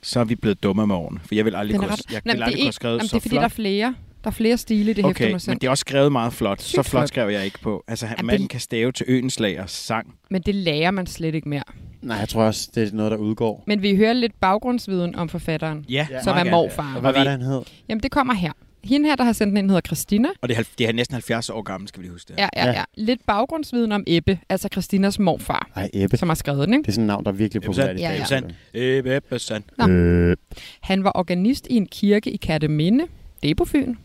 så 0.01 0.19
er 0.19 0.23
vi 0.23 0.35
blevet 0.35 0.63
dumme 0.63 0.87
med 0.87 0.95
årene. 0.95 1.19
For 1.25 1.35
jeg 1.35 1.45
vil 1.45 1.55
aldrig 1.55 1.75
er 1.75 1.79
kunne, 1.79 1.91
ret... 1.91 2.01
jeg 2.11 2.21
Nå, 2.25 2.31
vil 2.31 2.39
det, 2.39 2.45
aldrig 2.45 2.61
er 2.61 2.65
kunne 2.65 2.73
skrevet 2.73 2.93
jamen, 2.93 3.01
det 3.01 3.09
så 3.09 3.15
er 3.15 3.19
fordi, 3.19 3.29
flot. 3.29 3.39
der 3.39 3.45
er 3.45 3.49
flere. 3.49 3.95
Der 4.25 4.31
er 4.31 4.35
flere 4.35 4.57
stile 4.57 4.91
i 4.91 4.93
det 4.93 5.05
Okay, 5.05 5.31
du 5.31 5.39
men 5.47 5.57
det 5.59 5.63
er 5.67 5.69
også 5.69 5.81
skrevet 5.81 6.11
meget 6.11 6.33
flot. 6.33 6.61
Sygt 6.61 6.69
så 6.75 6.83
flot 6.83 6.85
flot. 7.01 7.07
skrev 7.07 7.29
jeg 7.29 7.45
ikke 7.45 7.59
på. 7.59 7.83
Altså, 7.87 8.05
Jamen, 8.05 8.25
manden 8.25 8.41
det- 8.41 8.49
kan 8.49 8.59
stave 8.59 8.91
til 8.91 9.05
Øenslagers 9.09 9.71
sang. 9.71 10.13
men 10.29 10.41
det 10.41 10.55
lærer 10.55 10.91
man 10.91 11.07
slet 11.07 11.35
ikke 11.35 11.49
mere. 11.49 11.63
Nej, 12.01 12.17
jeg 12.17 12.29
tror 12.29 12.43
også, 12.43 12.69
det 12.75 12.87
er 12.87 12.95
noget, 12.95 13.11
der 13.11 13.17
udgår. 13.17 13.63
Men 13.67 13.81
vi 13.81 13.95
hører 13.95 14.13
lidt 14.13 14.39
baggrundsviden 14.41 15.15
om 15.15 15.29
forfatteren, 15.29 15.85
Ja, 15.89 16.07
Ja. 16.11 16.23
som 16.23 16.37
er 16.37 16.51
morfar. 16.51 16.93
Og 16.95 17.01
hvad 17.01 17.09
Og 17.11 17.15
var 17.15 17.23
det, 17.23 17.31
han 17.31 17.41
hed? 17.41 17.61
Jamen, 17.89 18.03
det 18.03 18.11
kommer 18.11 18.33
her. 18.33 18.51
Hende 18.83 19.09
her, 19.09 19.15
der 19.15 19.23
har 19.23 19.33
sendt 19.33 19.49
den 19.51 19.57
ind, 19.57 19.69
hedder 19.69 19.81
Christina. 19.81 20.29
Og 20.41 20.49
det 20.49 20.57
er, 20.57 20.63
det 20.77 20.87
er 20.89 20.93
næsten 20.93 21.13
70 21.13 21.49
år 21.49 21.61
gammel, 21.61 21.87
skal 21.87 21.99
vi 21.99 22.05
lige 22.05 22.11
huske 22.11 22.27
det. 22.33 22.39
Ja, 22.39 22.47
ja, 22.55 22.65
Ja. 22.65 22.71
ja. 22.71 22.83
Lidt 22.97 23.25
baggrundsviden 23.27 23.91
om 23.91 24.03
Ebbe, 24.07 24.39
altså 24.49 24.69
Christinas 24.71 25.19
morfar, 25.19 25.69
Ej, 25.75 25.89
Ebbe. 25.93 26.17
som 26.17 26.29
har 26.29 26.35
skrevet 26.35 26.67
den, 26.67 26.73
ikke? 26.73 26.81
Det 26.83 26.87
er 26.87 26.91
sådan 26.91 27.03
et 27.03 27.07
navn, 27.07 27.23
der 27.25 27.31
er 27.31 27.35
virkelig 27.35 27.59
Ebbe 27.59 27.65
populært 27.67 27.95
i 27.95 27.99
Sand. 28.27 28.45
dag. 28.45 28.55
Ja, 28.73 28.79
ja. 28.81 29.17
Ebbe. 29.17 29.61
Nå. 29.77 29.87
Øh, 29.89 30.37
Han 30.81 31.03
var 31.03 31.11
organist 31.15 31.67
i 31.69 31.75
en 31.75 31.85
kirke 31.85 32.31
i 32.31 32.37
Katteminde. 32.37 33.03
Det 33.43 33.51
er 33.51 33.55
på 33.55 33.65
Fyn. 33.65 33.95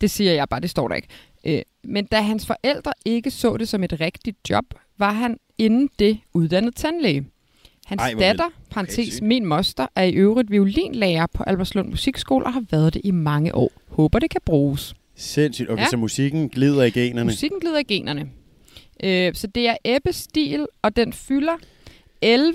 Det 0.00 0.10
siger 0.10 0.32
jeg 0.32 0.48
bare, 0.48 0.60
det 0.60 0.70
står 0.70 0.88
der 0.88 0.94
ikke. 0.94 1.08
Øh, 1.46 1.62
men 1.84 2.04
da 2.06 2.20
hans 2.20 2.46
forældre 2.46 2.92
ikke 3.04 3.30
så 3.30 3.56
det 3.56 3.68
som 3.68 3.84
et 3.84 4.00
rigtigt 4.00 4.50
job, 4.50 4.64
var 4.98 5.12
han 5.12 5.36
inden 5.58 5.88
det 5.98 6.18
uddannet 6.34 6.74
tandlæge. 6.76 7.26
Hans 7.86 8.02
Ej, 8.02 8.14
datter, 8.18 8.44
parentes 8.70 9.22
min 9.22 9.46
moster, 9.46 9.86
er 9.96 10.02
i 10.02 10.12
øvrigt 10.12 10.50
violinlærer 10.50 11.26
på 11.34 11.42
Alberslund 11.46 11.88
Musikskole 11.88 12.44
og 12.46 12.52
har 12.52 12.64
været 12.70 12.94
det 12.94 13.00
i 13.04 13.10
mange 13.10 13.54
år. 13.54 13.72
Håber, 13.88 14.18
det 14.18 14.30
kan 14.30 14.40
bruges. 14.46 14.94
sindssygt. 15.16 15.70
Okay, 15.70 15.82
Ja. 15.82 15.88
så 15.88 15.96
musikken 15.96 16.48
glider 16.48 16.82
i 16.84 16.90
generne. 16.90 17.24
Musikken 17.24 17.60
glider 17.60 17.78
i 17.78 17.82
generne. 17.82 18.28
Øh, 19.04 19.34
så 19.34 19.46
det 19.46 19.68
er 19.68 19.76
Ebbes 19.84 20.16
stil, 20.16 20.66
og 20.82 20.96
den 20.96 21.12
fylder 21.12 21.52
11 22.22 22.54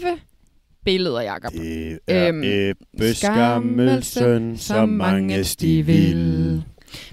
billeder, 0.85 1.21
Jacob. 1.21 1.53
Det 1.53 1.99
er 2.07 2.27
Øhm, 2.29 2.43
Ebbe 2.45 3.13
Skammelsøn, 3.13 4.57
så 4.57 4.85
mange 4.85 5.43
de 5.43 5.85
vil. 5.85 6.63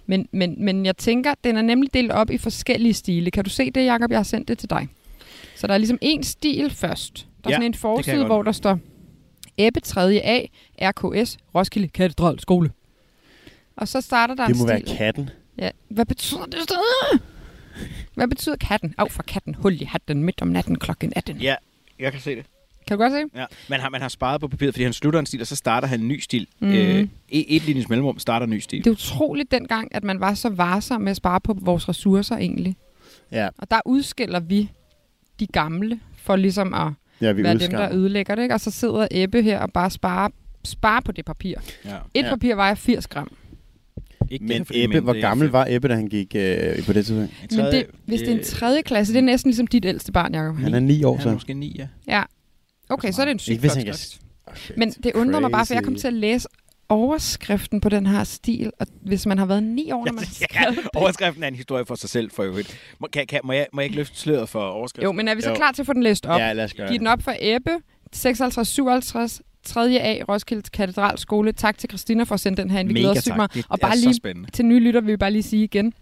Men, 0.07 0.29
men, 0.33 0.65
men 0.65 0.87
jeg 0.87 0.97
tænker, 0.97 1.35
den 1.45 1.57
er 1.57 1.63
nemlig 1.63 1.95
delt 1.95 2.13
op 2.13 2.31
i 2.31 2.39
forskellige 2.39 2.95
stile. 2.95 3.31
Kan 3.31 3.45
du 3.45 3.51
se 3.51 3.71
det, 3.71 3.85
Jacob? 3.87 4.11
Jeg 4.11 4.19
har 4.19 4.23
sendt 4.25 4.49
det 4.49 4.59
til 4.59 4.71
dig. 4.71 4.89
Så 5.57 5.67
der 5.67 5.75
er 5.75 5.79
ligesom 5.79 5.99
en 6.01 6.23
stil 6.23 6.71
først. 6.71 7.27
Der 7.45 7.51
er 7.51 7.53
Ja, 7.53 7.57
sådan 7.57 7.67
en 7.67 7.75
forside, 7.75 8.25
hvor 8.27 8.43
der 8.43 8.53
står 8.53 8.79
Ebbe 9.59 9.81
3. 9.81 10.21
A, 10.25 10.41
RKS, 10.91 11.37
Roskilde 11.55 11.89
Katedralskole. 11.89 12.71
Og 13.77 13.89
så 13.89 14.01
starter 14.01 14.35
der 14.35 14.47
Det 14.47 14.55
en 14.55 14.61
må 14.61 14.67
være 14.67 14.81
stil. 14.81 14.97
katten. 14.97 15.31
Ja. 15.59 15.71
Hvad 15.89 16.05
betyder 16.07 16.45
det 16.45 16.63
sted? 16.63 17.19
Hvad 18.15 18.29
betyder 18.29 18.57
katten? 18.57 18.95
Af 18.99 19.11
for 19.11 19.23
katten. 19.23 19.55
Hul 19.55 19.81
i 19.83 19.85
hatten 19.85 20.23
midt 20.25 20.43
om 20.43 20.49
natten 20.49 20.79
klokken 20.79 21.13
18. 21.17 21.37
Ja, 21.37 21.55
jeg 21.99 22.13
kan 22.13 22.21
se 22.21 22.37
det. 22.37 22.47
Kan 22.89 22.99
du 22.99 23.03
godt 23.03 23.13
se? 23.13 23.41
Ja. 23.41 23.45
Man, 23.69 23.81
har, 23.81 23.89
man 23.91 24.01
har 24.01 24.09
sparet 24.09 24.41
på 24.41 24.49
papiret, 24.49 24.75
fordi 24.75 24.85
han 24.85 24.93
slutter 24.93 25.21
en 25.21 25.27
stil, 25.27 25.41
og 25.41 25.47
så 25.47 25.57
starter 25.57 25.89
han 25.89 26.01
en 26.01 26.09
ny 26.09 26.21
stil. 26.21 26.47
Mhm. 26.61 26.73
Øh, 26.73 27.01
et, 27.29 27.57
et 27.57 27.67
linjes 27.67 27.89
mellemrum 27.89 28.19
starter 28.19 28.45
en 28.45 28.51
ny 28.51 28.59
stil. 28.59 28.79
Det 28.79 28.87
er 28.87 28.91
utroligt 28.91 29.51
dengang, 29.51 29.95
at 29.95 30.05
man 30.05 30.21
var 30.21 30.35
så 30.35 30.49
varsom 30.49 31.01
med 31.01 31.11
at 31.11 31.17
spare 31.17 31.41
på 31.41 31.57
vores 31.61 31.89
ressourcer 31.89 32.37
egentlig. 32.37 32.77
Ja, 33.33 33.49
Og 33.59 33.71
der 33.71 33.81
udskiller 33.87 34.41
vi 34.41 34.71
de 35.41 35.47
gamle, 35.47 36.01
for 36.17 36.37
ligesom 36.37 36.75
at 36.75 36.93
ja 37.21 37.33
vi 37.33 37.43
være 37.43 37.53
dem, 37.53 37.57
udskammer. 37.57 37.89
der 37.89 37.97
ødelægger 37.97 38.35
det. 38.35 38.43
Ikke? 38.43 38.55
Og 38.55 38.61
så 38.61 38.71
sidder 38.71 39.09
Ebbe 39.11 39.43
her 39.43 39.59
og 39.61 39.73
bare 39.73 39.91
sparer, 39.91 40.29
sparer 40.65 41.01
på 41.01 41.13
det 41.13 41.25
papir. 41.25 41.55
Ja. 41.85 41.97
Et 42.15 42.23
Ja. 42.25 42.31
papir 42.31 42.55
vejer 42.55 42.75
80 42.75 43.07
gram. 43.07 43.33
Ikke 44.31 44.45
Men 44.45 44.65
det, 44.65 44.85
Ebbe, 44.85 45.01
hvor 45.01 45.21
gammel 45.21 45.49
var 45.49 45.67
Ebbe, 45.71 45.89
da 45.89 45.95
han 45.95 46.07
gik 46.09 46.35
øh, 46.37 46.87
på 46.87 46.93
det 46.93 47.07
tidspunkt? 47.07 47.33
En 47.51 47.57
Men 47.57 47.67
det, 47.67 47.87
hvis 48.07 48.21
det 48.21 48.29
er 48.29 48.33
en 48.39 48.45
tredje 48.45 48.83
klasse, 48.83 49.13
det 49.13 49.19
er 49.19 49.23
næsten 49.25 49.49
ligesom 49.51 49.67
dit 49.67 49.85
ældste 49.85 50.13
barn, 50.13 50.35
Jacob. 50.35 50.57
Han 50.57 50.75
er 50.75 50.81
ni 50.81 51.05
år, 51.05 51.13
Han 51.17 51.19
er 51.21 51.23
så. 51.31 51.33
måske 51.35 51.55
ni, 51.55 51.77
ja. 51.79 51.87
Ja. 52.09 52.23
Okay, 52.89 53.13
så 53.13 53.23
er 53.23 53.25
det 53.27 53.49
en 53.51 53.59
kan- 53.59 53.71
skrift. 53.71 54.21
Okay, 54.47 54.75
Men 54.77 54.91
det 54.91 55.13
undrer 55.15 55.41
mig 55.41 55.51
bare, 55.51 55.67
for 55.67 55.75
jeg 55.75 55.85
kom 55.85 55.95
til 55.97 56.07
at 56.07 56.13
læse 56.15 56.49
overskriften 56.89 57.81
på 57.81 57.89
den 57.89 58.07
her 58.07 58.25
stil, 58.25 58.71
og 58.81 58.87
hvis 59.03 59.27
man 59.27 59.39
har 59.39 59.47
været 59.47 59.63
ni 59.63 59.93
år, 59.93 60.05
når 60.07 60.13
man 60.13 60.25
har 60.53 60.65
ja, 60.65 60.71
det. 60.71 60.89
overskriften 60.97 61.43
er 61.43 61.49
en 61.49 61.55
historie 61.55 61.85
for 61.87 61.95
sig 61.95 62.11
selv, 62.11 62.31
for 62.31 62.43
øvrigt. 62.43 62.79
Må, 63.01 63.09
kan, 63.13 63.27
kan, 63.27 63.41
må, 63.45 63.53
jeg, 63.53 63.67
må 63.73 63.81
jeg 63.81 63.85
ikke 63.87 63.97
løfte 63.97 64.19
sløret 64.19 64.49
for 64.49 64.61
overskriften? 64.61 65.03
Jo, 65.05 65.13
men 65.13 65.29
er 65.29 65.35
vi 65.35 65.41
så 65.43 65.49
Jo. 65.51 65.55
klar 65.55 65.73
til 65.73 65.83
at 65.83 65.87
få 65.87 65.93
den 65.93 66.03
læst 66.03 66.27
op? 66.27 66.41
Ja, 66.41 66.53
lad 66.53 66.65
os 66.65 66.75
gøre 66.75 66.89
Giv 66.91 66.99
den 66.99 67.07
op 67.07 67.23
for 67.23 67.35
Ebbe, 67.41 67.71
56-57, 68.17 69.41
3. 69.65 70.01
A, 70.01 70.23
Roskilde 70.29 70.63
Katedralskole. 70.73 71.53
Tak 71.53 71.79
til 71.79 71.89
Christina 71.91 72.23
for 72.25 72.35
at 72.35 72.41
sende 72.41 72.63
den 72.63 72.71
her 72.71 72.81
ind. 72.81 72.89
Vi 72.89 72.95
glæder 72.95 73.09
Mega 73.09 73.19
os 73.19 73.23
sygt 73.25 73.29
tak. 73.31 73.37
meget. 73.37 73.55
Det 73.55 73.65
Og 73.69 73.79
er 73.83 73.87
bare 73.87 73.97
så 73.97 74.05
lige 74.05 74.15
spændende. 74.15 74.51
til 74.51 74.65
nye 74.67 74.79
lytter 74.81 75.01
vil 75.01 75.13
vi 75.13 75.17
bare 75.17 75.31
lige 75.31 75.43
sige 75.43 75.65
igen, 75.65 75.93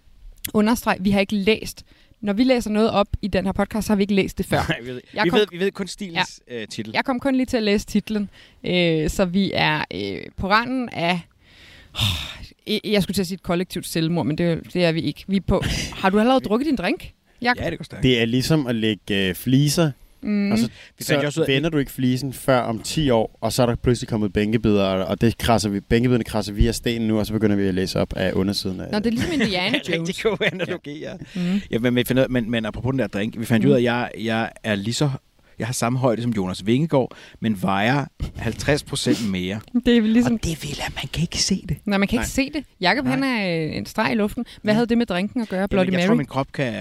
understreg, 0.55 0.97
vi 1.01 1.11
har 1.11 1.21
ikke 1.21 1.35
læst. 1.35 1.83
Når 2.21 2.33
vi 2.33 2.45
læser 2.45 2.71
noget 2.71 2.91
op 2.91 3.07
i 3.23 3.29
den 3.29 3.45
her 3.45 3.53
podcast, 3.53 3.87
så 3.87 3.93
har 3.93 3.97
vi 3.97 4.03
ikke 4.03 4.15
læst 4.15 4.39
det 4.39 4.47
før. 4.47 4.61
Nej, 4.69 4.81
vi, 4.81 4.87
ved, 4.89 5.01
Jeg 5.15 5.25
vi, 5.25 5.31
kom- 5.31 5.39
ved, 5.39 5.47
vi 5.53 5.59
ved 5.59 5.71
kun 5.71 5.87
stilens 5.87 6.41
ja. 6.51 6.61
øh, 6.63 6.69
titel. 6.69 6.93
Jeg 6.95 7.05
kom 7.05 7.21
kun 7.21 7.35
lige 7.35 7.47
til 7.47 7.57
at 7.57 7.63
læse 7.63 7.87
titlen, 7.87 8.31
øh, 8.65 9.11
så 9.11 9.25
vi 9.25 9.51
er 9.55 9.85
øh, 9.95 10.19
på 10.37 10.49
randen 10.51 10.89
af... 10.89 11.21
Øh, 12.67 12.79
jeg 12.93 13.03
skulle 13.03 13.15
til 13.15 13.21
at 13.23 13.27
sige 13.27 13.35
et 13.37 13.43
kollektivt 13.43 13.87
selvmord, 13.87 14.27
men 14.27 14.39
det, 14.39 14.61
det 14.75 14.85
er 14.85 14.93
vi 14.93 15.01
ikke. 15.01 15.25
Vi 15.29 15.37
er 15.37 15.41
på... 15.41 15.63
Har 16.01 16.11
du 16.11 16.19
allerede 16.19 16.41
drukket 16.41 16.67
din 16.67 16.77
drink? 16.77 17.11
Jakob? 17.43 17.65
Ja, 17.65 17.71
det 17.71 17.79
går 17.79 17.85
stærkt. 17.85 18.03
Det 18.03 18.21
er 18.21 18.25
ligesom 18.25 18.67
at 18.67 18.75
lægge 18.75 19.29
øh, 19.29 19.35
fliser, 19.35 19.91
Mm. 20.23 20.53
og 20.53 20.59
så, 20.59 20.69
Vi 20.99 21.05
jo 21.15 21.19
også 21.21 21.31
så 21.31 21.41
ud 21.41 21.47
af- 21.47 21.55
vender 21.55 21.71
du 21.71 21.79
ikke 21.79 21.93
flisen 21.93 22.33
før 22.33 22.59
om 22.61 22.79
10 22.79 23.11
år, 23.11 23.39
og 23.41 23.53
så 23.53 23.63
er 23.63 23.67
der 23.67 23.75
pludselig 23.75 24.09
kommet 24.09 24.33
bænkebider, 24.33 24.85
og, 24.85 25.05
og 25.07 25.21
det 25.21 25.39
krasser 25.39 25.69
vi, 25.69 25.81
bænkebiderne 25.81 26.25
krasser 26.25 26.53
vi 26.53 26.67
af 26.69 26.75
stenen 26.75 27.09
nu, 27.09 27.19
og 27.19 27.27
så 27.27 27.33
begynder 27.33 27.57
vi 27.57 27.67
at 27.67 27.75
læse 27.75 28.01
op 28.01 28.13
af 28.17 28.33
undersiden 28.33 28.81
af 28.81 28.89
Nå, 28.93 28.99
det 28.99 29.07
er 29.07 29.11
ligesom 29.11 29.33
Indiana 29.41 29.77
Rigtig 29.77 29.97
Jones. 29.97 30.23
god 30.23 30.37
analogi, 30.53 31.01
ja. 31.01 31.13
Mm. 31.35 31.61
ja 31.71 31.79
men, 31.79 31.97
vi 31.97 32.05
finder, 32.05 32.29
men, 32.29 32.51
men 32.51 32.65
apropos 32.67 32.91
den 32.93 32.99
der 32.99 33.07
drink, 33.07 33.39
vi 33.39 33.45
fandt 33.45 33.65
mm. 33.65 33.71
ud 33.71 33.75
af, 33.75 33.79
at 33.79 33.85
jeg, 33.85 34.11
jeg 34.19 34.51
er 34.65 34.75
lige 34.75 34.95
så 34.95 35.11
Jeg 35.59 35.67
har 35.67 35.73
samme 35.75 35.99
højde 35.99 36.23
som 36.23 36.31
Jonas 36.33 36.67
Vingegaard, 36.67 37.17
men 37.41 37.63
vejer 37.63 38.05
50 38.37 38.83
procent 38.85 39.31
mere. 39.31 39.61
Det 39.87 39.97
er 39.97 40.01
ligesom... 40.03 40.35
Og 40.35 40.45
det 40.45 40.63
vil 40.63 40.71
jeg, 40.79 40.87
man 41.03 41.09
kan 41.13 41.23
ikke 41.23 41.39
se 41.43 41.65
det. 41.69 41.77
Nej, 41.85 41.99
man 41.99 42.09
kan 42.09 42.17
ikke 42.17 42.21
Nej. 42.21 42.27
se 42.29 42.51
det. 42.55 42.65
Jakob, 42.81 43.07
han 43.07 43.23
er 43.25 43.65
øh, 43.67 43.77
en 43.77 43.87
streg 43.87 44.13
i 44.13 44.15
luften. 44.15 44.45
Hvad 44.63 44.75
havde 44.75 44.87
det 44.87 44.99
med 44.99 45.07
drinken 45.07 45.41
at 45.41 45.49
gøre, 45.49 45.69
Bloody 45.69 45.85
Jamen, 45.87 45.93
jeg 45.93 46.01
Mary? 46.01 46.07
tror, 46.09 46.15
min 46.15 46.27
krop 46.27 46.53
kan, 46.53 46.73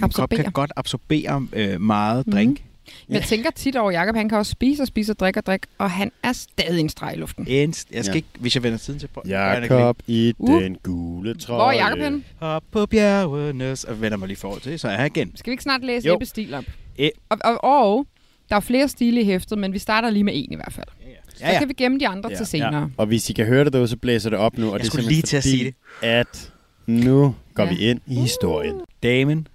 min 0.00 0.10
krop 0.10 0.30
kan 0.30 0.52
godt 0.52 0.72
absorbere 0.76 1.46
øh, 1.52 1.80
meget 1.80 2.26
drink. 2.32 2.62
Jeg 3.08 3.22
tænker 3.22 3.50
tit 3.50 3.76
over 3.76 3.90
Jakob, 3.90 4.16
han 4.16 4.28
kan 4.28 4.38
også 4.38 4.52
spise 4.52 4.82
og 4.82 4.86
spise 4.86 5.12
og 5.12 5.18
drikke 5.18 5.40
og 5.40 5.46
drikke, 5.46 5.66
og 5.78 5.90
han 5.90 6.12
er 6.22 6.32
stadig 6.32 6.80
en 6.80 6.88
streg 6.88 7.14
i 7.16 7.18
luften. 7.18 7.46
En, 7.48 7.74
jeg 7.92 8.04
skal 8.04 8.12
Ja. 8.12 8.16
ikke, 8.16 8.28
hvis 8.38 8.54
jeg 8.54 8.62
vender 8.62 8.78
tiden 8.78 9.00
til... 9.00 9.08
Jakob 9.26 9.98
i 10.06 10.34
Uh. 10.38 10.62
den 10.62 10.76
gule 10.82 11.34
trøje. 11.34 11.58
Hvor 11.58 11.70
er 11.70 11.76
Jakob 11.76 11.98
henne? 11.98 12.22
Op 12.40 12.62
på 12.70 12.86
bjergene, 12.86 13.76
og 13.88 14.00
vender 14.00 14.18
mig 14.18 14.28
lige 14.28 14.38
for 14.38 14.58
til, 14.58 14.78
så 14.78 14.86
er 14.88 14.92
jeg 14.92 15.00
her 15.00 15.06
igen. 15.06 15.36
Skal 15.36 15.50
vi 15.50 15.52
ikke 15.52 15.62
snart 15.62 15.84
læse 15.84 16.06
Jo. 16.08 16.14
Ebbes 16.14 16.28
stil 16.28 16.54
op? 16.54 16.64
E- 17.00 17.10
Og, 17.28 17.38
og, 17.44 17.64
og 17.64 18.06
der 18.48 18.56
er 18.56 18.60
flere 18.60 18.88
stile 18.88 19.20
i 19.20 19.24
hæftet, 19.24 19.58
men 19.58 19.72
vi 19.72 19.78
starter 19.78 20.10
lige 20.10 20.24
med 20.24 20.32
en 20.36 20.52
i 20.52 20.56
hvert 20.56 20.72
fald. 20.72 20.86
Så 21.34 21.44
Ja, 21.44 21.52
ja. 21.52 21.58
kan 21.58 21.68
vi 21.68 21.72
gemme 21.74 21.98
de 22.00 22.08
andre 22.08 22.30
Ja. 22.30 22.36
til 22.36 22.46
senere. 22.46 22.90
Og 22.96 23.06
hvis 23.06 23.30
I 23.30 23.32
kan 23.32 23.46
høre 23.46 23.64
det 23.64 23.72
derude, 23.72 23.88
så 23.88 23.96
blæser 23.96 24.30
det 24.30 24.38
op 24.38 24.58
nu. 24.58 24.66
Og 24.66 24.72
Jeg 24.72 24.80
det 24.80 24.86
er 24.86 24.90
skulle 24.90 25.08
lige 25.08 25.22
til 25.22 25.36
at 25.36 25.42
sige 25.44 25.72
at 26.02 26.52
nu 26.86 27.34
går 27.54 27.62
Ja. 27.64 27.68
vi 27.68 27.76
ind 27.78 28.00
i 28.06 28.14
historien. 28.14 28.80
Damen 29.02 29.46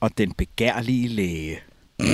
og 0.00 0.18
den 0.18 0.32
begærlige 0.32 1.08
læge. 1.08 1.58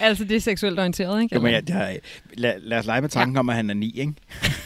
Altså, 0.00 0.24
det 0.24 0.36
er 0.36 0.40
seksuelt 0.40 0.78
orienteret, 0.78 1.22
ikke? 1.22 1.34
Jo, 1.34 1.40
men 1.40 1.54
Eller? 1.54 1.74
jeg, 1.78 1.88
jeg, 1.92 1.98
lad, 2.34 2.54
lad 2.62 2.78
os 2.78 2.86
lege 2.86 3.00
med 3.00 3.08
tanken 3.08 3.34
ja. 3.36 3.38
om, 3.40 3.48
at 3.48 3.56
han 3.56 3.70
er 3.70 3.74
ni, 3.74 3.92
ikke? 3.98 4.12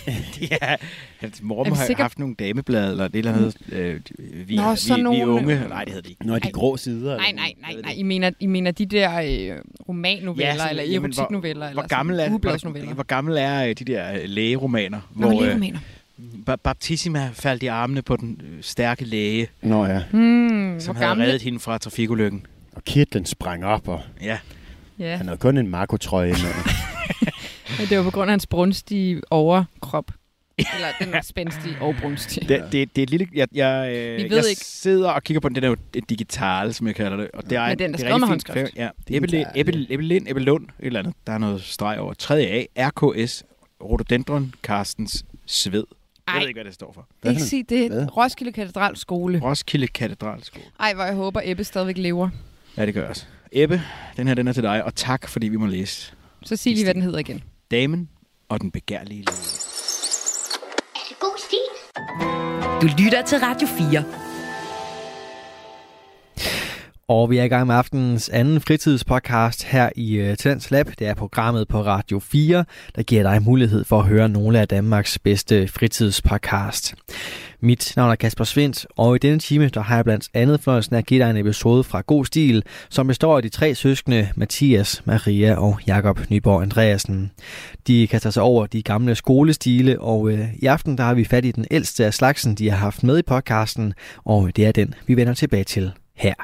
ja, 0.50 0.76
hans 1.20 1.42
mor 1.42 1.60
Er 1.60 1.70
vi 1.70 1.76
have 1.76 1.86
sikre- 1.86 2.02
haft 2.02 2.18
nogle 2.18 2.34
dameblade, 2.34 2.90
eller 2.90 3.08
det 3.08 3.18
eller 3.18 3.32
andet. 3.32 3.56
Øh, 3.72 4.00
vi, 4.48 4.56
Nå, 4.56 4.62
vi, 4.72 4.78
vi, 4.86 4.86
vi 4.86 4.92
er 4.92 4.96
nogle- 4.96 5.26
unge. 5.28 5.60
Nej, 5.68 5.84
det 5.84 5.92
hed 5.92 6.02
det 6.02 6.10
ikke. 6.10 6.26
Nå, 6.26 6.34
de 6.34 6.40
Ej. 6.44 6.50
grå 6.50 6.76
sider. 6.76 7.16
Nej, 7.16 7.26
eller 7.28 7.40
nej, 7.42 7.52
nej, 7.60 7.80
nej. 7.82 7.92
I 7.96 8.02
mener, 8.02 8.30
I 8.40 8.46
mener 8.46 8.70
de 8.70 8.86
der 8.86 9.10
øh, 9.20 9.58
romannoveller, 9.88 10.54
sådan- 10.56 10.78
eller 10.78 10.98
erotiknoveller, 11.00 11.68
eller 11.68 11.82
Hvor 11.82 11.88
gammel 11.88 12.20
er, 12.20 12.28
hvor, 12.28 12.94
hvor 12.94 13.02
gammel 13.02 13.36
er 13.36 13.64
øh, 13.64 13.68
de 13.68 13.84
der 13.84 14.12
øh, 14.12 14.20
lægeromaner? 14.24 15.00
Nå, 15.16 15.28
hvor, 15.30 15.42
øh, 15.42 15.54
romaner. 15.54 15.78
Ba- 16.50 16.56
Baptissima 16.56 17.30
faldt 17.32 17.62
i 17.62 17.66
armene 17.66 18.02
på 18.02 18.16
den 18.16 18.40
øh, 18.44 18.58
stærke 18.62 19.04
læge, 19.04 19.48
Nå 19.62 19.86
ja. 19.86 20.02
Hmm, 20.10 20.76
som 20.80 20.96
havde 20.96 21.08
gammel? 21.08 21.26
reddet 21.26 21.42
hende 21.42 21.60
fra 21.60 21.78
trafikulykken. 21.78 22.46
Og 22.72 22.84
kitlen 22.84 23.26
sprang 23.26 23.64
op, 23.64 23.88
og 23.88 24.00
Ja. 24.22 24.38
Ja, 24.98 25.16
han 25.16 25.26
havde 25.26 25.38
kun 25.38 25.58
en 25.58 25.68
Marco-trøje 25.68 26.30
med. 26.30 26.72
men 27.78 27.86
det 27.88 27.98
var 27.98 28.04
på 28.04 28.10
grund 28.10 28.30
af 28.30 28.32
hans 28.32 28.46
brunstige 28.46 29.20
overkrop. 29.30 30.10
Eller 30.58 30.88
den 31.00 31.14
er 31.14 31.20
spændstige 31.20 31.76
og 31.80 31.94
brunstige. 32.02 32.48
Det, 32.48 32.64
det, 32.72 32.96
det 32.96 32.98
er 32.98 33.02
et 33.02 33.10
lille... 33.10 33.26
Jeg, 33.34 33.48
jeg, 33.54 33.92
øh, 33.96 34.16
Vi 34.18 34.22
ved 34.22 34.36
jeg 34.36 34.50
ikke. 34.50 34.64
sidder 34.64 35.10
og 35.10 35.22
kigger 35.22 35.40
på 35.40 35.48
den. 35.48 35.54
Den 35.56 35.64
er 35.64 35.68
jo 35.68 35.76
digital, 36.08 36.74
som 36.74 36.86
jeg 36.86 36.94
kalder 36.94 37.16
det. 37.16 37.30
Og 37.34 37.50
det 37.50 37.58
er, 37.58 37.68
Men 37.68 37.78
den 37.78 37.86
er 37.86 37.96
det 37.96 38.00
skrevet 38.00 38.20
med 38.20 38.28
rigtig 38.28 38.46
fint. 38.46 38.58
håndskrift. 38.58 38.76
Ja, 38.76 39.16
Ebbe 39.16 39.26
Lind, 39.28 39.46
Ebbe, 39.54 39.86
Ebbe 39.90 40.04
Lind, 40.04 40.28
Ebbe 40.28 40.40
Lund, 40.40 40.64
et 40.64 40.86
eller 40.86 41.00
andet. 41.00 41.14
Der 41.26 41.32
er 41.32 41.38
noget 41.38 41.62
streg 41.62 41.98
over. 42.00 42.14
3. 42.14 42.68
A, 42.76 42.88
RKS, 42.88 43.44
Rhododendron, 43.82 44.54
Carstens, 44.62 45.24
Sved. 45.46 45.84
Jeg 46.28 46.40
ved 46.40 46.48
ikke, 46.48 46.58
hvad 46.58 46.64
det 46.64 46.74
står 46.74 46.92
for. 46.92 47.08
Hvad 47.20 47.32
Ikke 47.32 47.42
sige 47.42 47.62
det. 47.62 47.90
Hvad? 47.90 48.16
Roskilde 48.16 48.52
Katedralskole. 48.52 49.40
Roskilde 49.42 49.86
Katedralskole. 49.86 50.64
Ej, 50.80 50.94
hvor 50.94 51.04
jeg 51.04 51.14
håber, 51.14 51.40
Ebbe 51.44 51.64
stadigvæk 51.64 51.98
lever. 51.98 52.28
Ja, 52.76 52.86
det 52.86 52.94
gør 52.94 53.00
jeg 53.00 53.10
også. 53.10 53.24
Ebbe, 53.52 53.82
den 54.16 54.28
her 54.28 54.34
den 54.34 54.48
er 54.48 54.52
til 54.52 54.62
dig, 54.62 54.84
og 54.84 54.94
tak, 54.94 55.28
fordi 55.28 55.48
vi 55.48 55.56
må 55.56 55.66
læse. 55.66 56.12
Så 56.44 56.56
sig 56.56 56.72
lige, 56.72 56.84
hvad 56.84 56.94
den 56.94 57.02
hedder 57.02 57.18
igen. 57.18 57.42
Damen 57.70 58.08
og 58.48 58.60
den 58.60 58.70
begærlige 58.70 59.18
læge. 59.18 59.26
Er 60.94 61.04
det 61.08 61.18
god 61.20 61.38
stil? 61.38 61.58
Du 62.82 63.02
lytter 63.04 63.22
til 63.22 63.38
Radio 63.38 63.66
4. 63.66 64.04
Og 67.08 67.30
vi 67.30 67.38
er 67.38 67.44
i 67.44 67.48
gang 67.48 67.66
med 67.66 67.74
aftenens 67.74 68.28
anden 68.28 68.60
fritidspodcast 68.60 69.64
her 69.64 69.90
i 69.96 70.30
uh, 70.30 70.34
Talents 70.34 70.70
Lab. 70.70 70.86
Det 70.98 71.06
er 71.06 71.14
programmet 71.14 71.68
på 71.68 71.82
Radio 71.82 72.18
4, 72.18 72.64
der 72.96 73.02
giver 73.02 73.22
dig 73.22 73.42
mulighed 73.42 73.84
for 73.84 73.98
at 73.98 74.06
høre 74.06 74.28
nogle 74.28 74.60
af 74.60 74.68
Danmarks 74.68 75.18
bedste 75.18 75.68
fritidspodcast. 75.68 76.94
Mit 77.64 77.92
navn 77.96 78.10
er 78.10 78.14
Kasper 78.14 78.44
Svendt, 78.44 78.86
og 78.96 79.16
i 79.16 79.18
denne 79.18 79.38
time 79.38 79.68
der 79.68 79.80
har 79.80 79.94
jeg 79.94 80.04
blandt 80.04 80.28
andet 80.34 80.60
fornøjelsen 80.60 80.96
at 80.96 81.06
give 81.06 81.24
dig 81.24 81.30
en 81.30 81.36
episode 81.36 81.84
fra 81.84 82.00
God 82.00 82.24
Stil, 82.24 82.62
som 82.88 83.06
består 83.06 83.36
af 83.36 83.42
de 83.42 83.48
tre 83.48 83.74
søskende 83.74 84.28
Mathias, 84.36 85.02
Maria 85.04 85.54
og 85.54 85.78
Jakob 85.86 86.30
Nyborg 86.30 86.62
Andreasen. 86.62 87.30
De 87.86 88.06
kaster 88.06 88.30
sig 88.30 88.42
over 88.42 88.66
de 88.66 88.82
gamle 88.82 89.14
skolestile, 89.14 90.00
og 90.00 90.30
øh, 90.30 90.54
i 90.54 90.66
aften 90.66 90.98
der 90.98 91.04
har 91.04 91.14
vi 91.14 91.24
fat 91.24 91.44
i 91.44 91.50
den 91.50 91.64
ældste 91.70 92.06
af 92.06 92.14
slagsen, 92.14 92.54
de 92.54 92.70
har 92.70 92.76
haft 92.76 93.02
med 93.02 93.18
i 93.18 93.22
podcasten, 93.22 93.94
og 94.24 94.56
det 94.56 94.66
er 94.66 94.72
den, 94.72 94.94
vi 95.06 95.16
vender 95.16 95.34
tilbage 95.34 95.64
til 95.64 95.92
her. 96.14 96.34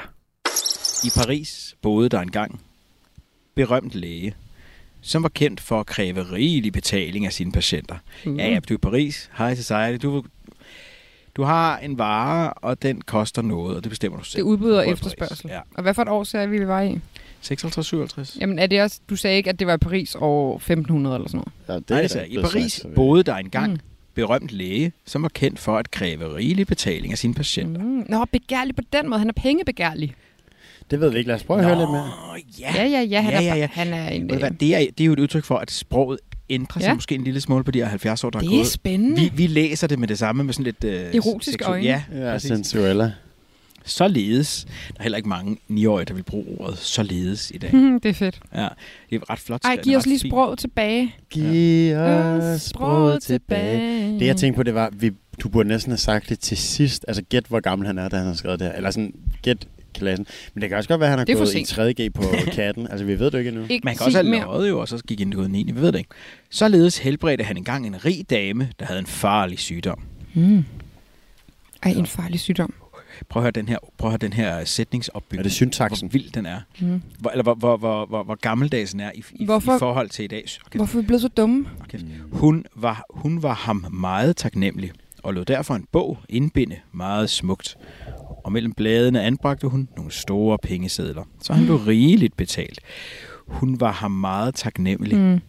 I 1.04 1.10
Paris 1.16 1.76
boede 1.82 2.08
der 2.08 2.20
engang 2.20 2.60
berømt 3.54 3.94
læge, 3.94 4.34
som 5.00 5.22
var 5.22 5.28
kendt 5.28 5.60
for 5.60 5.80
at 5.80 5.86
kræve 5.86 6.32
rigelig 6.32 6.72
betaling 6.72 7.26
af 7.26 7.32
sine 7.32 7.52
patienter. 7.52 7.96
Mm. 8.26 8.36
Ja, 8.36 8.48
ja, 8.48 8.58
du 8.68 8.74
er 8.74 8.78
i 8.78 8.80
Paris, 8.80 9.30
high 9.38 9.56
society, 9.56 10.02
du, 10.02 10.22
du 11.38 11.42
har 11.42 11.78
en 11.78 11.98
vare, 11.98 12.52
og 12.52 12.82
den 12.82 13.00
koster 13.00 13.42
noget, 13.42 13.76
og 13.76 13.84
det 13.84 13.90
bestemmer 13.90 14.18
du 14.18 14.24
selv. 14.24 14.36
Det 14.36 14.40
er 14.48 14.50
udbud 14.50 14.70
og 14.72 14.84
På 14.84 14.90
et 14.90 14.92
efterspørgsel. 14.92 15.48
Ja. 15.50 15.60
Og 15.74 15.82
hvad 15.82 15.94
for 15.94 16.02
et 16.02 16.08
år 16.08 16.24
sagde 16.24 16.50
vi, 16.50 16.58
vi 16.58 16.68
var 16.68 16.82
i? 16.82 16.98
56, 17.40 17.86
57. 17.86 18.36
Jamen 18.40 18.58
er 18.58 18.66
det 18.66 18.82
også, 18.82 19.00
du 19.10 19.16
sagde 19.16 19.36
ikke, 19.36 19.50
at 19.50 19.58
det 19.58 19.66
var 19.66 19.74
i 19.74 19.78
Paris 19.78 20.16
år 20.20 20.56
1500 20.56 21.16
eller 21.16 21.28
sådan 21.28 21.38
noget? 21.38 21.52
Ja, 21.68 21.74
det 21.74 21.90
Nej, 21.90 21.98
er 21.98 22.02
det 22.02 22.10
da 22.10 22.14
sagde. 22.18 22.28
I 22.28 22.38
Paris 22.42 22.86
boede 22.94 23.22
der 23.22 23.34
engang 23.36 23.72
Mm. 23.72 23.78
berømt 24.14 24.50
læge, 24.52 24.92
som 25.06 25.22
var 25.22 25.28
kendt 25.28 25.58
for 25.58 25.76
at 25.76 25.90
kræve 25.90 26.34
rigelig 26.36 26.66
betaling 26.66 27.12
af 27.12 27.18
sine 27.18 27.34
patienter. 27.34 27.82
Mm. 27.82 28.04
Nå, 28.08 28.24
begærlig 28.32 28.76
på 28.76 28.82
den 28.92 29.08
måde. 29.08 29.18
Han 29.18 29.28
er 29.28 29.32
pengebegærlig. 29.32 30.14
Det 30.90 31.00
ved 31.00 31.10
vi 31.10 31.18
ikke. 31.18 31.28
Lad 31.28 31.36
os 31.36 31.44
prøve 31.44 31.60
at 31.60 31.66
høre 31.66 31.78
lidt 31.78 31.90
mere. 31.90 32.10
ja. 32.60 32.72
Ja, 32.74 32.84
ja, 32.84 33.00
ja. 33.02 33.20
Han, 33.20 33.32
Ja, 33.32 33.38
er, 33.38 33.42
ja, 33.42 33.54
ja. 33.56 33.68
han 33.72 33.92
er 33.94 34.08
en... 34.08 34.30
Øh, 34.34 34.40
det, 34.60 34.74
er, 34.74 34.78
det 34.78 35.00
er 35.00 35.04
jo 35.04 35.12
et 35.12 35.18
udtryk 35.20 35.44
for, 35.44 35.56
at 35.56 35.70
sproget 35.70 36.18
ændrer 36.50 36.80
sig 36.80 36.88
Ja. 36.88 36.94
måske 36.94 37.14
en 37.14 37.24
lille 37.24 37.40
smule 37.40 37.64
på 37.64 37.70
de 37.70 37.78
her 37.78 37.86
70 37.86 38.24
år, 38.24 38.30
der 38.30 38.38
er 38.38 38.42
det 38.42 38.52
er 38.52 38.56
gået. 38.56 38.66
spændende. 38.66 39.20
Vi, 39.22 39.30
vi 39.34 39.46
læser 39.46 39.86
det 39.86 39.98
med 39.98 40.08
det 40.08 40.18
samme, 40.18 40.44
med 40.44 40.52
sådan 40.54 40.64
lidt... 40.64 40.84
Øh, 40.84 41.14
Erotiske 41.14 41.64
seksu- 41.64 41.68
øjne. 41.68 41.84
Ja, 41.84 42.02
Ja, 42.14 42.32
præcis. 42.32 42.48
sensuella. 42.48 43.12
Således. 43.84 44.66
Der 44.88 44.94
er 44.98 45.02
heller 45.02 45.16
ikke 45.16 45.28
mange 45.28 45.56
9-årige, 45.70 46.04
der 46.04 46.14
vil 46.14 46.22
bruge 46.22 46.44
ordet 46.58 46.78
således 46.78 47.50
i 47.54 47.58
dag. 47.58 47.70
Hmm, 47.70 48.00
det 48.00 48.08
er 48.08 48.12
fedt. 48.14 48.40
Ja, 48.54 48.68
det 49.10 49.16
er 49.22 49.30
ret 49.30 49.38
flot. 49.38 49.60
Ej, 49.64 49.70
skrevet, 49.70 49.84
giv 49.84 49.96
os 49.96 50.06
lige 50.06 50.18
sproget 50.18 50.58
tilbage. 50.58 51.14
Giv 51.30 51.92
Øh, 51.92 51.98
os 52.54 52.62
sproget 52.62 53.22
tilbage. 53.22 54.12
Det 54.18 54.26
jeg 54.26 54.32
Mm. 54.34 54.38
tænkte 54.38 54.56
på, 54.56 54.62
det 54.62 54.74
var, 54.74 54.90
vi, 54.92 55.10
du 55.42 55.48
burde 55.48 55.68
næsten 55.68 55.90
have 55.90 55.98
sagt 55.98 56.28
det 56.28 56.38
til 56.38 56.56
sidst. 56.56 57.04
Altså 57.08 57.22
gæt, 57.22 57.44
hvor 57.48 57.60
gammel 57.60 57.86
han 57.86 57.98
er, 57.98 58.08
da 58.08 58.16
han 58.16 58.26
har 58.26 58.34
skrevet 58.34 58.58
det 58.60 58.66
her. 58.66 58.74
Eller 58.74 58.90
sådan, 58.90 59.14
gæt 59.42 59.66
klassen. 59.98 60.26
Men 60.54 60.60
det 60.62 60.68
kan 60.70 60.78
også 60.78 60.88
godt 60.88 61.00
være, 61.00 61.06
at 61.12 61.18
han 61.18 61.26
har 61.28 61.34
gået 61.34 61.54
i 61.54 61.64
sent. 61.64 61.78
3G 62.00 62.08
på 62.14 62.22
katten. 62.56 62.86
Altså, 62.90 63.04
vi 63.06 63.18
ved 63.18 63.30
det 63.30 63.38
ikke 63.38 63.48
endnu. 63.48 63.64
Ikke 63.68 63.84
Man 63.84 63.96
kan 63.96 64.06
også 64.06 64.18
have 64.18 64.30
mere. 64.30 64.40
løjet 64.44 64.68
jo, 64.68 64.80
og 64.80 64.88
så 64.88 65.02
gik 65.08 65.20
ind 65.20 65.34
i 65.34 65.36
9. 65.48 65.72
Vi 65.72 65.80
ved 65.80 65.92
det 65.92 65.98
ikke. 65.98 66.10
Således 66.50 66.98
helbredte 66.98 67.44
han 67.44 67.56
engang 67.56 67.86
en 67.86 68.04
rig 68.04 68.30
dame, 68.30 68.68
der 68.80 68.86
havde 68.86 69.00
en 69.00 69.06
farlig 69.06 69.58
sygdom. 69.58 69.98
Mm. 70.34 70.64
Ej, 71.82 71.90
en 71.90 72.06
farlig 72.06 72.40
sygdom. 72.40 72.74
Prøv 73.28 73.40
at 73.40 73.44
høre 73.44 73.50
den 73.50 73.68
her, 73.68 73.78
prøv 73.98 74.08
at 74.08 74.12
høre 74.12 74.18
den 74.18 74.32
her 74.32 74.64
sætningsopbygning. 74.64 75.38
Er 75.38 75.42
det 75.42 75.52
syntaksen? 75.52 76.08
Hvor 76.08 76.12
vild 76.12 76.30
den 76.32 76.46
er. 76.46 76.60
Mm. 76.80 77.02
Hvor, 77.18 77.30
eller 77.30 77.42
hvor, 77.42 77.54
hvor, 77.54 77.76
hvor, 77.76 78.06
hvor, 78.06 78.22
hvor 78.24 78.34
gammeldags 78.34 78.90
den 78.90 79.00
er 79.00 79.10
i, 79.14 79.24
i, 79.34 79.44
Hvorfor- 79.44 79.76
i 79.76 79.78
forhold 79.78 80.08
til 80.08 80.24
i 80.24 80.28
dag. 80.28 80.44
Okay. 80.66 80.76
Hvorfor 80.76 80.98
er 80.98 81.02
vi 81.02 81.06
blevet 81.06 81.20
så 81.22 81.28
dumme? 81.28 81.66
Okay. 81.80 81.98
Hun, 82.32 82.64
var, 82.76 83.04
hun 83.10 83.42
var 83.42 83.54
ham 83.54 83.86
meget 83.92 84.36
taknemmelig, 84.36 84.90
og 85.22 85.34
lod 85.34 85.44
derfor 85.44 85.74
en 85.74 85.86
bog 85.92 86.18
indbinde 86.28 86.76
meget 86.92 87.30
smukt. 87.30 87.76
Og 88.48 88.52
mellem 88.52 88.72
bladene 88.72 89.22
anbragte 89.22 89.68
hun 89.68 89.88
nogle 89.96 90.12
store 90.12 90.58
pengesedler, 90.62 91.24
så 91.42 91.52
han 91.52 91.64
blev 91.64 91.76
rigeligt 91.76 92.36
betalt. 92.36 92.80
Hun 93.46 93.80
var 93.80 93.92
ham 93.92 94.10
meget 94.10 94.54
taknemmelig, 94.54 95.18
Mm. 95.18 95.40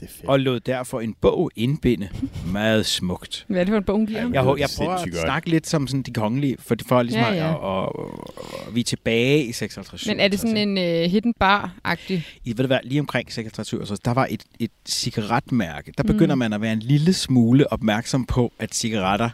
Det 0.00 0.08
er 0.24 0.28
og 0.28 0.40
lod 0.40 0.60
derfor 0.60 1.00
en 1.00 1.14
bog 1.20 1.50
indbinde 1.56 2.08
meget 2.52 2.86
smukt. 2.86 3.44
Hvad 3.48 3.60
er 3.60 3.64
det 3.64 3.72
for 3.72 3.78
en 3.78 3.84
bog, 3.84 3.96
hun 3.96 4.06
giver 4.06 4.20
ham? 4.20 4.34
Jeg, 4.34 4.42
hå- 4.42 4.56
jeg 4.56 4.68
prøver 4.78 4.92
at 4.92 5.08
snakke 5.22 5.50
lidt 5.50 5.66
som 5.66 5.86
sådan 5.86 6.02
de 6.02 6.12
kongelige, 6.12 6.56
for, 6.58 6.74
for 6.88 7.02
ligesom 7.02 7.20
Ja, 7.22 7.28
ja, 7.32 7.46
ja. 7.46 7.52
Og, 7.54 7.98
og, 7.98 8.34
og, 8.36 8.74
vi 8.74 8.80
er 8.80 8.84
tilbage 8.84 9.44
i 9.44 9.52
56 9.52 10.06
Men 10.06 10.20
er 10.20 10.28
det 10.28 10.40
sådan 10.40 10.56
en 10.56 10.78
uh, 11.04 11.10
hidden 11.10 11.34
bar-agtig? 11.40 12.26
I, 12.44 12.48
ved 12.50 12.56
du 12.56 12.66
hvad, 12.66 12.78
lige 12.84 13.00
omkring 13.00 13.32
56 13.32 13.88
så 13.88 14.00
der 14.04 14.10
var 14.14 14.26
et, 14.30 14.44
et 14.60 14.70
cigaretmærke. 14.88 15.92
Der 15.98 16.02
begynder 16.02 16.34
Mm. 16.34 16.38
man 16.38 16.52
at 16.52 16.60
være 16.60 16.72
en 16.72 16.78
lille 16.80 17.12
smule 17.12 17.72
opmærksom 17.72 18.24
på, 18.24 18.52
at 18.58 18.74
cigaretter, 18.74 19.30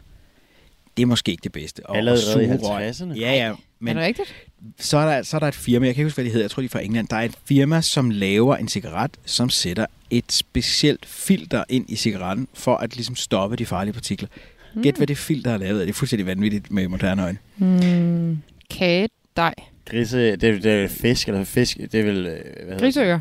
det 0.96 1.02
er 1.02 1.06
måske 1.06 1.32
ikke 1.32 1.42
det 1.44 1.52
bedste. 1.52 1.86
Og, 1.86 1.96
Allerede 1.96 2.34
og 2.36 2.42
i 2.42 2.46
sugerør. 2.46 2.90
50'erne? 2.90 3.18
Ja, 3.20 3.32
ja. 3.34 3.52
Men... 3.80 3.88
Er 3.88 4.00
det 4.00 4.06
rigtigt? 4.06 4.34
så 4.78 4.98
er, 4.98 5.14
der, 5.16 5.22
så 5.22 5.36
er 5.36 5.38
der 5.38 5.46
et 5.48 5.54
firma, 5.54 5.86
jeg 5.86 5.94
kan 5.94 6.00
ikke 6.00 6.06
huske, 6.06 6.16
hvad 6.16 6.24
det 6.24 6.32
hedder, 6.32 6.44
jeg 6.44 6.50
tror, 6.50 6.60
de 6.60 6.64
er 6.64 6.68
fra 6.68 6.80
England. 6.84 7.08
Der 7.08 7.16
er 7.16 7.22
et 7.22 7.34
firma, 7.44 7.80
som 7.80 8.10
laver 8.10 8.56
en 8.56 8.68
cigaret, 8.68 9.10
som 9.24 9.50
sætter 9.50 9.86
et 10.10 10.32
specielt 10.32 11.06
filter 11.06 11.64
ind 11.68 11.90
i 11.90 11.96
cigaretten, 11.96 12.48
for 12.54 12.76
at 12.76 12.96
ligesom 12.96 13.16
stoppe 13.16 13.56
de 13.56 13.66
farlige 13.66 13.92
partikler. 13.94 14.28
Mm. 14.74 14.82
Gæt, 14.82 14.94
hvad 14.96 15.06
det 15.06 15.18
filter 15.18 15.50
er 15.50 15.56
lavet 15.58 15.80
af. 15.80 15.86
Det 15.86 15.92
er 15.92 15.96
fuldstændig 15.96 16.26
vanvittigt 16.26 16.70
med 16.70 16.88
moderne 16.88 17.22
øjne. 17.22 17.38
Mm. 17.56 18.38
Kage, 18.70 19.08
dej, 19.36 19.54
Grise, 19.90 20.36
det, 20.36 20.44
er- 20.44 20.60
det 20.60 20.66
er 20.84 20.88
fisk, 20.88 21.28
eller 21.28 21.44
fisk, 21.44 21.76
det 21.76 21.94
er 21.94 22.04
vel... 22.04 22.26
øh, 22.26 22.66
Hvad 22.66 22.78
griseører, 22.78 23.18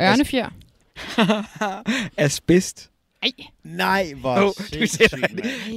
ørnefjer. 0.00 0.48
Asbest. 2.16 2.90
Ej, 3.22 3.30
Nej, 3.64 4.12
hvor 4.20 4.36
Oh, 4.36 4.80
du, 4.80 4.86
sætter, 4.86 5.16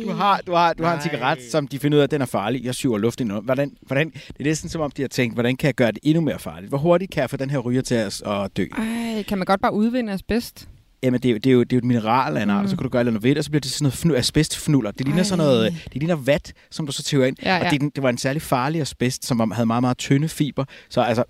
du 0.03 0.11
har, 0.11 0.41
du 0.47 0.53
har, 0.53 0.73
du 0.73 0.83
har 0.83 0.91
en 0.93 0.97
Nej. 0.97 1.03
cigaret, 1.03 1.39
som 1.51 1.67
de 1.67 1.79
finder 1.79 1.97
ud 1.97 1.99
af, 1.99 2.03
at 2.03 2.11
den 2.11 2.21
er 2.21 2.25
farlig. 2.25 2.65
Jeg 2.65 2.75
syver 2.75 2.97
luft 2.97 3.21
ind. 3.21 3.31
Hvordan, 3.31 3.71
hvordan, 3.81 4.09
det 4.09 4.33
er 4.39 4.43
næsten 4.43 4.69
som 4.69 4.81
om, 4.81 4.91
de 4.91 5.01
har 5.01 5.09
tænkt, 5.09 5.35
hvordan 5.35 5.55
kan 5.57 5.67
jeg 5.67 5.75
gøre 5.75 5.91
det 5.91 5.99
endnu 6.03 6.21
mere 6.21 6.39
farligt? 6.39 6.69
Hvor 6.69 6.77
hurtigt 6.77 7.11
kan 7.11 7.21
jeg 7.21 7.29
få 7.29 7.37
den 7.37 7.49
her 7.49 7.57
ryger 7.59 7.81
til 7.81 7.95
at, 7.95 8.21
at 8.27 8.57
dø? 8.57 8.65
ej, 8.77 9.23
kan 9.27 9.37
man 9.37 9.45
godt 9.45 9.61
bare 9.61 9.73
udvinde 9.73 10.13
asbest? 10.13 10.67
Jamen, 11.03 11.19
det 11.21 11.29
er, 11.29 11.33
jo, 11.33 11.37
det, 11.37 11.47
er 11.49 11.53
jo, 11.53 11.63
det 11.63 11.73
er 11.73 11.75
jo 11.75 11.77
et 11.77 11.83
mineral 11.83 12.37
af 12.37 12.43
en 12.43 12.49
art, 12.49 12.57
Mm. 12.59 12.63
og 12.63 12.69
så 12.69 12.75
kan 12.75 12.83
du 12.83 12.89
gøre 12.89 13.03
noget 13.03 13.23
ved 13.23 13.29
det, 13.29 13.37
og 13.37 13.43
så 13.43 13.49
bliver 13.51 13.61
det 13.61 13.71
sådan 13.71 13.83
noget 13.85 13.93
fnu, 13.93 14.15
asbestfnuller. 14.15 14.91
Det 14.91 15.05
ligner 15.05 15.17
Ej. 15.19 15.23
sådan 15.23 15.37
noget, 15.45 15.73
det 15.93 15.95
ligner 15.95 16.15
vat, 16.15 16.53
som 16.71 16.85
du 16.85 16.91
så 16.91 17.03
tøver 17.03 17.25
ind. 17.25 17.35
Ja, 17.43 17.57
Og 17.57 17.63
ja. 17.63 17.69
det, 17.69 17.75
er 17.75 17.79
den- 17.79 17.89
det 17.95 18.03
var 18.03 18.09
en 18.09 18.17
særlig 18.17 18.41
farlig 18.41 18.81
asbest, 18.81 19.25
som 19.25 19.51
havde 19.51 19.65
meget, 19.65 19.83
meget 19.83 19.97
tynde 19.97 20.29
fiber. 20.29 20.65
Så 20.89 21.01
altså, 21.01 21.23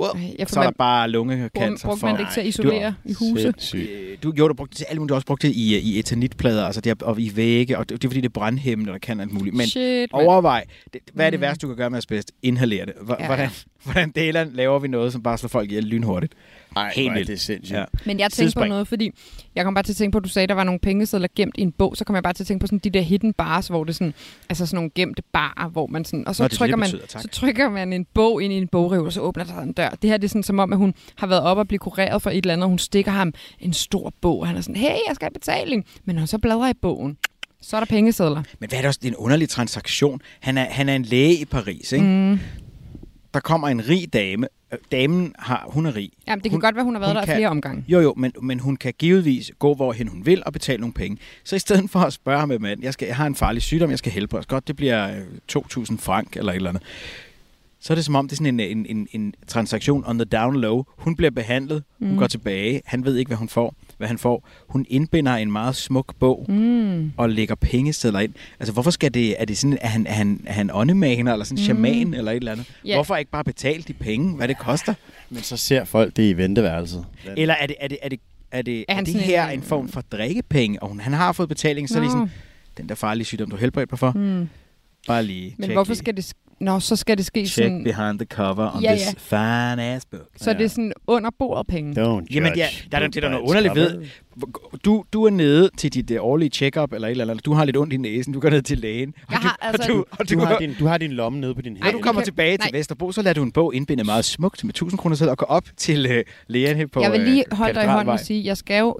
Ej, 0.00 0.34
jeg 0.38 0.48
så 0.48 0.60
er 0.60 0.64
der 0.64 0.70
bare 0.78 1.10
lungekancer. 1.10 1.88
brugte 1.88 2.04
man 2.04 2.14
det 2.14 2.20
ikke 2.20 2.32
til 2.32 2.40
at 2.40 2.46
isolere 2.46 2.94
i 3.04 3.12
huse? 3.12 3.42
Sindssygt. 3.42 3.90
Øh, 3.90 4.18
Du, 4.22 4.32
jo, 4.38 4.48
du 4.48 4.54
brugte 4.54 4.70
det 4.70 4.76
til 4.76 4.86
alt 4.88 4.98
muligt. 4.98 5.08
Du 5.08 5.14
har 5.14 5.16
også 5.16 5.26
brugt 5.26 5.42
det 5.42 5.48
i, 5.52 5.78
i 5.78 5.98
etanitplader, 5.98 6.66
altså 6.66 6.80
det 6.80 6.90
er, 7.02 7.06
og 7.06 7.20
i 7.20 7.32
vægge, 7.36 7.78
og 7.78 7.88
det, 7.88 8.02
det 8.02 8.04
er 8.04 8.10
fordi, 8.10 8.20
det 8.20 8.28
er 8.28 8.32
brandhæmmende, 8.32 8.90
og 8.90 8.92
der 8.92 8.98
kan 8.98 9.20
alt 9.20 9.32
muligt. 9.32 9.56
Men 9.56 9.66
Shit, 9.66 10.12
overvej, 10.12 10.64
det, 10.92 11.00
hvad 11.14 11.26
er 11.26 11.30
det 11.30 11.38
Mm. 11.38 11.42
værste, 11.42 11.62
du 11.62 11.66
kan 11.68 11.76
gøre 11.76 11.90
med 11.90 11.98
asbest? 11.98 12.32
Inhalere 12.42 12.86
det. 12.86 12.94
H- 13.08 13.10
Ja, 13.20 13.26
hvordan, 13.26 13.48
hvordan 13.84 14.10
deler, 14.10 14.44
laver 14.52 14.78
vi 14.78 14.88
noget, 14.88 15.12
som 15.12 15.22
bare 15.22 15.38
slår 15.38 15.48
folk 15.48 15.68
ihjel 15.70 15.84
lynhurtigt? 15.84 16.32
Ej, 16.76 16.92
Helt 16.96 17.08
er 17.10 17.14
vildt. 17.14 17.28
det 17.28 17.40
sindssygt. 17.40 17.78
Ja. 17.78 17.84
Men 18.04 18.18
jeg 18.18 18.24
tænkte 18.24 18.34
på 18.34 18.36
Sidespring. 18.36 18.68
noget, 18.68 18.88
fordi 18.88 19.10
jeg 19.54 19.64
kom 19.64 19.74
bare 19.74 19.82
til 19.84 19.92
at 19.92 19.96
tænke 19.96 20.12
på, 20.12 20.18
at 20.18 20.24
du 20.24 20.28
sagde, 20.28 20.42
at 20.44 20.48
der 20.48 20.54
var 20.54 20.64
nogle 20.64 20.80
pengesedler 20.80 21.28
gemt 21.36 21.54
i 21.58 21.60
en 21.62 21.72
bog. 21.72 21.96
Så 21.96 22.04
kom 22.04 22.14
jeg 22.14 22.22
bare 22.22 22.32
til 22.32 22.42
at 22.42 22.46
tænke 22.46 22.60
på 22.60 22.66
sådan 22.66 22.78
de 22.78 22.90
der 22.90 23.00
hidden 23.00 23.32
bars, 23.32 23.68
hvor 23.68 23.84
det 23.84 23.90
er 23.90 23.94
sådan, 23.94 24.14
altså 24.48 24.66
sådan 24.66 24.76
nogle 24.76 24.90
gemte 24.94 25.22
barer, 25.32 25.68
hvor 25.68 25.86
man 25.86 26.04
sådan, 26.04 26.28
og 26.28 26.36
så, 26.36 26.42
Nå, 26.42 26.44
det 26.44 26.48
er 26.48 26.52
det, 26.52 26.58
trykker, 26.58 26.76
det 26.76 26.80
man, 26.80 26.90
betyder, 26.90 27.06
tak. 27.06 27.22
så 27.22 27.28
trykker 27.28 27.68
man 27.68 27.92
en 27.92 28.06
bog 28.14 28.42
ind 28.42 28.52
i 28.52 28.56
en 28.56 28.68
bogreol, 28.68 29.06
og 29.06 29.12
så 29.12 29.20
åbner 29.20 29.44
der 29.44 29.52
sig 29.52 29.62
en 29.62 29.72
dør. 29.72 29.88
Det 29.88 30.10
her 30.10 30.16
det 30.16 30.24
er 30.24 30.28
sådan 30.28 30.42
som 30.42 30.58
om, 30.58 30.72
at 30.72 30.78
hun 30.78 30.94
har 31.16 31.26
været 31.26 31.42
op 31.42 31.58
og 31.58 31.68
blive 31.68 31.78
kureret 31.78 32.22
for 32.22 32.30
et 32.30 32.36
eller 32.36 32.52
andet, 32.52 32.64
og 32.64 32.68
hun 32.68 32.78
stikker 32.78 33.10
ham 33.12 33.32
en 33.60 33.72
stor 33.72 34.12
bog, 34.20 34.40
og 34.40 34.46
han 34.46 34.56
er 34.56 34.60
sådan, 34.60 34.76
hey, 34.76 34.88
jeg 34.88 35.14
skal 35.14 35.24
have 35.26 35.32
betaling. 35.34 35.84
Men 36.04 36.14
når 36.14 36.20
han 36.20 36.26
så 36.26 36.38
bladrer 36.38 36.70
i 36.70 36.74
bogen, 36.82 37.16
så 37.62 37.76
er 37.76 37.80
der 37.80 37.86
pengesedler. 37.86 38.42
Men 38.58 38.68
hvad 38.68 38.78
er 38.78 38.82
det 38.82 38.88
også? 38.88 39.00
Det 39.02 39.08
er 39.08 39.12
en 39.12 39.16
underlig 39.16 39.48
transaktion. 39.48 40.20
Han 40.40 40.58
er, 40.58 40.64
han 40.64 40.88
er 40.88 40.96
en 40.96 41.02
læge 41.02 41.36
i 41.40 41.44
Paris, 41.44 41.92
ikke? 41.92 42.04
Mm. 42.06 42.38
Der 43.34 43.40
kommer 43.40 43.68
en 43.68 43.88
rig 43.88 44.12
dame. 44.12 44.46
Øh, 44.74 44.78
Damen 44.92 45.34
har, 45.38 45.64
hun 45.68 45.86
er 45.86 45.96
rig. 45.96 46.10
Jamen, 46.28 46.42
det 46.42 46.50
kan 46.50 46.56
Hun- 46.56 46.60
godt 46.60 46.74
være, 46.76 46.84
hun 46.84 46.94
har 46.94 47.00
været 47.00 47.12
hun 47.12 47.16
der 47.20 47.24
kan- 47.26 47.36
flere 47.36 47.48
omgange. 47.48 47.84
Jo, 47.88 48.00
jo, 48.00 48.14
men, 48.16 48.32
men 48.42 48.60
hun 48.60 48.76
kan 48.76 48.92
givetvis 48.98 49.50
gå, 49.58 49.74
hvorhen 49.74 50.08
hun 50.08 50.26
vil, 50.26 50.42
og 50.46 50.52
betale 50.52 50.80
nogle 50.80 50.92
penge. 50.94 51.18
Så 51.44 51.56
i 51.56 51.58
stedet 51.58 51.90
for 51.90 51.98
at 52.00 52.12
spørge 52.12 52.38
ham, 52.40 52.48
med, 52.48 52.76
jeg, 52.82 52.92
skal, 52.92 53.06
jeg 53.06 53.16
har 53.16 53.26
en 53.26 53.34
farlig 53.34 53.62
sygdom, 53.62 53.90
jeg 53.90 53.98
skal 53.98 54.12
helbredes. 54.12 54.46
Godt, 54.46 54.68
det 54.68 54.76
bliver 54.76 55.10
øh, 55.10 55.22
2.000 55.48 55.96
frank 55.98 56.36
eller 56.36 56.52
et 56.52 56.56
eller 56.56 56.70
andet. 56.70 56.82
Så 57.86 57.92
er 57.92 57.94
det 57.94 58.04
som 58.04 58.14
om, 58.14 58.28
det 58.28 58.32
er 58.32 58.36
sådan 58.44 58.60
en, 58.60 58.78
en, 58.78 58.86
en, 58.88 59.08
en 59.12 59.34
transaktion 59.46 60.04
on 60.06 60.18
the 60.18 60.24
down 60.24 60.56
low. 60.60 60.82
Hun 60.98 61.16
bliver 61.16 61.30
behandlet, 61.30 61.82
hun 61.98 62.10
Mm. 62.10 62.16
går 62.18 62.26
tilbage, 62.26 62.80
han 62.84 63.04
ved 63.04 63.16
ikke, 63.16 63.28
hvad 63.28 63.36
hun 63.36 63.48
får, 63.48 63.74
hvad 63.98 64.08
han 64.08 64.18
får. 64.18 64.48
Hun 64.68 64.86
indbinder 64.88 65.32
en 65.36 65.52
meget 65.52 65.76
smuk 65.76 66.14
bog 66.20 66.46
Mm. 66.48 67.12
og 67.16 67.30
lægger 67.30 67.54
pengesedler 67.54 68.20
ind. 68.20 68.32
Altså, 68.60 68.72
hvorfor 68.72 68.90
skal 68.90 69.14
det, 69.14 69.40
er 69.40 69.44
det 69.44 69.58
sådan, 69.58 69.78
er 69.80 69.88
han, 69.88 70.06
er 70.06 70.12
han, 70.12 70.40
er 70.46 70.52
han 70.52 70.70
åndemaner, 70.72 71.32
eller 71.32 71.44
sådan 71.44 71.58
en 71.58 71.64
shaman, 71.64 72.14
eller 72.14 72.32
et 72.32 72.36
eller 72.36 72.52
andet? 72.52 72.66
Ja. 72.84 72.94
Hvorfor 72.94 73.16
ikke 73.16 73.30
bare 73.30 73.44
betale 73.44 73.82
de 73.82 73.92
penge, 73.92 74.36
hvad 74.36 74.48
det 74.48 74.58
koster? 74.58 74.94
Men 75.30 75.42
så 75.42 75.56
ser 75.56 75.84
folk 75.84 76.16
det 76.16 76.30
i 76.30 76.32
venteværelset. 76.36 77.06
Eller 77.36 77.54
er 77.54 77.66
det, 77.66 77.76
er 77.80 77.88
det, 77.88 77.98
er 78.02 78.08
det, 78.08 78.20
er 78.50 78.62
det, 78.62 78.84
Er 78.88 78.94
er 78.96 79.00
det 79.00 79.14
her 79.14 79.48
en- 79.48 79.58
en 79.58 79.62
form 79.62 79.88
for 79.88 80.00
drikkepenge, 80.00 80.82
og 80.82 80.88
hun, 80.88 81.00
han 81.00 81.12
har 81.12 81.32
fået 81.32 81.48
betaling, 81.48 81.88
så 81.88 81.98
er 81.98 82.02
det 82.02 82.10
sådan, 82.12 82.30
den 82.76 82.88
der 82.88 82.94
farlige 82.94 83.24
sygdom, 83.24 83.50
du 83.50 83.56
helbredt 83.56 83.92
mig 83.92 83.98
for, 83.98 84.12
Mm. 84.12 84.48
bare 85.06 85.24
lige 85.24 85.54
Men 85.58 85.70
hvorfor 85.72 85.90
lige. 85.92 85.98
skal 85.98 86.16
det... 86.16 86.32
Nå, 86.64 86.80
så 86.80 86.96
skal 86.96 87.16
det 87.18 87.26
ske 87.26 87.40
Check 87.46 87.54
sådan... 87.54 87.84
behind 87.84 88.18
the 88.18 88.26
cover 88.26 88.76
on 88.76 88.82
Ja, 88.82 88.94
this 88.94 89.14
fine 89.18 89.82
ass 89.84 90.06
book. 90.06 90.20
Så 90.36 90.52
det 90.52 90.60
er 90.64 90.68
sådan 90.68 90.92
under 91.06 91.30
bordet 91.38 91.66
penge. 91.66 92.02
Don't 92.02 92.06
judge 92.08 92.26
Jamen, 92.34 92.52
ja, 92.56 92.66
der 92.92 92.98
er- 92.98 93.00
book 93.02 93.14
det 93.14 93.24
er 93.24 93.28
der 93.28 93.28
by 93.28 93.32
noget 93.32 93.48
underligt 93.48 93.74
ved. 93.74 94.04
Du, 94.84 95.04
du 95.12 95.24
er 95.24 95.30
nede 95.30 95.70
til 95.78 95.92
dit 95.94 96.10
uh, 96.10 96.16
årlige 96.20 96.48
check-up, 96.50 96.92
eller 96.92 97.08
et 97.08 97.10
eller 97.10 97.24
andet. 97.30 97.44
Du 97.44 97.52
har 97.52 97.64
lidt 97.64 97.76
ondt 97.76 97.92
i 97.92 97.96
næsen, 97.96 98.32
du 98.32 98.40
går 98.40 98.50
ned 98.50 98.62
til 98.62 98.78
lægen. 98.78 99.14
Og 99.26 99.32
Jeg 99.32 99.40
du, 99.42 99.46
har 99.46 99.58
altså- 99.60 99.82
og 99.82 99.88
du, 99.98 100.04
og 100.18 100.28
Du 100.30 100.34
du, 100.34 100.40
har, 100.40 100.58
din, 100.58 100.74
du 100.78 100.86
har 100.86 100.98
din 100.98 101.12
lomme 101.12 101.40
nede 101.40 101.54
på 101.54 101.62
din 101.62 101.72
Når 101.72 101.84
hæl. 101.84 101.92
du 101.92 101.96
det 101.96 102.04
kommer 102.04 102.20
kan- 102.22 102.26
tilbage 102.26 102.56
til 102.56 102.70
nej. 102.72 102.78
Vesterbro, 102.78 103.12
så 103.12 103.22
lader 103.22 103.34
du 103.34 103.42
en 103.42 103.52
bog 103.52 103.74
indbinde 103.74 104.04
meget 104.04 104.24
smukt 104.24 104.64
med 104.64 104.70
1000 104.74 104.98
kroner 104.98 105.16
selv 105.16 105.30
og 105.30 105.38
gå 105.38 105.44
op 105.44 105.64
til 105.76 106.06
øh, 106.10 106.24
lægen 106.46 106.88
på 106.88 107.00
jeg 107.00 107.12
vil 107.12 107.20
lige 107.20 107.44
øh, 107.52 107.56
holde 107.58 107.74
dig 107.74 107.84
i 107.84 107.86
hånden 107.86 108.08
og 108.08 108.20
sige, 108.20 108.44
jeg 108.44 108.56
skal 108.56 108.80
jo 108.80 108.98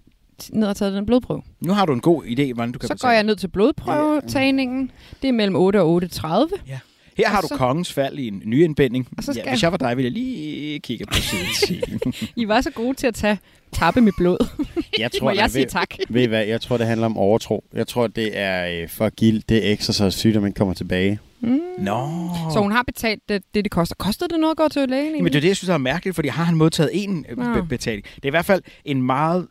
ned 0.53 0.69
og 0.69 0.77
tage 0.77 0.91
den 0.93 1.07
blodprøve. 1.07 1.43
Nu 1.61 1.73
har 1.73 1.87
du 1.87 1.93
en 1.93 2.01
god 2.01 2.25
idé, 2.25 2.53
hvordan 2.55 2.73
du 2.73 2.79
kan 2.79 2.87
Så 2.89 2.95
betale. 2.95 3.09
går 3.09 3.15
jeg 3.15 3.23
ned 3.23 3.37
til 3.37 3.49
blodprøvetagningen. 3.49 4.91
Det 5.23 5.29
er 5.29 5.33
mellem 5.33 5.57
8 5.57 5.81
og 5.83 6.03
8.30. 6.05 6.69
Her 7.17 7.29
har 7.29 7.37
og 7.37 7.43
du 7.43 7.49
så- 7.49 7.57
kongens 7.57 7.93
fald 7.93 8.19
i 8.19 8.29
en. 8.29 9.07
Og 9.19 9.25
så 9.25 9.33
skal 9.33 9.43
ja, 9.47 9.51
hvis 9.53 9.63
jeg 9.63 9.73
var 9.73 9.79
dig, 9.79 9.97
ville 9.97 10.05
jeg 10.07 10.13
lige 10.13 10.79
kigge 10.81 11.07
på 11.07 11.15
siden. 11.15 12.13
I 12.43 12.49
var 12.49 12.61
så 12.61 12.71
gode 12.71 12.95
til 12.97 13.07
at 13.07 13.15
tage 13.15 13.39
tappe 13.73 14.01
mit 14.01 14.15
blod. 14.17 14.47
Jeg 14.99 15.11
Må 15.23 15.29
nej, 15.31 15.37
jeg 15.41 15.51
sige 15.51 15.63
ved, 15.63 15.71
tak? 15.71 15.89
ved 16.09 16.29
hvad, 16.29 16.45
jeg 16.47 16.61
tror, 16.61 16.77
det 16.77 16.87
handler 16.87 17.07
om 17.07 17.17
overtro. 17.19 17.65
Jeg 17.75 17.87
tror, 17.87 18.07
det 18.07 18.39
er 18.39 18.83
øh, 18.83 18.89
for 18.89 19.07
at 19.07 19.17
give 19.17 19.43
det 19.49 19.73
ekstra, 19.73 19.93
så 19.93 20.11
sygdommen 20.11 20.49
ikke 20.49 20.59
kommer 20.59 20.75
tilbage. 20.75 21.19
Mm. 21.41 21.61
Nå. 21.79 22.09
Så 22.53 22.59
hun 22.61 22.73
har 22.73 22.83
betalt 22.83 23.23
det, 23.29 23.43
det, 23.55 23.65
det 23.65 23.71
koster. 23.73 23.95
Kostede 23.99 24.29
det 24.29 24.41
noget 24.41 24.51
at 24.51 24.57
gå 24.57 24.69
til 24.69 24.89
lægen? 24.89 25.15
Jamen, 25.17 25.33
det 25.33 25.37
er 25.37 25.41
det, 25.41 25.49
jeg 25.49 25.57
synes 25.57 25.69
er 25.69 25.79
mærkeligt, 25.79 26.15
fordi 26.15 26.29
har 26.29 26.45
han 26.45 26.57
modtaget 26.57 26.91
en 26.93 27.27
øh, 27.29 27.37
be- 27.37 27.67
betaling? 27.69 28.05
Det 28.17 28.23
er 28.25 28.27
i 28.27 28.31
hvert 28.31 28.45
fald 28.45 28.63
en 28.85 29.03
meget 29.03 29.47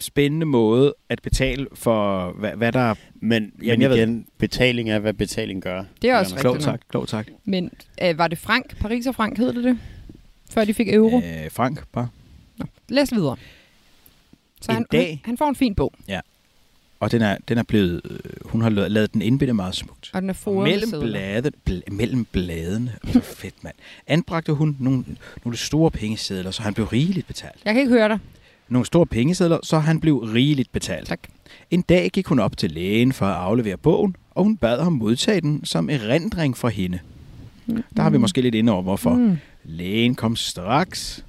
spændende 0.00 0.46
måde 0.46 0.94
at 1.08 1.22
betale 1.22 1.66
for, 1.74 2.30
hvad, 2.32 2.50
hvad 2.56 2.72
der... 2.72 2.94
Men, 3.14 3.42
Jamen, 3.42 3.52
men 3.68 3.82
jeg 3.82 3.90
ved- 3.90 3.96
igen, 3.96 4.26
betaling 4.38 4.90
er, 4.90 4.98
hvad 4.98 5.12
betaling 5.12 5.62
gør. 5.62 5.84
Det 6.02 6.10
er 6.10 6.16
også 6.18 6.34
rigtigt. 6.34 6.52
nok. 6.54 6.60
tak, 6.60 6.80
klog 6.90 7.08
tak. 7.08 7.26
Men 7.44 7.70
øh, 8.02 8.18
var 8.18 8.28
det 8.28 8.38
Frank? 8.38 8.76
Paris 8.78 9.06
og 9.06 9.14
Frank 9.14 9.38
hed 9.38 9.52
det 9.52 9.64
det? 9.64 9.78
Før 10.50 10.64
de 10.64 10.74
fik 10.74 10.94
euro? 10.94 11.16
Øh. 11.16 11.50
Frank, 11.50 11.84
bare. 11.92 12.08
Læs 12.88 13.12
videre. 13.12 13.36
Så 14.60 14.72
En 14.72 14.74
han, 14.74 14.86
dag- 14.92 15.08
han, 15.08 15.20
han 15.24 15.38
får 15.38 15.48
en 15.48 15.54
fin 15.56 15.74
bog, 15.74 15.92
Og 17.00 17.12
den 17.12 17.22
er, 17.22 17.36
den 17.48 17.58
er 17.58 17.62
blevet... 17.62 18.00
Øh, 18.10 18.18
hun 18.44 18.60
har 18.60 18.70
lavet, 18.70 18.90
lavet 18.90 19.12
den 19.14 19.22
indbinde 19.22 19.54
meget 19.54 19.74
smukt. 19.74 20.10
og 20.12 20.20
den 20.22 20.30
er 20.30 20.32
Og 20.32 20.36
foret 20.36 20.68
mellem, 20.68 20.90
blade, 21.00 21.50
bl- 21.70 21.90
mellem 21.92 22.24
bladene, 22.24 22.92
altså 23.04 23.20
fedt 23.20 23.64
mand, 23.64 23.74
anbragte 24.06 24.52
hun 24.52 24.76
nogle, 24.80 25.04
nogle 25.44 25.56
store 25.58 25.90
pengesedler, 25.90 26.50
så 26.50 26.62
han 26.62 26.74
blev 26.74 26.86
rigeligt 26.86 27.26
betalt. 27.26 27.60
Jeg 27.64 27.74
kan 27.74 27.80
ikke 27.80 27.92
høre 27.92 28.08
dig. 28.08 28.18
Nogle 28.70 28.86
store 28.86 29.06
pengesedler, 29.06 29.58
så 29.62 29.78
han 29.78 30.00
blev 30.00 30.16
rigeligt 30.18 30.72
betalt. 30.72 31.06
Tak. 31.08 31.20
En 31.70 31.82
dag 31.82 32.10
gik 32.10 32.26
hun 32.26 32.38
op 32.38 32.56
til 32.56 32.70
lægen 32.70 33.12
for 33.12 33.26
at 33.26 33.36
aflevere 33.36 33.76
bogen, 33.76 34.16
og 34.30 34.44
hun 34.44 34.56
bad 34.56 34.82
ham 34.82 34.92
modtage 34.92 35.40
den 35.40 35.64
som 35.64 35.90
erindring 35.90 36.56
fra 36.56 36.68
hende. 36.68 36.98
Der 37.96 38.02
har 38.02 38.10
vi 38.10 38.18
måske 38.18 38.40
lidt 38.40 38.54
inde 38.54 38.72
over, 38.72 38.82
hvorfor. 38.82 39.14
Mm. 39.14 39.36
Lægen 39.64 40.14
kom 40.14 40.36
straks 40.36 41.24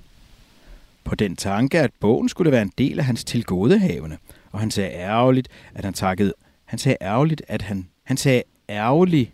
på 1.04 1.16
den 1.16 1.36
tanke, 1.36 1.80
at 1.80 1.92
bogen 2.00 2.30
skulle 2.30 2.52
være 2.52 2.62
en 2.62 2.72
del 2.78 3.00
af 3.00 3.06
hans 3.06 3.24
tilgodehavende. 3.24 4.18
Og 4.52 4.60
han 4.60 4.72
sagde 4.72 4.90
ærgerligt, 4.92 5.48
at 5.76 5.86
han 5.86 5.94
takkede... 5.94 6.34
Han 6.66 6.80
sagde 6.80 6.98
ærgerligt, 7.02 7.42
at 7.48 7.62
han... 7.62 7.88
Han 8.04 8.18
sagde 8.18 8.44
ærgerligt, 8.70 9.32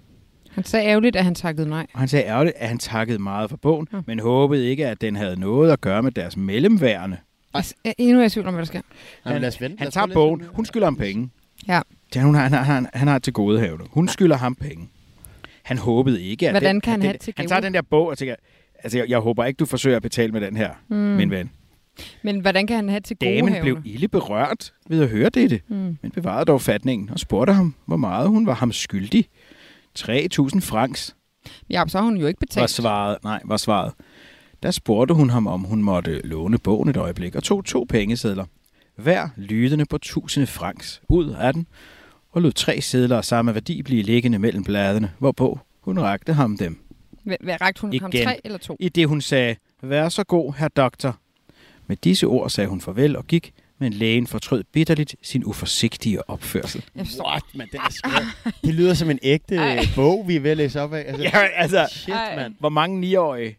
Han 0.51 0.63
sagde 0.63 0.85
ærgerligt, 0.87 1.15
at 1.15 1.23
han 1.23 1.35
takkede 1.35 1.69
nej. 1.69 1.87
og 1.93 1.99
han 1.99 2.07
sagde 2.07 2.25
ærgerligt, 2.25 2.55
at 2.57 2.67
han 2.67 2.77
takkede 2.77 3.19
meget 3.19 3.49
for 3.49 3.57
bogen, 3.57 3.87
Ja. 3.93 3.97
men 4.05 4.19
håbede 4.19 4.69
ikke, 4.69 4.87
at 4.87 5.01
den 5.01 5.15
havde 5.15 5.39
noget 5.39 5.71
at 5.71 5.81
gøre 5.81 6.03
med 6.03 6.11
deres 6.11 6.37
mellemværende. 6.37 7.17
Jeg 7.57 7.91
er 7.91 7.93
endnu 7.97 8.17
er 8.17 8.21
jeg 8.21 8.27
i 8.27 8.29
tvivl 8.29 8.47
om, 8.47 8.53
hvad 8.53 8.61
der 8.61 8.67
sker. 8.67 8.81
Jamen, 9.25 9.41
lad 9.41 9.47
os 9.49 9.61
vente. 9.61 9.75
Lad 9.75 9.79
Han 9.79 9.87
os 9.87 9.93
tager 9.93 10.07
bogen. 10.07 10.43
Hun 10.53 10.65
skylder 10.65 10.87
ham 10.87 10.95
penge. 10.95 11.29
Ja. 11.67 11.81
Det, 12.13 12.21
hun 12.23 12.35
har, 12.35 12.41
han, 12.43 12.51
har, 12.53 12.61
han, 12.63 12.87
han 12.93 13.07
har 13.07 13.19
til 13.19 13.33
gode 13.33 13.59
havne. 13.59 13.83
Hun 13.91 14.07
skylder 14.07 14.37
ham 14.37 14.55
penge. 14.55 14.89
Han 15.63 15.77
håbede 15.77 16.21
ikke, 16.23 16.47
at 16.47 16.53
Hvordan 16.53 16.75
den, 16.75 16.81
kan 16.81 16.91
han 16.91 16.99
den, 16.99 17.05
have 17.07 17.13
det 17.13 17.21
til 17.21 17.33
Han 17.37 17.47
tager 17.47 17.61
den 17.61 17.73
der 17.73 17.81
bog 17.81 18.07
og 18.07 18.17
tænker, 18.17 18.35
altså 18.83 18.97
jeg, 18.97 19.09
jeg 19.09 19.19
håber 19.19 19.45
ikke, 19.45 19.57
du 19.57 19.65
forsøger 19.65 19.95
at 19.97 20.01
betale 20.03 20.31
med 20.31 20.41
den 20.41 20.57
her, 20.57 20.71
mm. 20.87 20.95
min 20.95 21.31
ven. 21.31 21.51
Men 22.21 22.39
hvordan 22.39 22.67
kan 22.67 22.75
han 22.75 22.89
have 22.89 22.99
til 22.99 23.17
gode 23.17 23.31
Damen 23.35 23.53
havne? 23.53 23.61
blev 23.63 23.81
ille 23.85 24.07
berørt 24.07 24.73
ved 24.89 25.01
at 25.01 25.09
høre 25.09 25.29
dette, 25.29 25.61
Mm. 25.67 25.97
men 26.01 26.11
bevarede 26.13 26.45
dog 26.45 26.61
fatningen 26.61 27.09
og 27.09 27.19
spurgte 27.19 27.53
ham, 27.53 27.75
hvor 27.85 27.97
meget 27.97 28.29
hun 28.29 28.45
var 28.45 28.53
ham 28.53 28.71
skyldig. 28.71 29.25
3.000 29.99 30.59
francs 30.61 31.15
Ja, 31.69 31.83
så 31.87 31.97
har 31.97 32.05
hun 32.05 32.17
jo 32.17 32.27
ikke 32.27 32.37
var 32.41 32.45
betalt. 32.45 32.69
svaret. 32.69 33.17
Nej, 33.23 33.41
var 33.45 33.57
svaret. 33.57 33.93
Der 34.63 34.71
spurgte 34.71 35.13
hun 35.13 35.29
ham, 35.29 35.47
om 35.47 35.61
hun 35.63 35.83
måtte 35.83 36.21
låne 36.27 36.57
bogen 36.57 36.89
et 36.89 36.97
øjeblik, 36.97 37.35
og 37.35 37.43
tog 37.43 37.65
to 37.65 37.85
pengesedler. 37.89 38.45
Hver 38.95 39.29
lydende 39.35 39.85
på 39.85 39.97
tusinde 39.97 40.47
francs 40.47 41.01
ud 41.09 41.29
af 41.29 41.53
den, 41.53 41.67
og 42.31 42.41
lod 42.41 42.51
tre 42.51 42.81
sedler 42.81 43.17
af 43.17 43.25
samme 43.25 43.53
værdi 43.53 43.81
blive 43.81 44.03
liggende 44.03 44.39
mellem 44.39 44.63
bladene, 44.63 45.11
hvorpå 45.19 45.59
hun 45.81 45.99
rakte 45.99 46.33
ham 46.33 46.57
dem. 46.57 46.79
Hvad, 47.23 47.37
hvad 47.41 47.61
rakte 47.61 47.81
hun 47.81 47.99
ham? 47.99 48.11
Igen. 48.13 48.25
Tre 48.27 48.41
eller 48.43 48.57
to? 48.57 48.77
I 48.79 48.89
det 48.89 49.07
hun 49.07 49.21
sagde, 49.21 49.55
vær 49.81 50.09
så 50.09 50.23
god, 50.23 50.53
herr 50.57 50.67
doktor. 50.67 51.17
Med 51.87 51.97
disse 51.97 52.27
ord 52.27 52.49
sagde 52.49 52.67
hun 52.69 52.81
farvel 52.81 53.15
og 53.17 53.27
gik, 53.27 53.53
men 53.79 53.93
lægen 53.93 54.27
fortrød 54.27 54.63
bitterligt 54.63 55.15
sin 55.21 55.45
uforsigtige 55.45 56.29
opførsel. 56.29 56.85
What, 56.95 57.43
man, 57.55 57.67
den 57.71 57.79
er 57.79 57.89
skrevet. 57.91 58.55
Det 58.63 58.73
lyder 58.75 58.93
som 58.93 59.09
en 59.09 59.19
ægte 59.21 59.55
Ej. 59.55 59.79
bog, 59.95 60.27
vi 60.27 60.35
er 60.35 60.39
ved 60.39 60.51
at 60.51 60.57
læse 60.57 60.81
op 60.81 60.93
af. 60.93 61.03
Altså, 61.07 61.23
Ja, 61.23 61.47
altså, 61.55 61.87
Shit, 61.91 62.13
Ej. 62.13 62.35
mand. 62.35 62.55
hvor 62.59 62.69
mange 62.69 62.99
niårige, 62.99 63.57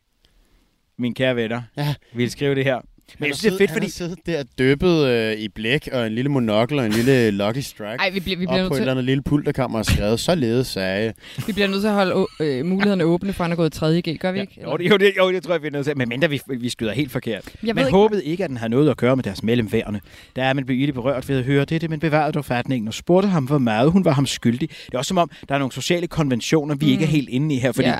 mine 0.99 1.15
kære 1.15 1.37
venner, 1.37 1.63
Ja. 1.77 1.95
vil 2.15 2.31
skrive 2.31 2.55
det 2.55 2.65
her? 2.65 2.81
Men 3.19 3.29
jeg 3.29 3.37
synes, 3.37 3.43
det 3.43 3.53
er 3.53 3.59
fedt, 3.59 3.71
han 3.71 3.77
fordi... 3.77 3.87
har 3.87 3.91
siddet 3.91 4.19
der 4.27 4.43
dyppet 4.59 5.07
øh, 5.07 5.39
i 5.39 5.49
blæk 5.49 5.89
og 5.93 6.07
en 6.07 6.13
lille 6.15 6.31
monokkel 6.31 6.79
og 6.79 6.87
en 6.87 6.93
lille 6.93 7.31
Lucky 7.31 7.59
Strike. 7.59 7.97
Ej, 7.99 8.11
vi 8.11 8.21
bliver, 8.21 8.39
vi 8.39 8.47
op 8.47 8.53
bliver, 8.53 8.69
på 8.69 8.69
nødt 8.69 8.73
et 8.73 8.77
til, 8.77 8.81
eller 8.81 8.91
andet 8.93 9.05
lille 9.05 9.23
pulterkammer 9.23 9.79
og 9.79 9.87
skrevet, 9.87 10.21
således 10.21 10.67
sagde 10.67 11.13
vi 11.47 11.53
bliver 11.53 11.69
nødt 11.69 11.81
til 11.81 11.89
at 11.89 11.95
holde 11.95 12.27
øh, 12.41 12.67
mulighederne 12.67 13.05
åbne, 13.05 13.33
for 13.33 13.45
han 13.45 13.53
er 13.53 13.57
gået 13.57 13.73
3. 13.73 14.01
G, 14.01 14.19
gør 14.21 14.33
vi 14.33 14.39
Ja, 14.39 14.43
ikke? 14.43 14.63
jo, 14.63 14.77
det, 14.77 14.91
jo, 14.91 14.97
det, 14.97 15.13
jo, 15.19 15.33
det 15.33 15.43
tror 15.43 15.55
jeg, 15.55 15.63
vi 15.63 15.67
er 15.67 15.71
nødt 15.71 15.87
til. 15.87 15.97
Men 15.99 16.09
mindre 16.09 16.31
vi, 16.31 16.41
vi 16.49 16.69
skyder 16.69 16.93
helt 16.93 17.13
forkert. 17.13 17.45
Jeg 17.63 17.75
men 17.75 17.79
ikke, 17.79 17.91
håbede 17.91 18.25
ikke, 18.25 18.45
at 18.45 18.51
den 18.51 18.57
har 18.57 18.69
noget 18.69 18.91
at 18.91 18.97
gøre 18.97 19.17
med 19.17 19.25
deres 19.25 19.43
mellemværende. 19.43 20.01
Der 20.37 20.45
er 20.45 20.53
man 20.53 20.67
blev 20.67 20.81
ilde 20.81 20.93
berørt 20.93 21.29
ved 21.29 21.39
at 21.39 21.45
høre 21.45 21.65
det, 21.65 21.91
men 21.91 22.01
bevarede 22.01 22.33
dog 22.33 22.45
fatningen 22.45 22.89
og 22.89 22.95
spurgte 22.95 23.29
ham, 23.29 23.45
hvor 23.45 23.59
meget 23.59 23.91
hun 23.91 24.05
var 24.05 24.13
ham 24.13 24.27
skyldig. 24.27 24.69
Det 24.87 24.95
er 24.95 24.99
også 24.99 25.09
som 25.09 25.19
om, 25.19 25.31
der 25.49 25.55
er 25.55 25.59
nogle 25.59 25.73
sociale 25.73 26.07
konventioner, 26.07 26.75
vi 26.75 26.87
mm. 26.87 26.93
ikke 26.93 27.05
er 27.05 27.09
helt 27.09 27.29
inde 27.29 27.55
i 27.55 27.59
her. 27.59 27.73
Fordi, 27.73 27.89
ja. 27.89 27.99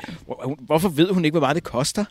hvorfor 0.59 0.89
ved 0.89 1.09
hun 1.09 1.25
ikke, 1.25 1.33
hvor 1.33 1.39
meget 1.39 1.55
det 1.55 1.63
koster? 1.63 2.05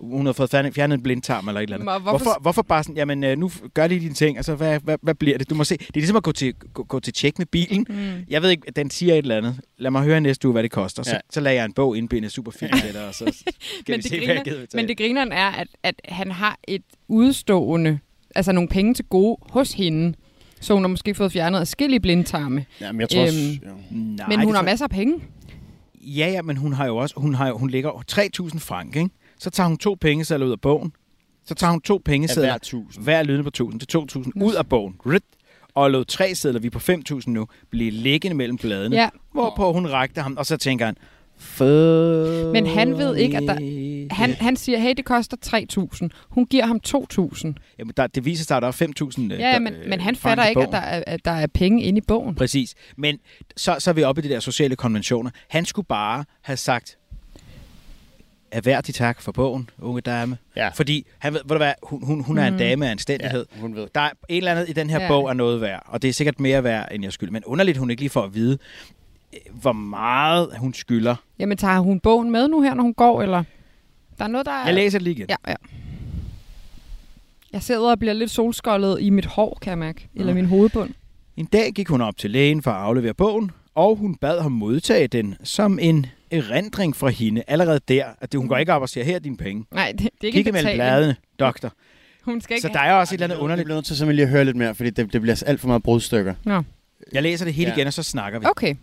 Hun 0.00 0.26
har 0.26 0.32
fået 0.32 0.50
fjernet 0.50 0.74
fjernet 0.74 0.94
en 0.96 1.02
blindtarm 1.02 1.48
eller 1.48 1.60
et 1.60 1.62
eller 1.62 1.76
andet. 1.76 1.84
Men 1.84 2.02
Hvorfor, 2.02 2.18
hvorfor- 2.24 2.40
hvorfor, 2.40 2.62
bare 2.62 2.82
sådan, 2.82 2.96
jamen 2.96 3.24
øh, 3.24 3.38
nu 3.38 3.50
gør 3.74 3.86
lige 3.86 4.00
dine 4.00 4.14
ting, 4.14 4.36
altså 4.36 4.54
hvad, 4.54 4.80
hvad, 4.80 4.96
hvad 5.02 5.14
bliver 5.14 5.38
det? 5.38 5.50
Du 5.50 5.54
må 5.54 5.64
se, 5.64 5.76
det 5.76 5.86
er 5.86 5.90
ligesom 5.94 6.16
at 6.16 6.22
gå 6.22 6.32
til, 6.32 6.54
gå, 6.54 6.82
gå 6.84 7.00
til 7.00 7.12
tjek 7.12 7.38
med 7.38 7.46
bilen. 7.46 7.86
Mm. 7.88 7.96
Jeg 8.28 8.42
ved 8.42 8.50
ikke, 8.50 8.70
den 8.76 8.90
siger 8.90 9.14
et 9.14 9.18
eller 9.18 9.36
andet. 9.36 9.60
Lad 9.78 9.90
mig 9.90 10.02
høre 10.02 10.20
næste 10.20 10.48
uge, 10.48 10.52
hvad 10.52 10.62
det 10.62 10.70
koster. 10.70 11.02
Så, 11.02 11.10
Ja. 11.10 11.18
så 11.30 11.40
lader 11.40 11.56
jeg 11.56 11.64
en 11.64 11.72
bog 11.72 11.96
indbinde 11.96 12.30
super 12.30 12.50
fint 12.52 12.72
til 12.84 12.92
dig, 12.94 13.08
og 13.08 13.14
så 13.14 13.24
skal 13.80 13.92
Men 13.92 13.96
vi 13.96 14.02
det, 14.02 14.04
se, 14.04 14.16
hvad 14.18 14.26
jeg 14.26 14.36
griner, 14.36 14.44
gider 14.44 14.66
men 14.74 14.88
det 14.88 14.98
grineren 14.98 15.32
er, 15.32 15.46
at, 15.48 15.68
at 15.82 15.94
han 16.04 16.30
har 16.30 16.58
et 16.68 16.82
udstående, 17.08 17.98
altså 18.34 18.52
nogle 18.52 18.68
penge 18.68 18.94
til 18.94 19.04
gode 19.04 19.36
hos 19.50 19.72
hende. 19.72 20.14
Så 20.60 20.74
hun 20.74 20.82
har 20.82 20.88
måske 20.88 21.14
fået 21.14 21.32
fjernet 21.32 21.60
adskillige 21.60 22.00
blindtarme. 22.00 22.64
Ja, 22.80 22.92
men 22.92 23.00
jeg 23.00 23.08
tror 23.08 23.20
også... 23.22 23.38
Øhm, 23.38 23.70
ja. 23.90 24.16
Nej, 24.26 24.36
men 24.36 24.44
hun 24.44 24.54
har 24.54 24.62
masser 24.62 24.84
af 24.86 24.90
penge. 24.90 25.14
Ja, 26.00 26.30
ja, 26.30 26.42
men 26.42 26.56
hun 26.56 26.72
har 26.72 26.86
jo 26.86 26.96
også, 26.96 27.14
hun, 27.16 27.34
har, 27.34 27.48
jo- 27.48 27.58
hun 27.58 27.70
lægger 27.70 27.90
3.000 28.52 28.58
frank, 28.58 28.96
ikke? 28.96 29.10
Så 29.38 29.50
tager 29.50 29.68
hun 29.68 29.78
to 29.78 29.96
pengesedler 30.00 30.46
ud 30.46 30.52
af 30.52 30.60
bogen. 30.60 30.92
Så 31.44 31.54
tager 31.54 31.70
hun 31.70 31.80
to 31.80 32.02
pengesedler, 32.04 32.48
hver 32.48 32.58
tusind. 32.58 33.04
hver 33.04 33.22
lydende 33.22 33.44
på 33.50 33.70
1.000, 33.72 33.78
til 33.78 33.98
2.000 33.98 34.44
ud 34.44 34.54
af 34.54 34.66
bogen. 34.66 34.94
Rit. 35.06 35.22
Og 35.74 35.90
lod 35.90 36.04
tre 36.04 36.34
sedler, 36.34 36.60
vi 36.60 36.66
er 36.66 36.70
på 36.70 36.78
5.000 37.18 37.22
nu, 37.26 37.46
blive 37.70 37.90
liggende 37.90 38.36
mellem 38.36 38.58
bladene. 38.58 38.96
Ja. 38.96 39.08
Hvorpå 39.32 39.72
hun 39.72 39.86
rakte 39.86 40.20
ham, 40.20 40.36
og 40.36 40.46
så 40.46 40.56
tænker 40.56 40.86
han, 40.86 40.96
Men 42.52 42.66
han 42.66 42.98
ved 42.98 43.16
ikke, 43.16 43.36
at 43.36 43.42
der- 43.42 44.14
Han, 44.14 44.30
han 44.34 44.56
siger, 44.56 44.78
hey, 44.78 44.94
det 44.96 45.04
koster 45.04 45.36
3.000. 46.02 46.08
Hun 46.28 46.46
giver 46.46 46.66
ham 46.66 46.80
2.000. 46.88 47.52
Jamen, 47.78 47.92
der, 47.96 48.06
det 48.06 48.24
viser 48.24 48.44
sig, 48.44 48.56
at 48.56 48.62
der 48.62 48.68
er 48.68 48.72
5.000 48.72 49.22
øh, 49.32 49.40
Ja, 49.40 49.52
der- 49.52 49.58
men, 49.58 49.74
øh, 49.74 49.88
men 49.88 50.00
han 50.00 50.16
fatter 50.16 50.44
ikke, 50.46 50.62
at 50.62 50.68
der, 50.72 50.78
er, 50.78 51.02
at 51.06 51.24
der 51.24 51.30
er 51.30 51.46
penge 51.46 51.82
inde 51.82 51.98
i 51.98 52.02
bogen. 52.08 52.34
Præcis. 52.34 52.74
Men 52.96 53.18
så, 53.56 53.76
så 53.78 53.90
er 53.90 53.94
vi 53.94 54.02
oppe 54.02 54.22
i 54.22 54.28
de 54.28 54.28
der 54.34 54.40
sociale 54.40 54.76
konventioner. 54.76 55.30
Han 55.48 55.64
skulle 55.64 55.86
bare 55.86 56.24
have 56.42 56.56
sagt, 56.56 56.97
erhverdig 58.50 58.94
tak 58.94 59.20
for 59.22 59.32
bogen, 59.32 59.70
unge 59.80 60.00
dame. 60.00 60.38
Ja. 60.56 60.68
Fordi 60.68 61.06
han 61.18 61.32
ved, 61.32 61.40
ved 61.44 61.48
du 61.48 61.56
hvad, 61.56 61.72
hun, 61.82 62.04
hun, 62.04 62.20
hun 62.20 62.38
er 62.38 62.46
en 62.46 62.52
Mm. 62.52 62.58
dame 62.58 62.86
af 62.86 62.90
anstændighed. 62.90 63.46
ja, 63.56 63.60
hun 63.60 63.74
ved. 63.74 63.86
Der 63.94 64.00
er 64.00 64.10
et 64.28 64.36
eller 64.36 64.50
andet 64.50 64.68
i 64.68 64.72
den 64.72 64.90
her 64.90 64.96
Ja. 64.98 65.02
ja. 65.04 65.08
bog 65.08 65.28
er 65.28 65.32
noget 65.32 65.60
værd, 65.60 65.82
og 65.86 66.02
det 66.02 66.08
er 66.08 66.12
sikkert 66.12 66.40
mere 66.40 66.64
værd, 66.64 66.88
end 66.92 67.04
jeg 67.04 67.12
skylder. 67.12 67.32
Men 67.32 67.44
underligt, 67.44 67.78
hun 67.78 67.90
ikke 67.90 68.02
lige 68.02 68.10
får 68.10 68.22
at 68.22 68.34
vide, 68.34 68.58
øh, 69.34 69.60
hvor 69.60 69.72
meget 69.72 70.48
hun 70.58 70.74
skylder. 70.74 71.14
Jamen, 71.38 71.56
tager 71.58 71.78
hun 71.80 72.00
bogen 72.00 72.30
med 72.30 72.48
nu 72.48 72.62
her, 72.62 72.74
når 72.74 72.82
hun 72.82 72.94
går, 72.94 73.22
eller? 73.22 73.42
Der 74.18 74.24
er 74.24 74.28
noget, 74.28 74.46
der 74.46 74.52
er... 74.52 74.64
Jeg 74.66 74.74
læser 74.74 74.98
det 74.98 75.04
lige 75.04 75.14
igen. 75.14 75.26
Ja, 75.28 75.36
ja. 75.48 75.54
Jeg 77.52 77.62
sidder 77.62 77.90
og 77.90 77.98
bliver 77.98 78.12
lidt 78.14 78.30
solskoldet 78.30 79.00
i 79.00 79.10
mit 79.10 79.26
hår, 79.26 79.58
kan 79.62 79.70
jeg 79.70 79.78
mærke. 79.78 80.08
Eller 80.14 80.32
Nå. 80.32 80.34
min 80.34 80.44
hovedbund. 80.46 80.90
En 81.36 81.46
dag 81.46 81.72
gik 81.72 81.88
hun 81.88 82.00
op 82.00 82.16
til 82.16 82.30
lægen 82.30 82.62
for 82.62 82.70
at 82.70 82.76
aflevere 82.82 83.14
bogen, 83.14 83.50
og 83.74 83.96
hun 83.96 84.14
bad 84.14 84.40
ham 84.40 84.52
modtage 84.52 85.06
den 85.08 85.36
som 85.44 85.78
en 85.82 86.06
erindring 86.30 86.96
fra 86.96 87.08
hende. 87.08 87.42
Allerede 87.48 87.80
der, 87.88 88.04
at 88.20 88.32
det, 88.32 88.40
hun 88.40 88.48
går 88.48 88.56
ikke 88.56 88.72
op 88.72 88.82
og 88.82 88.88
siger, 88.88 89.04
her 89.04 89.14
er 89.14 89.18
dine 89.18 89.36
penge. 89.36 89.64
Nej, 89.74 89.92
det, 89.92 90.00
det 90.00 90.08
er 90.22 90.26
ikke 90.26 90.42
Kig 90.42 90.52
betaling. 90.52 90.76
bladene, 90.76 91.16
doktor. 91.40 91.72
Hun 92.24 92.40
skal 92.40 92.54
ikke 92.56 92.68
Så 92.68 92.72
der 92.72 92.80
er 92.80 92.92
også 92.94 93.14
et 93.14 93.16
eller 93.16 93.26
andet 93.26 93.36
Jeg 93.36 93.42
underligt. 93.42 93.64
bliver 93.66 93.76
nødt 93.76 93.86
til 93.86 93.96
simpelthen 93.96 94.16
lige 94.16 94.24
at 94.26 94.30
høre 94.30 94.44
lidt 94.44 94.56
mere, 94.56 94.74
fordi 94.74 94.90
det, 94.90 95.12
det 95.12 95.20
bliver 95.20 95.42
alt 95.46 95.60
for 95.60 95.68
meget 95.68 95.82
brudstykker. 95.82 96.34
Nå, 96.44 96.62
Jeg 97.12 97.22
læser 97.22 97.44
det 97.44 97.54
hele 97.54 97.70
Ja. 97.70 97.76
igen, 97.76 97.86
og 97.86 97.92
så 97.92 98.02
snakker 98.02 98.38
vi. 98.38 98.46
okay. 98.46 98.74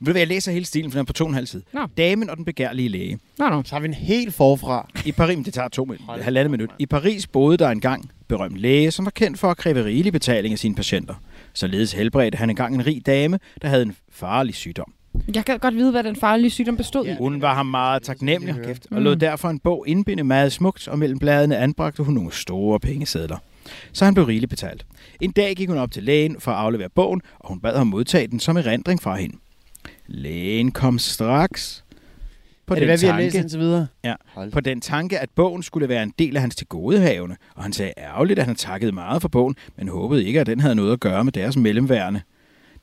Ved 0.00 0.06
du 0.06 0.12
hvad, 0.12 0.20
jeg 0.20 0.28
læser 0.28 0.52
hele 0.52 0.64
stilen, 0.64 0.90
for 0.90 0.96
den 0.98 1.00
er 1.00 1.04
på 1.06 1.12
to 1.12 1.24
og 1.24 1.28
en 1.28 1.34
halv 1.34 1.46
side. 1.46 1.62
Nå. 1.72 1.86
Damen 1.96 2.30
og 2.30 2.36
den 2.36 2.44
begærlige 2.44 2.88
læge. 2.88 3.18
Nå, 3.38 3.48
nå. 3.48 3.62
Så 3.62 3.74
har 3.74 3.80
vi 3.80 3.88
en 3.88 3.94
helt 3.94 4.34
forfra. 4.34 4.88
I 5.04 5.12
Paris, 5.12 5.44
det 5.44 5.54
tager 5.54 5.68
to 5.68 5.84
min, 5.84 5.96
Hold 6.00 6.22
halvandet 6.22 6.50
minut. 6.50 6.70
I 6.78 6.86
Paris 6.86 7.26
boede 7.26 7.56
der 7.56 7.68
engang 7.68 8.10
berømt 8.28 8.56
læge, 8.56 8.90
som 8.90 9.04
var 9.04 9.10
kendt 9.10 9.38
for 9.38 9.50
at 9.50 9.56
kræve 9.56 9.84
rigelig 9.84 10.12
betaling 10.12 10.52
af 10.52 10.58
sine 10.58 10.74
patienter. 10.74 11.14
Således 11.52 11.92
helbredte 11.92 12.38
han 12.38 12.50
engang 12.50 12.74
en 12.74 12.86
rig 12.86 13.06
dame, 13.06 13.38
der 13.62 13.68
havde 13.68 13.82
en 13.82 13.96
farlig 14.12 14.54
sygdom. 14.54 14.92
Jeg 15.34 15.44
kan 15.44 15.58
godt 15.58 15.74
vide, 15.74 15.90
hvad 15.90 16.02
den 16.02 16.16
farlige 16.16 16.50
sygdom 16.50 16.76
bestod 16.76 17.04
i. 17.04 17.08
Ja. 17.08 17.16
Hun 17.16 17.42
var 17.42 17.54
ham 17.54 17.66
meget 17.66 18.02
taknemmelig 18.02 18.54
kæft, 18.64 18.86
og 18.90 19.02
lod 19.02 19.14
Mm. 19.14 19.20
derfor 19.20 19.48
en 19.48 19.58
bog 19.58 19.84
indbinde 19.88 20.24
meget 20.24 20.52
smukt, 20.52 20.88
og 20.88 20.98
mellem 20.98 21.18
bladene 21.18 21.56
anbragte 21.56 22.02
hun 22.02 22.14
nogle 22.14 22.32
store 22.32 22.80
pengesedler. 22.80 23.36
Så 23.92 24.04
han 24.04 24.14
blev 24.14 24.26
rigeligt 24.26 24.50
betalt. 24.50 24.86
En 25.20 25.30
dag 25.32 25.54
gik 25.56 25.68
hun 25.68 25.78
op 25.78 25.90
til 25.92 26.02
lægen 26.02 26.36
for 26.40 26.50
at 26.52 26.58
aflevere 26.58 26.88
bogen, 26.94 27.20
og 27.38 27.48
hun 27.48 27.60
bad 27.60 27.76
ham 27.78 27.86
modtage 27.86 28.26
den 28.26 28.40
som 28.40 28.56
erindring 28.56 29.02
fra 29.02 29.16
hende. 29.16 29.36
Lægen 30.06 30.70
kom 30.70 30.98
straks 30.98 31.84
på 32.66 32.74
er 32.74 32.78
det 32.78 32.80
den 32.80 32.88
hvad, 32.88 32.98
vi 32.98 33.06
har 33.06 33.12
tanke, 33.12 33.24
læst 33.24 33.36
indtil 33.36 33.60
videre? 33.60 33.86
Ja. 34.04 34.14
Hold. 34.34 34.52
på 34.52 34.60
den 34.60 34.80
tanke, 34.80 35.18
at 35.18 35.30
bogen 35.34 35.62
skulle 35.62 35.88
være 35.88 36.02
en 36.02 36.12
del 36.18 36.36
af 36.36 36.40
hans 36.42 36.56
tilgodehavende, 36.56 37.36
og 37.54 37.62
han 37.62 37.72
sagde 37.72 37.92
ærgerligt, 37.98 38.38
at 38.38 38.46
han 38.46 38.54
takkede 38.54 38.92
meget 38.92 39.22
for 39.22 39.28
bogen, 39.28 39.56
men 39.76 39.88
håbede 39.88 40.24
ikke, 40.24 40.40
at 40.40 40.46
den 40.46 40.60
havde 40.60 40.74
noget 40.74 40.92
at 40.92 41.00
gøre 41.00 41.24
med 41.24 41.32
deres 41.32 41.56
mellemværende. 41.56 42.20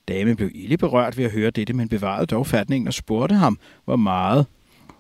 Damen 0.08 0.36
blev 0.36 0.50
ille 0.54 0.78
berørt 0.78 1.18
ved 1.18 1.26
at 1.26 1.32
høre 1.32 1.52
dette, 1.52 1.74
men 1.74 1.90
bevarede 1.90 2.26
dog 2.26 2.48
fatningen 2.48 2.88
og 2.88 2.94
spurgte 2.94 3.36
ham, 3.36 3.60
hvor 3.86 3.96
meget 3.96 4.46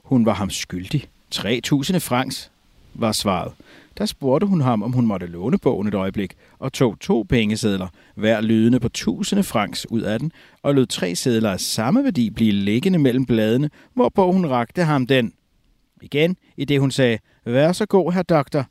hun 0.03 0.25
var 0.25 0.33
ham 0.33 0.49
skyldig. 0.49 1.07
3.000 1.35 1.97
francs, 1.97 2.51
var 2.93 3.11
svaret. 3.11 3.51
Der 3.97 4.05
spurgte 4.05 4.47
hun 4.47 4.61
ham, 4.61 4.83
om 4.83 4.91
hun 4.91 5.05
måtte 5.05 5.25
låne 5.27 5.57
bogen 5.57 5.87
et 5.87 5.93
øjeblik, 5.93 6.33
og 6.59 6.73
tog 6.73 6.99
to 6.99 7.25
pengesedler, 7.29 7.87
hver 8.15 8.41
lydende 8.41 8.79
på 8.79 8.87
1000 8.87 9.43
francs 9.43 9.85
ud 9.89 10.01
af 10.01 10.19
den, 10.19 10.31
og 10.63 10.75
lod 10.75 10.85
tre 10.85 11.15
sedler 11.15 11.51
af 11.51 11.59
samme 11.59 12.03
værdi 12.03 12.29
blive 12.29 12.51
liggende 12.51 12.99
mellem 12.99 13.25
bladene, 13.25 13.69
hvorpå 13.93 14.31
hun 14.31 14.45
rakte 14.45 14.83
ham 14.83 15.07
den. 15.07 15.33
Igen, 16.01 16.37
i 16.57 16.65
det 16.65 16.79
hun 16.79 16.91
sagde, 16.91 17.19
vær 17.45 17.71
så 17.71 17.85
god, 17.85 18.11
herr 18.13 18.23
doktor. 18.23 18.65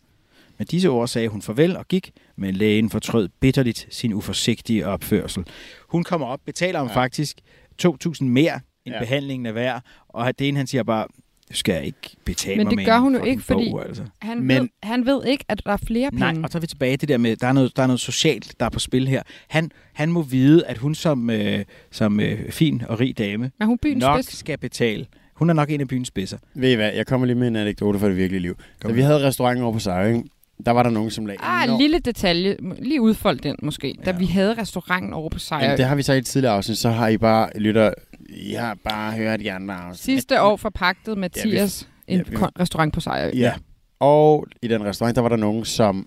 Med 0.63 0.67
disse 0.67 0.89
ord 0.89 1.09
sagde 1.09 1.29
hun 1.29 1.43
farvel 1.43 1.77
og 1.77 1.89
gik, 1.89 2.11
men 2.37 2.55
lægen 2.55 2.91
fortrød 2.91 3.29
bitterligt 3.41 3.87
sin 3.91 4.13
uforsigtige 4.13 4.87
opførsel. 4.87 5.45
Hun 5.89 6.05
kommer 6.05 6.27
op, 6.27 6.41
betaler 6.47 6.79
ham 6.79 6.89
Ja. 6.89 6.95
faktisk 6.95 7.37
2.000 7.83 8.25
mere 8.25 8.61
end 8.87 8.95
Ja. 8.95 9.01
behandlingen 9.01 9.47
er 9.47 9.53
værd, 9.53 9.83
og 10.09 10.39
det 10.39 10.49
ene 10.49 10.57
han 10.57 10.67
siger 10.67 10.83
bare, 10.83 11.07
du 11.51 11.57
skal 11.57 11.87
ikke 11.87 11.99
betale 12.25 12.57
Men 12.57 12.65
mig 12.65 12.71
det 12.71 12.77
med 12.77 12.85
gør 12.85 12.99
hun 12.99 13.15
jo 13.17 13.25
ikke, 13.25 13.43
fordi- 13.43 13.71
bog, 13.71 13.87
altså. 13.87 14.03
Han, 14.23 14.43
Men- 14.43 14.63
ved, 14.63 14.69
han 14.83 15.07
ved 15.07 15.25
ikke, 15.27 15.45
at 15.49 15.63
der 15.67 15.73
er 15.73 15.77
flere 15.77 16.11
penge. 16.11 16.33
Nej, 16.33 16.43
og 16.45 16.51
så 16.51 16.59
er 16.59 16.61
vi 16.61 16.67
tilbage 16.67 16.93
til 16.97 17.01
det 17.01 17.09
der 17.09 17.19
med, 17.19 17.37
der 17.37 17.47
er 17.47 17.53
noget, 17.53 17.77
der 17.77 17.83
er 17.83 17.87
noget 17.87 18.01
socialt, 18.01 18.55
der 18.61 18.67
er 18.67 18.71
på 18.71 18.79
spil 18.79 19.09
her. 19.09 19.23
Han, 19.49 19.71
han 19.93 20.13
må 20.13 20.23
vide, 20.23 20.67
at 20.67 20.79
hun 20.79 20.95
som, 20.95 21.31
øh, 21.31 21.65
som 21.91 22.21
øh, 22.21 22.51
fin 22.51 22.83
og 22.89 23.01
rig 23.01 23.19
dame 23.19 23.51
er 23.61 23.65
hun 23.67 23.79
byens 23.79 24.01
nok 24.01 24.19
bedste? 24.19 24.37
skal 24.37 24.59
betale. 24.59 25.07
Hun 25.35 25.51
er 25.51 25.55
nok 25.55 25.71
en 25.71 25.81
af 25.81 25.89
byens 25.89 26.09
spidser. 26.09 26.39
Ved 26.55 26.73
I 26.73 26.75
hvad, 26.75 26.93
jeg 26.93 27.07
kommer 27.07 27.27
lige 27.27 27.37
med 27.37 27.49
en 27.49 27.57
anekdote 27.57 27.99
fra 27.99 28.09
det 28.09 28.17
virkelige 28.17 28.41
liv. 28.41 28.55
Da 28.57 28.63
Kom 28.81 28.91
vi 28.91 28.97
med. 28.97 29.05
havde 29.05 29.27
restauranten 29.27 29.65
over 29.65 29.73
på 29.73 29.79
Sejring, 29.79 30.29
der 30.67 30.71
var 30.73 30.83
der 30.83 30.91
nogen, 30.91 31.11
som 31.11 31.27
lagde... 31.27 31.43
Ah, 31.45 31.69
en 31.69 31.79
lille 31.79 31.99
detalje. 31.99 32.57
Lige 32.79 33.01
udfold 33.01 33.39
den 33.39 33.57
måske. 33.63 33.95
Da 34.05 34.11
Ja. 34.11 34.17
vi 34.19 34.27
havde 34.27 34.55
restauranten 34.61 35.13
over 35.13 35.29
på 35.29 35.39
Sejr. 35.39 35.63
Jamen, 35.65 35.79
det 35.79 35.87
har 35.87 35.95
vi 35.95 36.03
så 36.03 36.13
i 36.13 36.19
et 36.19 36.27
tidligere 36.27 36.55
afsnit, 36.55 36.79
så 36.79 36.91
har 36.91 37.09
I 37.09 37.19
bare, 37.19 37.51
lytter, 37.59 37.93
I 38.29 38.53
har 38.53 38.77
bare 38.85 39.13
hørt 39.13 39.41
de 39.41 39.53
andre 39.53 39.75
afsnit. 39.75 39.99
Sidste 40.05 40.43
år 40.43 40.57
forpagtede 40.57 41.17
Mathias 41.17 41.89
Ja, 42.09 42.13
en 42.15 42.19
ja, 42.19 42.25
vi- 42.31 42.37
restaurant 42.61 42.95
på 42.95 43.01
Sejr. 43.01 43.31
Ja. 43.35 43.53
Og 44.01 44.47
i 44.63 44.69
den 44.69 44.85
restaurant, 44.85 45.17
der 45.17 45.23
var 45.23 45.29
der 45.29 45.37
nogen, 45.37 45.65
som 45.65 46.07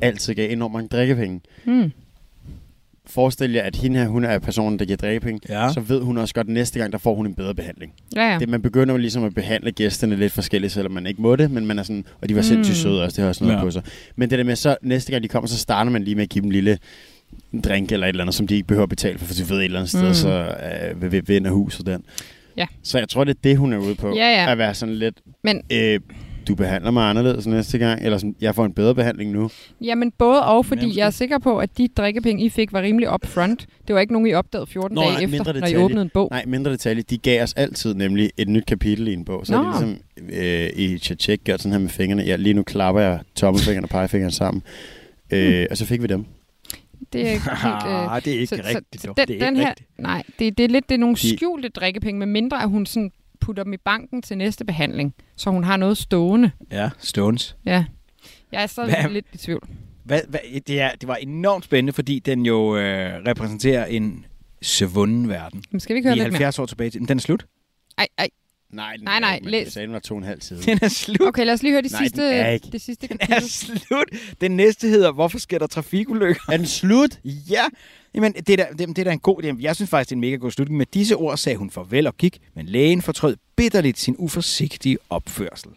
altid 0.00 0.34
gav 0.34 0.50
enormt 0.52 0.72
mange 0.72 0.88
drikkepenge. 0.88 1.40
Hmm. 1.64 1.92
Forestil 3.10 3.52
jer, 3.52 3.62
at 3.62 3.76
hende 3.76 3.98
her, 4.00 4.06
hun 4.08 4.24
er 4.24 4.38
personen, 4.38 4.78
der 4.78 4.84
giver 4.84 4.96
drikkepenge. 4.96 5.40
Ja. 5.48 5.72
Så 5.72 5.80
ved 5.80 6.00
hun 6.02 6.18
også 6.18 6.34
godt, 6.34 6.46
at 6.46 6.52
næste 6.52 6.78
gang, 6.78 6.92
der 6.92 6.98
får 6.98 7.14
hun 7.14 7.26
en 7.26 7.34
bedre 7.34 7.54
behandling. 7.54 7.92
Ja, 8.16 8.32
ja. 8.32 8.38
Det, 8.38 8.48
man 8.48 8.62
begynder 8.62 8.94
jo 8.94 8.98
ligesom 8.98 9.24
at 9.24 9.34
behandle 9.34 9.72
gæsterne 9.72 10.16
lidt 10.16 10.32
forskelligt, 10.32 10.72
selvom 10.72 10.92
man 10.92 11.06
ikke 11.06 11.22
må 11.22 11.36
det, 11.36 11.50
men 11.50 11.66
man 11.66 11.78
er 11.78 11.82
sådan, 11.82 12.04
og 12.22 12.28
de 12.28 12.36
var 12.36 12.42
sindssygt 12.42 12.76
Mm. 12.76 12.82
søde 12.82 13.02
også, 13.04 13.16
det 13.16 13.22
har 13.22 13.28
også 13.28 13.44
noget 13.44 13.56
Ja. 13.58 13.62
på 13.62 13.70
sig. 13.70 13.82
Men 14.16 14.30
det 14.30 14.38
der 14.38 14.44
med, 14.44 14.56
så 14.56 14.76
næste 14.82 15.10
gang 15.12 15.22
de 15.22 15.28
kommer, 15.28 15.48
så 15.48 15.58
starter 15.58 15.90
man 15.90 16.04
lige 16.04 16.14
med 16.14 16.22
at 16.22 16.28
give 16.28 16.42
dem 16.42 16.48
en 16.48 16.52
lille 16.52 16.78
drink 17.64 17.92
eller 17.92 18.06
et 18.06 18.08
eller 18.08 18.22
andet, 18.22 18.34
som 18.34 18.46
de 18.46 18.54
ikke 18.54 18.66
behøver 18.66 18.82
at 18.82 18.88
betale 18.88 19.18
for, 19.18 19.26
for 19.26 19.34
de 19.34 19.50
ved 19.50 19.58
et 19.58 19.64
eller 19.64 19.78
andet 19.78 19.90
sted, 19.90 20.08
Mm. 20.08 20.14
så 20.14 20.54
øh, 21.12 21.28
vinder 21.28 21.50
huset 21.50 21.86
den. 21.86 22.02
Ja. 22.56 22.66
Så 22.82 22.98
jeg 22.98 23.08
tror, 23.08 23.24
det 23.24 23.34
er 23.34 23.38
det, 23.44 23.56
hun 23.58 23.72
er 23.72 23.78
ude 23.78 23.94
på. 23.94 24.08
Ja, 24.16 24.28
ja. 24.44 24.52
At 24.52 24.58
være 24.58 24.74
sådan 24.74 24.94
lidt, 24.94 25.16
Men- 25.44 25.62
øh, 25.72 26.00
du 26.48 26.54
behandler 26.54 26.90
mig 26.90 27.10
anderledes 27.10 27.46
næste 27.46 27.78
gang, 27.78 28.02
eller 28.04 28.18
sådan, 28.18 28.34
jeg 28.40 28.54
får 28.54 28.64
en 28.64 28.72
bedre 28.74 28.94
behandling 28.94 29.30
nu. 29.32 29.50
Jamen 29.80 30.12
både 30.18 30.44
og, 30.46 30.66
fordi 30.66 30.80
Jamen, 30.82 30.96
jeg 30.96 31.06
er 31.06 31.10
sikker 31.10 31.38
på, 31.38 31.58
at 31.58 31.78
de 31.78 31.88
drikkepenge, 31.88 32.44
I 32.44 32.48
fik, 32.48 32.72
var 32.72 32.82
rimelig 32.82 33.12
upfront. 33.14 33.66
Det 33.86 33.94
var 33.94 34.00
ikke 34.00 34.12
nogen, 34.12 34.28
I 34.28 34.32
opdagede 34.34 34.66
14 34.66 34.94
Nå, 34.94 35.00
dage 35.00 35.12
nej, 35.12 35.22
efter, 35.22 35.30
mindre 35.36 35.52
når 35.52 35.58
I 35.58 35.60
detalje. 35.60 35.84
åbnede 35.84 36.02
en 36.02 36.10
bog. 36.14 36.28
Nej, 36.30 36.44
mindre 36.46 36.70
detalje. 36.72 37.02
De 37.02 37.18
gav 37.18 37.42
os 37.42 37.52
altid 37.52 37.94
nemlig 37.94 38.30
et 38.36 38.48
nyt 38.48 38.66
kapitel 38.66 39.08
i 39.08 39.12
en 39.12 39.24
bog. 39.24 39.46
Så 39.46 39.52
Nå. 39.52 39.58
er 39.58 39.72
det 39.72 39.80
ligesom 39.80 39.98
øh, 40.42 40.68
i 40.94 40.98
Tjatjek 40.98 41.44
gjort 41.44 41.60
sådan 41.60 41.72
her 41.72 41.78
med 41.78 41.88
fingrene. 41.88 42.22
Ja, 42.22 42.36
lige 42.36 42.54
nu 42.54 42.62
klapper 42.62 43.00
jeg 43.02 43.20
tommelfingeren 43.34 43.84
og 43.84 43.90
pegefingeren 43.90 44.32
sammen. 44.32 44.62
Øh, 45.30 45.66
og 45.70 45.76
så 45.76 45.86
fik 45.86 46.02
vi 46.02 46.06
dem. 46.06 46.24
Det 47.12 47.26
er 47.28 47.30
ikke 47.30 47.42
helt... 47.62 47.74
Øh, 47.86 48.12
Ah, 48.14 48.24
det 48.24 48.34
er 48.34 48.38
ikke 48.40 48.46
så, 48.46 48.62
rigtigt. 48.68 49.02
Så, 49.02 49.06
så 49.06 49.12
den, 49.16 49.28
det 49.28 49.42
er 49.42 49.46
den 49.46 49.54
ikke 49.56 49.64
her, 49.64 49.70
rigtigt. 49.70 49.88
nej, 49.98 50.22
det, 50.38 50.58
det 50.58 50.64
er 50.64 50.68
lidt 50.68 50.88
det 50.88 50.94
er 50.94 50.98
nogle 50.98 51.16
De- 51.16 51.36
skjulte 51.36 51.68
drikkepenge, 51.68 52.18
med 52.18 52.26
mindre 52.26 52.62
at 52.62 52.68
hun 52.68 52.86
sådan 52.86 53.10
putter 53.40 53.62
dem 53.64 53.72
i 53.72 53.76
banken 53.76 54.22
til 54.22 54.38
næste 54.38 54.64
behandling, 54.64 55.14
så 55.36 55.50
hun 55.50 55.64
har 55.64 55.76
noget 55.76 55.98
stående. 55.98 56.50
Ja, 56.72 56.90
Stones. 56.98 57.56
Ja. 57.64 57.84
Jeg 58.52 58.62
er 58.62 58.66
så 58.66 58.84
Hvad- 58.84 59.08
lidt 59.10 59.26
i 59.32 59.38
tvivl. 59.38 59.68
Hvad, 60.04 60.20
hvad, 60.28 60.40
det, 60.66 60.80
er, 60.80 60.90
det 61.00 61.08
var 61.08 61.14
enormt 61.16 61.64
spændende, 61.64 61.92
fordi 61.92 62.18
den 62.18 62.46
jo 62.46 62.76
øh, 62.76 63.12
repræsenterer 63.26 63.84
en 63.86 64.26
svunden 64.62 65.28
verden. 65.28 65.62
Men 65.70 65.80
skal 65.80 65.94
vi 65.94 65.98
ikke 65.98 66.08
høre 66.08 66.14
Vi 66.14 66.20
er 66.20 66.24
lidt 66.24 66.32
mere? 66.32 66.38
70 66.38 66.58
år 66.58 66.66
tilbage 66.66 66.90
til. 66.90 67.00
Men 67.00 67.08
den 67.08 67.18
er 67.18 67.22
slut. 67.22 67.46
Ej, 67.98 68.06
ej. 68.18 68.28
Nej, 68.72 68.92
den 68.96 69.04
Nej, 69.04 69.16
er 69.16 69.20
nej, 69.20 69.34
ikke, 69.34 69.44
men 69.44 69.50
læs. 69.50 69.64
Jeg 69.64 69.72
sagde, 69.72 69.86
den 69.86 69.92
var 69.92 69.98
to 69.98 70.14
og 70.14 70.18
en 70.18 70.24
halv 70.24 70.40
side. 70.40 70.62
Den 70.62 70.78
er 70.82 70.88
slut. 70.88 71.20
Okay, 71.28 71.44
lad 71.46 71.54
os 71.54 71.62
lige 71.62 71.72
høre 71.72 71.82
de 71.82 71.88
Nej, 71.88 72.02
sidste, 72.02 72.22
den 72.22 72.32
er 72.34 72.50
ikke. 72.50 72.68
det 72.72 72.80
sidste 72.82 73.08
Den 73.08 73.16
er 73.20 73.26
kapitel. 73.26 73.50
slut. 73.50 74.08
Den 74.40 74.50
næste 74.56 74.88
hedder, 74.88 75.12
hvorfor 75.12 75.38
sker 75.38 75.58
der 75.58 75.66
trafikulykker? 75.66 76.40
Er 76.52 76.56
den 76.56 76.66
slut? 76.66 77.18
Ja, 77.24 77.64
Jamen, 78.14 78.32
det 78.32 78.48
er, 78.50 78.56
da, 78.56 78.66
det, 78.78 78.88
det 78.88 78.98
er 78.98 79.04
da 79.04 79.12
en 79.12 79.18
god... 79.18 79.42
Det, 79.42 79.56
jeg 79.60 79.74
synes 79.76 79.90
faktisk, 79.90 80.08
det 80.08 80.12
er 80.12 80.16
en 80.16 80.20
mega 80.20 80.36
god 80.36 80.50
slutning. 80.50 80.78
Med 80.78 80.86
disse 80.86 81.16
ord 81.16 81.36
sagde 81.36 81.58
hun 81.58 81.70
farvel 81.70 82.06
og 82.06 82.16
gik, 82.16 82.38
men 82.54 82.66
lægen 82.66 83.02
fortrød 83.02 83.36
bitterligt 83.56 83.98
sin 83.98 84.14
uforsigtige 84.18 84.98
opførsel. 85.10 85.68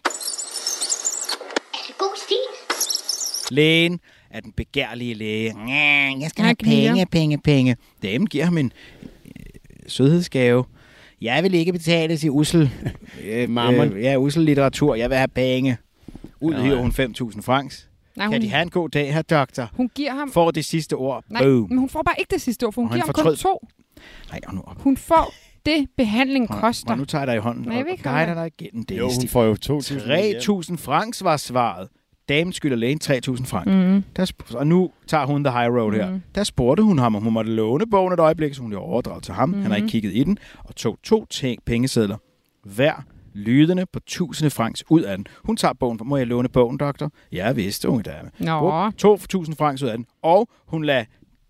Er 1.73 1.77
det 1.87 1.97
god 1.97 2.17
stil? 2.25 3.55
Lægen 3.55 3.99
er 4.29 4.39
den 4.39 4.51
begærlige 4.51 5.13
læge. 5.13 5.53
Jeg 6.19 6.29
skal 6.29 6.43
have 6.45 6.55
penge, 6.55 7.05
penge, 7.05 7.37
penge. 7.37 7.77
Damen 8.03 8.27
giver 8.27 8.45
ham 8.45 8.57
en 8.57 8.71
øh, 9.25 9.31
sødhedsgave. 9.87 10.63
Jeg 11.21 11.43
vil 11.43 11.53
ikke 11.53 11.71
betale 11.73 12.17
til 12.17 12.29
usel, 12.31 12.69
øh, 13.25 13.49
Mammon. 13.49 13.93
øh, 13.93 14.03
ja, 14.03 14.17
usel 14.17 14.43
litteratur. 14.43 14.95
Jeg 14.95 15.09
vil 15.09 15.17
have 15.17 15.27
penge. 15.27 15.77
Ud 16.41 16.53
Ja, 16.53 16.61
hiver 16.61 16.75
hun 16.81 16.91
5.000 16.91 17.41
francs. 17.41 17.89
Nej, 18.15 18.25
Kan 18.25 18.33
hun, 18.33 18.41
de 18.41 18.49
have 18.49 18.61
en 18.61 18.69
god 18.69 18.89
dag, 18.89 19.13
her 19.13 19.21
doktor? 19.21 19.69
hun 19.73 19.89
giver 19.95 20.11
ham... 20.13 20.31
Får 20.31 20.51
det 20.51 20.65
sidste 20.65 20.93
ord. 20.93 21.23
Nej, 21.29 21.43
Boom. 21.43 21.65
men 21.69 21.77
hun 21.77 21.89
får 21.89 22.01
bare 22.03 22.15
ikke 22.19 22.33
det 22.33 22.41
sidste 22.41 22.63
ord, 22.63 22.73
for 22.73 22.81
hun 22.81 22.89
han 22.89 22.97
giver 22.97 23.05
ham 23.05 23.15
fortrød- 23.15 23.43
kun 23.43 23.51
to. 23.51 23.67
Nej, 24.31 24.39
og 24.47 24.53
nu 24.55 24.61
op. 24.65 24.81
Hun 24.81 24.97
får 24.97 25.33
det, 25.65 25.87
behandling 25.97 26.49
koster. 26.49 26.91
Og 26.91 26.97
nu 26.97 27.05
tager 27.05 27.21
jeg 27.21 27.27
dig 27.27 27.35
i 27.35 27.39
hånden 27.39 27.63
Nej, 27.67 27.77
og 27.81 27.85
guider 28.03 28.33
dig 28.33 28.51
igennem 28.59 28.85
det. 28.85 28.97
Jo, 28.97 29.09
hun 29.19 29.27
får 29.27 29.43
jo 29.43 29.53
2.000. 29.53 30.69
3.000 30.71 30.77
francs 30.77 31.23
var 31.23 31.37
svaret. 31.37 31.87
Damen 32.29 32.53
skylder 32.53 32.75
lægen 32.75 32.99
3.000 33.03 33.45
francs. 33.45 33.71
Mm. 33.73 34.03
Der 34.15 34.31
og 34.55 34.67
nu 34.67 34.91
tager 35.07 35.25
hun 35.25 35.43
the 35.43 35.51
high 35.59 35.73
road 35.73 35.93
her. 35.93 36.09
Mhm. 36.11 36.21
Der 36.35 36.43
spurgte 36.43 36.83
hun 36.83 36.99
ham, 36.99 37.15
om 37.15 37.23
hun 37.23 37.33
måtte 37.33 37.51
låne 37.51 37.85
bogen 37.91 38.13
et 38.13 38.19
øjeblik, 38.19 38.53
så 38.53 38.61
hun 38.61 38.69
blev 38.69 38.81
overdraget 38.81 39.23
til 39.23 39.33
ham. 39.33 39.53
Han 39.53 39.61
har 39.61 39.69
Mhm. 39.69 39.75
ikke 39.75 39.87
kigget 39.87 40.13
i 40.15 40.23
den, 40.23 40.37
og 40.63 40.75
tog 40.75 40.97
to 41.03 41.25
ting, 41.25 41.63
pengesedler. 41.65 42.17
Hver 42.63 42.93
lydende 43.33 43.85
på 43.93 43.99
tusinde 44.07 44.49
francs 44.49 44.83
ud 44.89 45.01
af 45.01 45.17
den. 45.17 45.27
Hun 45.43 45.57
tager 45.57 45.73
bogen. 45.73 45.99
Må 46.05 46.17
jeg 46.17 46.27
låne 46.27 46.49
bogen, 46.49 46.77
doktor? 46.77 47.11
Ja, 47.31 47.51
vist, 47.51 47.85
unge 47.85 48.03
dame. 48.03 48.29
Nå, 48.39 48.91
To 48.97 49.17
for 49.17 49.25
1000 49.25 49.55
francs 49.55 49.83
ud 49.83 49.87
af 49.87 49.97
den. 49.97 50.05
Og 50.23 50.47
hun 50.67 50.83
lader 50.83 51.03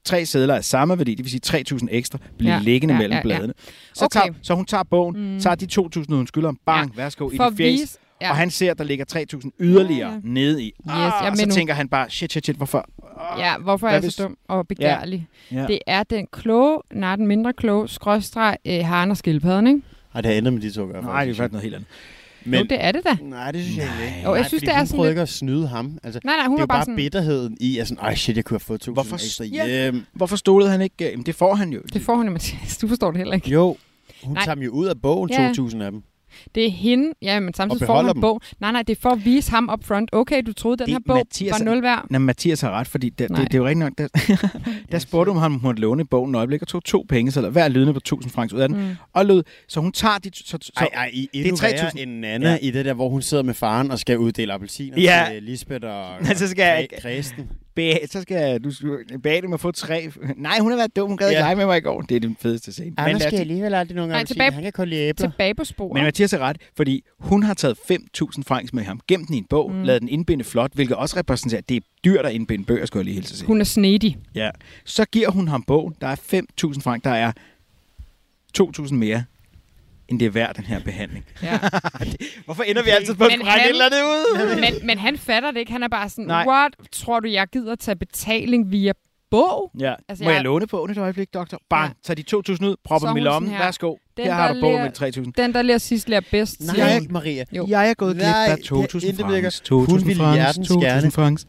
tre 0.06 0.26
sedler 0.26 0.56
af 0.56 0.64
samme 0.64 0.98
værdi, 0.98 1.16
det 1.16 1.26
vil 1.26 1.32
sige 1.32 1.42
3.000 1.46 1.88
ekstra, 1.92 2.20
blive 2.38 2.54
Ja, 2.54 2.60
liggende 2.60 2.94
ja, 2.94 2.98
mellem 3.00 3.12
ja, 3.12 3.18
ja. 3.18 3.22
bladene. 3.22 3.54
Så, 3.94 4.06
Okay. 4.06 4.20
tager, 4.20 4.34
så 4.42 4.54
hun 4.56 4.66
tager 4.66 4.84
bogen, 4.84 5.34
Mm. 5.34 5.40
tager 5.40 5.56
de 5.56 5.66
2.000, 5.66 6.16
hun 6.16 6.28
skylder 6.28 6.50
om 6.50 6.58
bang, 6.66 6.94
ja. 6.98 7.02
værsgo, 7.04 7.30
i 7.30 7.38
for 7.38 7.44
det 7.46 7.58
fjæs. 7.58 7.98
Ja. 8.22 8.30
Og 8.30 8.36
han 8.38 8.50
ser, 8.50 8.74
der 8.74 8.84
ligger 8.84 9.06
3.000 9.44 9.50
yderligere 9.60 10.08
Ja, 10.10 10.14
ja. 10.14 10.20
nede 10.24 10.64
i. 10.64 10.66
Yes, 10.66 10.74
ah, 10.90 11.00
jeg 11.24 11.32
og 11.32 11.38
så 11.38 11.46
nu. 11.46 11.52
tænker 11.52 11.74
han 11.74 11.90
bare, 11.90 12.10
shit, 12.10 12.32
shit, 12.32 12.46
shit, 12.46 12.56
hvorfor? 12.56 12.86
Ah, 13.20 13.40
Ja, 13.40 13.58
hvorfor 13.58 13.88
er 13.88 13.92
jeg 13.92 14.02
hvis- 14.02 14.14
så 14.14 14.24
dum 14.24 14.38
og 14.48 14.68
begærlig? 14.68 15.28
Ja. 15.52 15.66
Det 15.68 15.80
er 15.88 16.04
den 16.04 16.28
kloge, 16.32 16.78
nej, 16.94 17.16
den 17.16 17.28
mindre 17.28 17.54
kloge, 17.54 17.90
skråstreg, 17.90 18.58
øh, 18.68 18.86
haren 18.86 19.12
og 19.12 19.18
skildpadden, 19.18 19.68
ikke? 19.68 19.82
Ej, 20.16 20.22
det 20.22 20.30
har 20.32 20.38
ændret 20.38 20.54
med 20.54 20.62
de 20.62 20.72
to 20.72 20.86
gør. 20.86 21.02
Nej, 21.02 21.26
det 21.26 21.32
er 21.32 21.36
faktisk 21.36 21.52
noget 21.52 21.64
helt 21.64 21.76
andet. 21.76 21.88
Men, 22.46 22.60
jo, 22.60 22.66
det 22.70 22.78
er 22.84 22.92
det 22.92 23.02
da. 23.04 23.18
Nej, 23.22 23.52
det 23.52 23.64
synes 23.64 23.78
jeg 23.78 23.86
ikke. 24.06 24.22
Jo, 24.24 24.34
jeg 24.34 24.42
Nej, 24.42 24.48
synes, 24.48 24.62
det 24.64 24.70
er 24.74 24.78
hun 24.78 24.88
sådan 24.88 25.04
lidt- 25.04 25.10
ikke 25.12 25.22
at 25.22 25.30
snyde 25.30 25.68
ham. 25.68 25.98
Altså, 26.04 26.20
Nej, 26.24 26.36
nej, 26.36 26.46
hun 26.48 26.56
det 26.58 26.60
er 26.60 26.64
jo 26.64 26.68
bare 26.68 26.78
bare 26.78 26.84
sådan, 26.86 26.96
bitterheden 26.96 27.58
i, 27.60 27.78
at 27.78 27.88
sådan, 27.88 28.04
ej 28.04 28.16
shit, 28.16 28.36
jeg 28.36 28.46
kunne 28.46 28.56
have 28.56 28.60
fået 28.60 28.82
2.000 28.82 28.94
Hvorfor 28.94 29.16
ekstra 29.16 29.46
hjem. 29.46 30.06
Hvorfor 30.14 30.36
stolede 30.36 30.70
han 30.72 30.82
ikke? 30.82 30.96
Jamen, 31.12 31.26
det 31.26 31.36
får 31.36 31.56
han 31.56 31.70
jo. 31.74 31.82
det 31.94 32.02
får 32.02 32.16
hun 32.16 32.26
jo, 32.26 32.32
Mathias. 32.32 32.78
Du 32.78 32.88
forstår 32.88 33.12
det 33.12 33.18
heller 33.18 33.34
ikke. 33.34 33.50
Jo, 33.50 33.78
hun 34.24 34.34
Nej. 34.34 34.44
tager 34.44 34.56
dem 34.56 34.64
jo 34.64 34.72
ud 34.72 34.88
af 34.88 35.02
bogen, 35.02 35.30
Ja. 35.30 35.52
2.000 35.54 35.82
af 35.82 35.92
dem. 35.92 36.04
Det 36.56 36.66
er 36.66 36.70
hende, 36.72 37.14
ja, 37.22 37.40
men 37.40 37.54
samtidig 37.54 37.82
Og 37.82 37.88
får 37.88 38.02
han 38.02 38.14
dem. 38.14 38.22
bog. 38.22 38.42
Nej, 38.60 38.72
nej, 38.72 38.82
det 38.82 38.98
er 38.98 39.02
for 39.02 39.10
at 39.10 39.26
vise 39.26 39.52
ham 39.52 39.70
up 39.74 39.84
front. 39.86 40.10
Okay, 40.14 40.42
du 40.46 40.54
troede, 40.54 40.78
den 40.78 40.86
Det- 40.86 40.94
her 40.94 41.00
bog 41.08 41.18
Mathias 41.18 41.60
var 41.60 41.66
nul 41.66 41.84
værd. 41.84 42.06
Nå, 42.10 42.20
Mathias 42.20 42.62
har 42.62 42.72
ret, 42.72 42.88
fordi 42.88 43.10
det, 43.10 43.20
det, 43.20 43.30
Nej. 43.30 43.44
det, 43.44 43.54
er 43.54 43.58
jo 43.58 43.66
rigtigt 43.68 43.80
nok. 43.80 43.94
Der, 43.98 44.08
der 44.92 45.00
spurgte 45.00 45.32
hun 45.32 45.42
ham, 45.42 45.52
om 45.54 45.60
hun 45.60 45.68
måtte 45.68 45.82
låne 45.82 46.06
bogen 46.06 46.36
et 46.36 46.38
øjeblik, 46.38 46.62
og 46.62 46.68
tog 46.68 46.84
to 46.84 47.06
penge, 47.10 47.32
så 47.32 47.50
hver 47.50 47.68
lydende 47.68 47.94
på 47.94 47.98
1000 47.98 48.32
francs 48.32 48.54
ud 48.54 48.60
af 48.60 48.70
den. 48.70 48.78
Mm. 48.78 48.96
Og 49.14 49.26
lød, 49.26 49.44
så 49.68 49.80
hun 49.80 49.92
tager 49.92 50.18
de... 50.18 50.30
Så, 50.34 50.58
så, 50.62 50.72
Ej, 50.78 50.88
ej, 50.94 51.10
I, 51.14 51.30
det 51.34 51.40
er 51.42 51.44
endnu 51.44 51.56
3.000. 51.58 51.64
værre 51.64 52.00
end 52.00 52.12
Nana 52.12 52.50
Ja. 52.52 52.58
i 52.62 52.72
det 52.72 52.86
der, 52.86 52.94
hvor 52.94 53.10
hun 53.10 53.22
sidder 53.22 53.44
med 53.44 53.54
faren 53.54 53.92
og 53.92 54.00
skal 54.00 54.18
uddele 54.18 54.54
appelsiner 54.54 55.02
Ja. 55.02 55.26
til 55.32 55.44
Lisbeth 55.44 55.86
og, 55.88 56.08
Men 56.22 56.36
så 56.42 56.48
skal 56.48 56.76
Kre- 56.78 56.82
ikke- 56.82 57.02
Kristen. 57.02 57.48
Bag, 57.80 58.08
så 58.10 58.22
skal 58.22 58.36
jeg, 58.50 58.64
du 58.64 58.72
dem 59.42 59.54
at 59.54 59.60
få 59.60 59.72
tre... 59.72 60.12
Nej, 60.38 60.60
hun 60.60 60.72
har 60.72 60.78
været 60.78 60.96
dum, 60.96 61.08
hun 61.08 61.18
gad 61.18 61.30
ikke 61.30 61.38
Ja. 61.40 61.46
lege 61.46 61.56
med 61.56 61.66
mig 61.66 61.78
i 61.78 61.82
går. 61.82 62.02
Det 62.02 62.16
er 62.16 62.20
den 62.20 62.38
fedeste 62.40 62.74
scene. 62.74 62.94
Anders 62.98 63.22
os- 63.22 63.28
skal 63.28 63.40
alligevel 63.40 63.74
aldrig 63.74 63.96
nogen 63.96 64.12
appelsiner. 64.12 64.36
tilbage- 64.36 64.52
Han 64.54 64.64
kan 64.64 64.72
kun 64.72 64.88
lide 64.88 65.02
æbler. 65.02 65.28
Tilbage 65.30 65.56
på 65.56 65.64
sporet. 65.64 65.94
Men 65.94 66.04
Mathias 66.04 66.34
er 66.34 66.40
ret, 66.40 66.58
fordi 66.78 67.04
hun 67.20 67.44
har 67.44 67.54
taget 67.54 67.78
5.000 67.92 68.44
francs 68.48 68.74
med 68.74 68.84
ham, 68.84 69.00
gemt 69.08 69.28
den 69.28 69.36
i 69.36 69.38
en 69.38 69.46
bog, 69.50 69.72
Mm. 69.72 69.84
lavet 69.84 70.02
den 70.02 70.10
indbinde 70.10 70.44
flot, 70.44 70.72
hvilket 70.74 70.98
også 70.98 71.18
repræsenterer, 71.18 71.62
at 71.62 71.70
det 71.70 71.78
er 71.78 71.82
dyrt 72.06 72.26
at 72.26 72.32
indbinde 72.34 72.66
bøger, 72.66 72.86
skulle 72.86 73.00
jeg 73.02 73.06
lige 73.06 73.16
hilse 73.16 73.38
sige. 73.38 73.48
Hun 73.48 73.60
er 73.62 73.66
snedig. 73.66 74.18
Ja. 74.36 74.50
Så 74.86 75.06
giver 75.06 75.32
hun 75.32 75.48
ham 75.48 75.64
bogen, 75.64 75.96
der 76.02 76.08
er 76.08 76.16
5.000 76.16 76.82
francs, 76.82 77.04
der 77.04 77.12
er 77.12 77.32
2.000 78.54 78.94
mere, 78.94 79.24
end 80.10 80.20
det 80.20 80.26
er 80.26 80.30
værd, 80.30 80.56
den 80.56 80.64
her 80.66 80.80
behandling. 80.80 81.26
Ja. 81.44 81.60
Hvorfor 82.46 82.64
ender 82.64 82.84
vi 82.84 82.90
altid 82.90 83.16
på 83.16 83.24
at 83.24 83.32
han- 83.32 83.42
et 83.66 83.70
eller 83.70 83.86
andet 83.86 84.02
ud? 84.02 84.56
men, 84.62 84.88
men 84.88 84.98
han 84.98 85.18
fatter 85.18 85.52
det 85.52 85.60
ikke. 85.60 85.72
Han 85.72 85.84
er 85.84 85.88
bare 85.88 86.10
sådan, 86.10 86.26
Nej. 86.26 86.46
what? 86.48 86.72
Tror 86.92 87.20
du, 87.20 87.28
jeg 87.30 87.48
gider 87.54 87.76
tage 87.76 87.96
betaling 87.96 88.72
via 88.72 88.92
bog? 89.32 89.72
Ja. 89.80 89.94
Altså, 90.10 90.24
Må 90.24 90.30
jeg- 90.30 90.36
jeg, 90.36 90.44
låne 90.44 90.68
bogen 90.68 90.92
et 90.92 90.98
øjeblik, 90.98 91.34
doktor? 91.34 91.60
Bang, 91.70 91.88
Ja. 91.90 91.94
tag 92.04 92.18
de 92.18 92.24
2.000 92.36 92.66
ud, 92.66 92.76
prop 92.84 93.02
dem 93.08 93.18
i 93.18 93.20
lommen, 93.20 93.52
værsgo. 93.52 93.96
Den, 94.18 94.26
Her 94.26 94.34
har 94.34 94.48
der 94.48 94.54
du 94.54 94.62
bogen 94.62 94.82
med 94.82 94.92
3.000. 94.92 95.32
Den, 95.38 95.54
der 95.54 95.62
lærer 95.62 95.78
sidst, 95.78 96.10
lærer 96.10 96.22
bedst. 96.32 96.60
Nej, 96.62 96.76
siger 96.76 96.86
han. 96.86 97.08
Maria. 97.10 97.44
Jo. 97.52 97.66
Jeg 97.70 97.90
er 97.90 97.94
gået 97.94 98.16
glip 98.16 98.26
af 98.26 98.58
det 98.58 98.72
er 98.72 98.76
2.000 98.76 99.08
intet 99.08 99.26
francs. 99.26 99.62
Hun 99.70 99.86
2.000 99.88 100.06
ville 100.06 100.16
francs. 100.24 100.36
hjertens 100.36 100.70
2.000 100.72 100.80
gerne. 100.86 101.12
francs. 101.12 101.48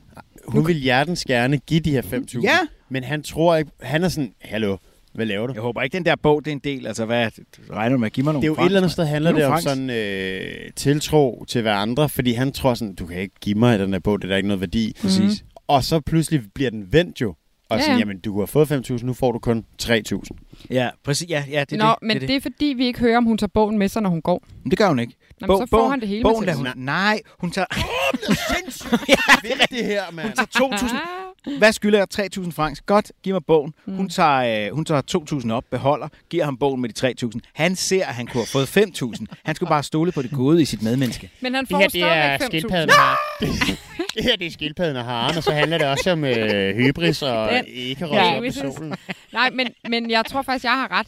Hun 0.48 0.66
vil 0.66 0.76
hjertens 0.76 1.24
gerne 1.24 1.58
give 1.58 1.80
de 1.80 1.90
her 1.90 2.02
5.000. 2.02 2.40
Ja. 2.42 2.58
Men 2.90 3.04
han 3.04 3.22
tror 3.22 3.56
ikke... 3.56 3.70
Han 3.82 4.04
er 4.04 4.08
sådan, 4.08 4.32
hallo, 4.42 4.76
hvad 5.12 5.26
laver 5.26 5.46
du? 5.46 5.52
Jeg 5.52 5.62
håber 5.62 5.82
ikke, 5.82 5.94
den 5.94 6.04
der 6.04 6.16
bog, 6.22 6.44
det 6.44 6.50
er 6.50 6.52
en 6.52 6.60
del. 6.64 6.86
Altså, 6.86 7.04
hvad 7.04 7.30
regner 7.70 7.96
du 7.96 7.98
med 8.00 8.06
at 8.06 8.12
give 8.12 8.24
mig 8.24 8.32
nogle 8.34 8.42
Det 8.42 8.46
er 8.46 8.48
jo 8.50 8.54
francs, 8.54 8.66
et 8.66 8.70
eller 8.70 8.80
andet 8.80 8.92
sted 8.92 9.04
handler 9.04 9.30
Giv 9.30 9.36
det 9.38 9.44
om 9.46 9.50
francs. 9.52 9.64
sådan 9.64 9.90
øh, 9.90 10.70
tiltro 10.76 11.44
til 11.48 11.62
hver 11.62 11.74
andre, 11.74 12.08
fordi 12.08 12.32
han 12.32 12.52
tror 12.52 12.74
sådan, 12.74 12.94
du 12.94 13.06
kan 13.06 13.16
ikke 13.20 13.34
give 13.40 13.58
mig 13.58 13.78
den 13.78 13.92
her 13.92 14.00
bog, 14.00 14.18
det 14.18 14.24
er 14.24 14.28
der 14.28 14.36
ikke 14.36 14.48
noget 14.48 14.60
værdi. 14.60 14.96
Præcis. 15.02 15.44
Og 15.68 15.84
så 15.84 16.00
pludselig 16.00 16.40
bliver 16.54 16.70
den 16.70 16.92
vendt 16.92 17.20
jo. 17.20 17.34
Og 17.68 17.76
Ja, 17.78 17.82
sådan, 17.82 17.94
ja. 17.96 17.98
jamen, 17.98 18.18
du 18.20 18.38
har 18.38 18.46
fået 18.46 18.70
5.000, 18.72 19.04
nu 19.06 19.12
får 19.12 19.32
du 19.32 19.38
kun 19.38 19.64
3.000. 19.82 20.22
Ja, 20.70 20.88
præcis. 21.04 21.30
Ja, 21.30 21.44
ja, 21.50 21.60
det 21.70 21.72
er 21.80 21.84
Nå, 21.84 21.88
det. 21.88 21.96
men 22.02 22.20
det, 22.20 22.28
det 22.28 22.36
er 22.36 22.40
fordi, 22.40 22.64
vi 22.76 22.86
ikke 22.86 23.00
hører, 23.00 23.16
om 23.16 23.24
hun 23.24 23.38
tager 23.38 23.48
bogen 23.54 23.78
med 23.78 23.88
sig, 23.88 24.02
når 24.02 24.10
hun 24.10 24.22
går. 24.22 24.42
Men 24.62 24.70
det 24.70 24.78
gør 24.78 24.88
hun 24.88 24.98
ikke. 24.98 25.14
Nå, 25.40 25.46
men 25.46 25.66
så 25.66 25.70
får 25.70 25.88
han 25.88 26.00
det 26.00 26.08
hele 26.08 26.22
bogen, 26.22 26.46
med 26.46 26.54
hun, 26.54 26.68
Nej, 26.76 27.20
hun 27.38 27.50
tager, 27.50 27.66
Hvad 29.40 29.50
er 29.60 29.66
det 29.66 29.84
her, 29.84 30.02
mand? 30.12 30.26
hun 30.26 30.34
tager 30.36 30.76
2.000. 30.88 30.96
Ah. 30.96 31.58
Hvad 31.58 31.72
skylder 31.72 31.98
jeg? 32.18 32.28
3.000 32.38 32.50
francs. 32.52 32.80
Godt, 32.80 33.12
giv 33.22 33.34
mig 33.34 33.44
bogen. 33.44 33.74
Mm. 33.86 33.96
Hun 33.96 34.08
tager, 34.08 34.66
øh, 34.68 34.74
hun 34.74 34.84
tager 34.84 35.40
2.000 35.44 35.52
op, 35.52 35.64
beholder, 35.70 36.08
giver 36.30 36.44
ham 36.44 36.56
bogen 36.56 36.80
med 36.80 36.88
de 36.88 37.14
3.000. 37.34 37.40
Han 37.54 37.76
ser, 37.76 38.06
at 38.06 38.14
han 38.14 38.26
kunne 38.26 38.44
have 38.52 38.66
fået 38.66 38.76
5.000. 39.18 39.24
Han 39.44 39.54
skulle 39.54 39.68
bare 39.68 39.82
stole 39.82 40.12
på 40.12 40.22
det 40.22 40.30
gode 40.30 40.62
i 40.62 40.64
sit 40.64 40.82
medmenneske. 40.82 41.30
Men 41.40 41.54
han 41.54 41.66
får 41.66 41.88
stadigvæk 41.88 42.64
5.000. 42.64 42.70
har. 42.92 43.18
det 44.14 44.24
her 44.24 44.36
det 44.36 44.46
er 44.46 44.50
skildpadden 44.50 44.96
og 44.96 45.04
haren, 45.04 45.36
og 45.36 45.42
så 45.42 45.52
handler 45.52 45.78
det 45.78 45.86
også 45.86 46.10
om 46.10 46.24
øh, 46.24 46.76
hybris 46.76 47.22
og 47.22 47.50
ikke 47.66 48.06
Ja, 48.06 48.24
ja, 48.32 48.40
hvis- 48.40 48.58
på 48.58 48.72
solen. 48.76 48.94
Nej, 49.32 49.50
men, 49.50 49.68
men 49.88 50.10
jeg 50.10 50.24
tror 50.26 50.42
faktisk, 50.42 50.64
jeg 50.64 50.72
har 50.72 50.98
ret. 50.98 51.06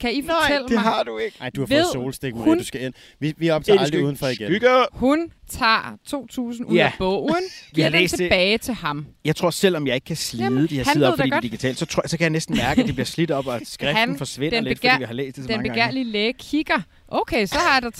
Kan 0.00 0.14
I 0.14 0.22
fortælle 0.22 0.66
mig, 0.84 1.06
du 1.06 1.18
ikke. 1.18 1.36
Nej, 1.40 1.50
du 1.50 1.60
har 1.60 1.66
fået 1.66 1.84
solstik, 1.92 2.34
Maria. 2.34 2.44
hun- 2.48 2.58
Du 2.58 2.64
skal 2.64 2.82
ind. 2.84 2.94
Vi, 3.20 3.34
vi 3.36 3.50
optager 3.50 3.80
aldrig 3.80 4.04
udenfor 4.04 4.26
igen. 4.26 4.36
Skygger. 4.48 4.84
hun 4.92 5.32
tager 5.50 5.96
2.000 6.06 6.64
ud 6.64 6.74
Ja. 6.74 6.84
af 6.86 6.92
bogen, 6.98 7.34
Vi 7.42 7.74
giver 7.74 7.84
har 7.84 7.90
den 7.90 8.00
læst 8.00 8.12
det. 8.12 8.18
tilbage 8.18 8.58
til 8.58 8.74
ham. 8.74 9.06
Jeg 9.24 9.36
tror, 9.36 9.50
selvom 9.50 9.86
jeg 9.86 9.94
ikke 9.94 10.04
kan 10.04 10.16
slide 10.16 10.44
Jamen, 10.44 10.66
de 10.66 10.76
her 10.76 10.84
sider 10.92 11.08
op, 11.12 11.16
fordi 11.18 11.30
det 11.30 11.36
er 11.36 11.40
digitalt, 11.40 11.78
så, 11.78 11.86
tror, 11.86 12.02
så 12.06 12.16
kan 12.16 12.22
jeg 12.24 12.30
næsten 12.30 12.56
mærke, 12.56 12.80
at 12.80 12.86
det 12.86 12.94
bliver 12.94 13.06
slidt 13.06 13.30
op, 13.30 13.46
og 13.46 13.60
skriften 13.64 13.96
Han- 13.96 14.18
forsvinder 14.18 14.56
den 14.56 14.64
lidt, 14.64 14.78
begær- 14.80 14.90
fordi 14.92 15.00
vi 15.00 15.04
har 15.06 15.14
læst 15.14 15.36
det 15.36 15.44
så 15.44 15.48
Den 15.48 15.56
mange 15.56 15.68
gange. 15.68 15.80
begærlige 15.80 16.04
læge 16.04 16.32
kigger. 16.32 16.80
Okay, 17.08 17.46
så 17.46 17.58
har 17.58 17.74
jeg 17.74 17.82
der 17.82 17.90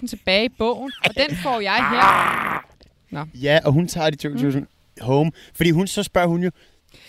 3.000 0.00 0.06
tilbage 0.08 0.44
i 0.44 0.48
bogen, 0.58 0.92
og 1.04 1.10
den 1.16 1.36
får 1.36 1.60
jeg 1.60 1.76
her. 1.90 3.26
Ja, 3.42 3.58
og 3.64 3.72
hun 3.72 3.88
tager 3.88 4.10
de 4.10 4.28
2.000 4.28 4.64
home. 5.00 5.32
Fordi 5.54 5.70
hun, 5.70 5.86
så 5.86 6.02
spørger 6.02 6.28
hun 6.28 6.42
jo, 6.44 6.50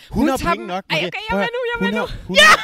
hun, 0.09 0.21
Hun 0.21 0.29
har 0.29 0.37
tager 0.37 0.53
penge 0.53 0.61
dem- 0.61 0.67
nok. 0.67 0.83
Ej, 0.89 0.97
okay, 0.97 1.03
jeg 1.29 1.35
er 1.35 1.37
med 1.37 1.47
nu, 1.55 1.59
jeg 1.69 1.87
er 1.87 1.91
med 1.91 1.99
hun 1.99 2.07
nu. 2.27 2.35
Har, 2.35 2.59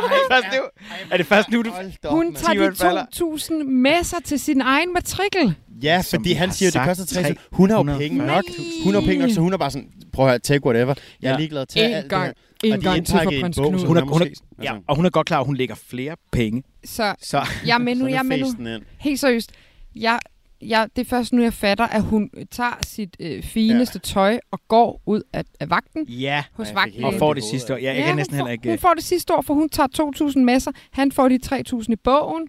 hun 0.00 0.10
Er 0.10 0.16
det 0.16 0.26
først 0.32 0.46
nu? 0.56 0.62
Er 1.10 1.16
det 1.16 1.26
først 1.26 1.48
nu, 1.50 1.62
du... 1.62 1.70
Op, 2.04 2.12
Hun 2.14 2.34
tager 2.34 2.70
de 2.70 2.76
falder. 2.76 3.04
2.000 3.14 3.64
med 3.64 4.04
sig 4.04 4.24
til 4.24 4.40
sin 4.40 4.60
egen 4.60 4.92
matrikel. 4.92 5.54
Ja, 5.82 6.02
Som 6.02 6.18
fordi 6.18 6.32
han 6.32 6.52
siger, 6.52 6.68
at 6.68 6.74
det 6.74 6.82
koster 6.84 7.22
3 7.22 7.34
Hun 7.52 7.70
har 7.70 7.76
jo 7.76 7.98
penge 7.98 8.18
nok. 8.18 8.44
340.000. 8.44 8.84
Hun 8.84 8.94
har 8.94 9.00
penge 9.00 9.18
nok, 9.18 9.30
så 9.30 9.40
hun 9.40 9.52
er 9.52 9.56
bare 9.56 9.70
sådan, 9.70 9.88
prøv 10.12 10.26
at 10.26 10.30
høre, 10.30 10.38
take 10.38 10.66
whatever. 10.66 10.94
Jeg 11.22 11.28
er 11.28 11.32
Ja. 11.32 11.38
ligeglad 11.38 11.66
til 11.66 11.78
alt 11.80 12.08
gang. 12.08 12.26
det 12.28 12.34
her. 12.70 12.74
En 12.76 12.80
er 12.86 12.90
gang 12.92 13.06
til 13.06 13.12
for 13.22 13.24
prins 13.40 13.56
Knud. 13.56 13.86
Hun 13.86 13.96
er, 13.96 14.02
hun 14.02 14.22
er, 14.22 14.26
ja, 14.62 14.72
og 14.88 14.96
hun 14.96 15.06
er 15.06 15.10
godt 15.10 15.26
klar, 15.26 15.40
at 15.40 15.46
hun 15.46 15.56
lægger 15.56 15.74
flere 15.90 16.16
penge. 16.32 16.62
Så 16.84 17.14
Så 17.22 17.46
jeg 17.66 17.74
er 17.74 17.78
med 17.78 17.94
nu, 17.94 18.06
jeg 18.06 18.18
er 18.18 18.22
med 18.22 18.38
nu. 18.58 18.80
Helt 18.98 19.20
seriøst. 19.20 19.50
Jeg, 19.96 20.18
jeg, 20.62 20.88
det 20.96 21.04
er 21.04 21.08
først 21.08 21.32
nu, 21.32 21.42
jeg 21.42 21.52
fatter, 21.52 21.84
at 21.86 22.02
hun 22.02 22.30
tager 22.50 22.78
sit 22.86 23.16
øh, 23.20 23.42
fineste 23.42 24.00
ja. 24.04 24.08
tøj 24.12 24.38
og 24.50 24.60
går 24.68 25.02
ud 25.06 25.22
af, 25.32 25.44
af 25.60 25.70
vagten 25.70 26.04
ja, 26.08 26.44
hos 26.52 26.74
vagtlægen. 26.74 27.04
og 27.04 27.14
får 27.14 27.34
det 27.34 27.44
sidste 27.44 27.74
år. 27.74 27.78
Ja, 27.78 27.84
jeg 27.86 27.94
Ja, 27.94 28.00
kan 28.00 28.08
hun 28.08 28.16
næsten 28.16 28.32
får, 28.34 28.36
heller 28.36 28.52
ikke... 28.52 28.68
Hun 28.68 28.78
får 28.78 28.94
det 28.94 29.04
sidste 29.04 29.34
år, 29.34 29.42
for 29.42 29.54
hun 29.54 29.68
tager 29.68 30.32
2.000 30.32 30.38
med 30.38 30.60
sig. 30.60 30.72
Han 30.90 31.12
får 31.12 31.28
de 31.28 31.38
3.000 31.46 31.84
i 31.88 31.96
bogen. 31.96 32.48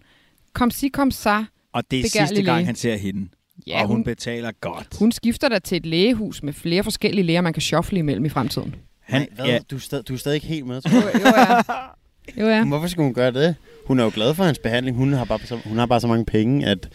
Kom 0.52 0.70
si, 0.70 0.88
kom 0.88 1.10
sa. 1.10 1.44
Og 1.72 1.82
det 1.90 1.98
er 1.98 2.02
begærlig 2.02 2.28
sidste 2.28 2.44
gang, 2.44 2.56
læge. 2.58 2.66
han 2.66 2.74
ser 2.74 2.96
hende. 2.96 3.28
Ja, 3.66 3.80
og 3.82 3.86
hun, 3.86 3.96
hun, 3.96 4.04
betaler 4.04 4.50
godt. 4.60 4.96
hun 4.98 5.12
skifter 5.12 5.48
da 5.48 5.58
til 5.58 5.76
et 5.76 5.86
lægehus 5.86 6.42
med 6.42 6.52
flere 6.52 6.84
forskellige 6.84 7.24
læger, 7.24 7.40
man 7.40 7.52
kan 7.52 7.62
shuffle 7.62 7.98
imellem 7.98 8.24
i 8.24 8.28
fremtiden. 8.28 8.74
Han, 9.00 9.26
Hvad? 9.34 9.46
ja, 9.46 9.58
Du, 9.70 9.76
er 9.76 9.80
stadig, 9.80 10.08
du 10.08 10.12
er 10.14 10.18
stadig 10.18 10.34
ikke 10.34 10.46
helt 10.46 10.66
med, 10.66 10.80
tror 10.80 10.90
jeg. 10.90 11.14
Jo, 11.14 11.28
jo 12.44 12.46
ja. 12.46 12.46
Jo, 12.50 12.56
ja. 12.56 12.64
Hvorfor 12.64 12.86
skal 12.86 13.02
hun 13.04 13.14
gøre 13.14 13.32
det? 13.32 13.54
Hun 13.86 14.00
er 14.00 14.04
jo 14.04 14.10
glad 14.14 14.34
for 14.34 14.44
hans 14.44 14.58
behandling. 14.58 14.96
Hun 14.96 15.12
har 15.12 15.24
bare 15.24 15.38
så, 15.44 15.56
hun 15.64 15.78
har 15.78 15.86
bare 15.86 16.00
så 16.00 16.06
mange 16.06 16.24
penge, 16.24 16.66
at, 16.66 16.88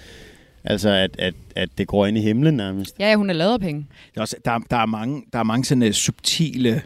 altså 0.65 0.89
at, 0.89 1.15
at, 1.19 1.33
at 1.55 1.69
det 1.77 1.87
går 1.87 2.05
ind 2.05 2.17
i 2.17 2.21
himlen 2.21 2.53
nærmest. 2.53 2.95
Ja, 2.99 3.09
ja, 3.09 3.15
hun 3.15 3.29
er 3.29 3.33
lavet 3.33 3.53
af 3.53 3.59
penge. 3.59 3.87
der, 4.15 4.19
er 4.19 4.21
også, 4.21 4.35
der, 4.45 4.59
der, 4.59 4.77
er 4.77 4.85
mange, 4.85 5.23
der 5.33 5.39
er 5.39 5.43
mange 5.43 5.65
sådan 5.65 5.83
uh, 5.83 5.91
subtile, 5.91 6.81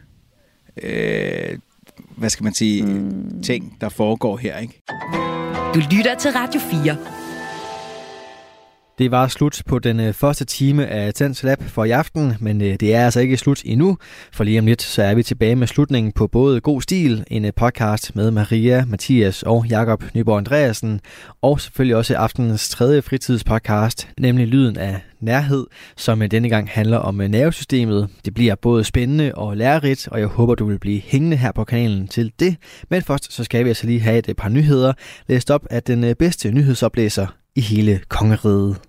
øh, 0.83 1.57
hvad 2.17 2.29
skal 2.29 2.43
man 2.43 2.53
sige, 2.53 2.83
mm. 2.83 3.41
ting, 3.43 3.77
der 3.81 3.89
foregår 3.89 4.37
her, 4.37 4.57
ikke? 4.57 4.81
Du 5.73 5.79
lytter 5.95 6.15
til 6.19 6.31
Radio 6.31 6.59
4. 6.59 7.18
Det 8.99 9.11
var 9.11 9.27
slut 9.27 9.61
på 9.67 9.79
den 9.79 9.99
øh, 9.99 10.13
første 10.13 10.45
time 10.45 10.87
af 10.87 11.13
Tens 11.13 11.43
Lab 11.43 11.63
for 11.63 11.83
i 11.83 11.91
aften, 11.91 12.33
men 12.39 12.61
øh, 12.61 12.75
det 12.79 12.95
er 12.95 13.05
altså 13.05 13.19
ikke 13.19 13.37
slut 13.37 13.61
endnu, 13.65 13.97
for 14.31 14.43
lige 14.43 14.59
om 14.59 14.65
lidt 14.65 14.81
så 14.81 15.03
er 15.03 15.13
vi 15.13 15.23
tilbage 15.23 15.55
med 15.55 15.67
slutningen 15.67 16.11
på 16.11 16.27
både 16.27 16.61
God 16.61 16.81
Stil, 16.81 17.23
en 17.27 17.45
øh, 17.45 17.53
podcast 17.55 18.15
med 18.15 18.31
Maria, 18.31 18.85
Mathias 18.85 19.43
og 19.43 19.65
Jakob 19.69 20.03
Nyborg 20.13 20.37
Andreasen, 20.37 21.01
og 21.41 21.61
selvfølgelig 21.61 21.95
også 21.95 22.15
aftenens 22.15 22.69
tredje 22.69 23.01
fritidspodcast, 23.01 24.07
nemlig 24.17 24.47
Lyden 24.47 24.77
af 24.77 24.99
Nærhed, 25.19 25.67
som 25.97 26.29
denne 26.29 26.49
gang 26.49 26.69
handler 26.69 26.97
om 26.97 27.15
nervesystemet. 27.15 28.09
Det 28.25 28.33
bliver 28.33 28.55
både 28.55 28.83
spændende 28.83 29.35
og 29.35 29.57
lærerigt, 29.57 30.07
og 30.07 30.19
jeg 30.19 30.27
håber, 30.27 30.55
du 30.55 30.65
vil 30.65 30.79
blive 30.79 31.01
hængende 31.05 31.37
her 31.37 31.51
på 31.51 31.63
kanalen 31.63 32.07
til 32.07 32.31
det. 32.39 32.55
Men 32.89 33.01
først 33.01 33.33
så 33.33 33.43
skal 33.43 33.63
vi 33.63 33.69
altså 33.69 33.87
lige 33.87 33.99
have 33.99 34.29
et 34.29 34.37
par 34.37 34.49
nyheder, 34.49 34.93
læst 35.27 35.51
op 35.51 35.65
af 35.69 35.83
den 35.83 36.15
bedste 36.15 36.51
nyhedsoplæser 36.51 37.27
i 37.55 37.61
hele 37.61 37.99
kongeriget. 38.09 38.88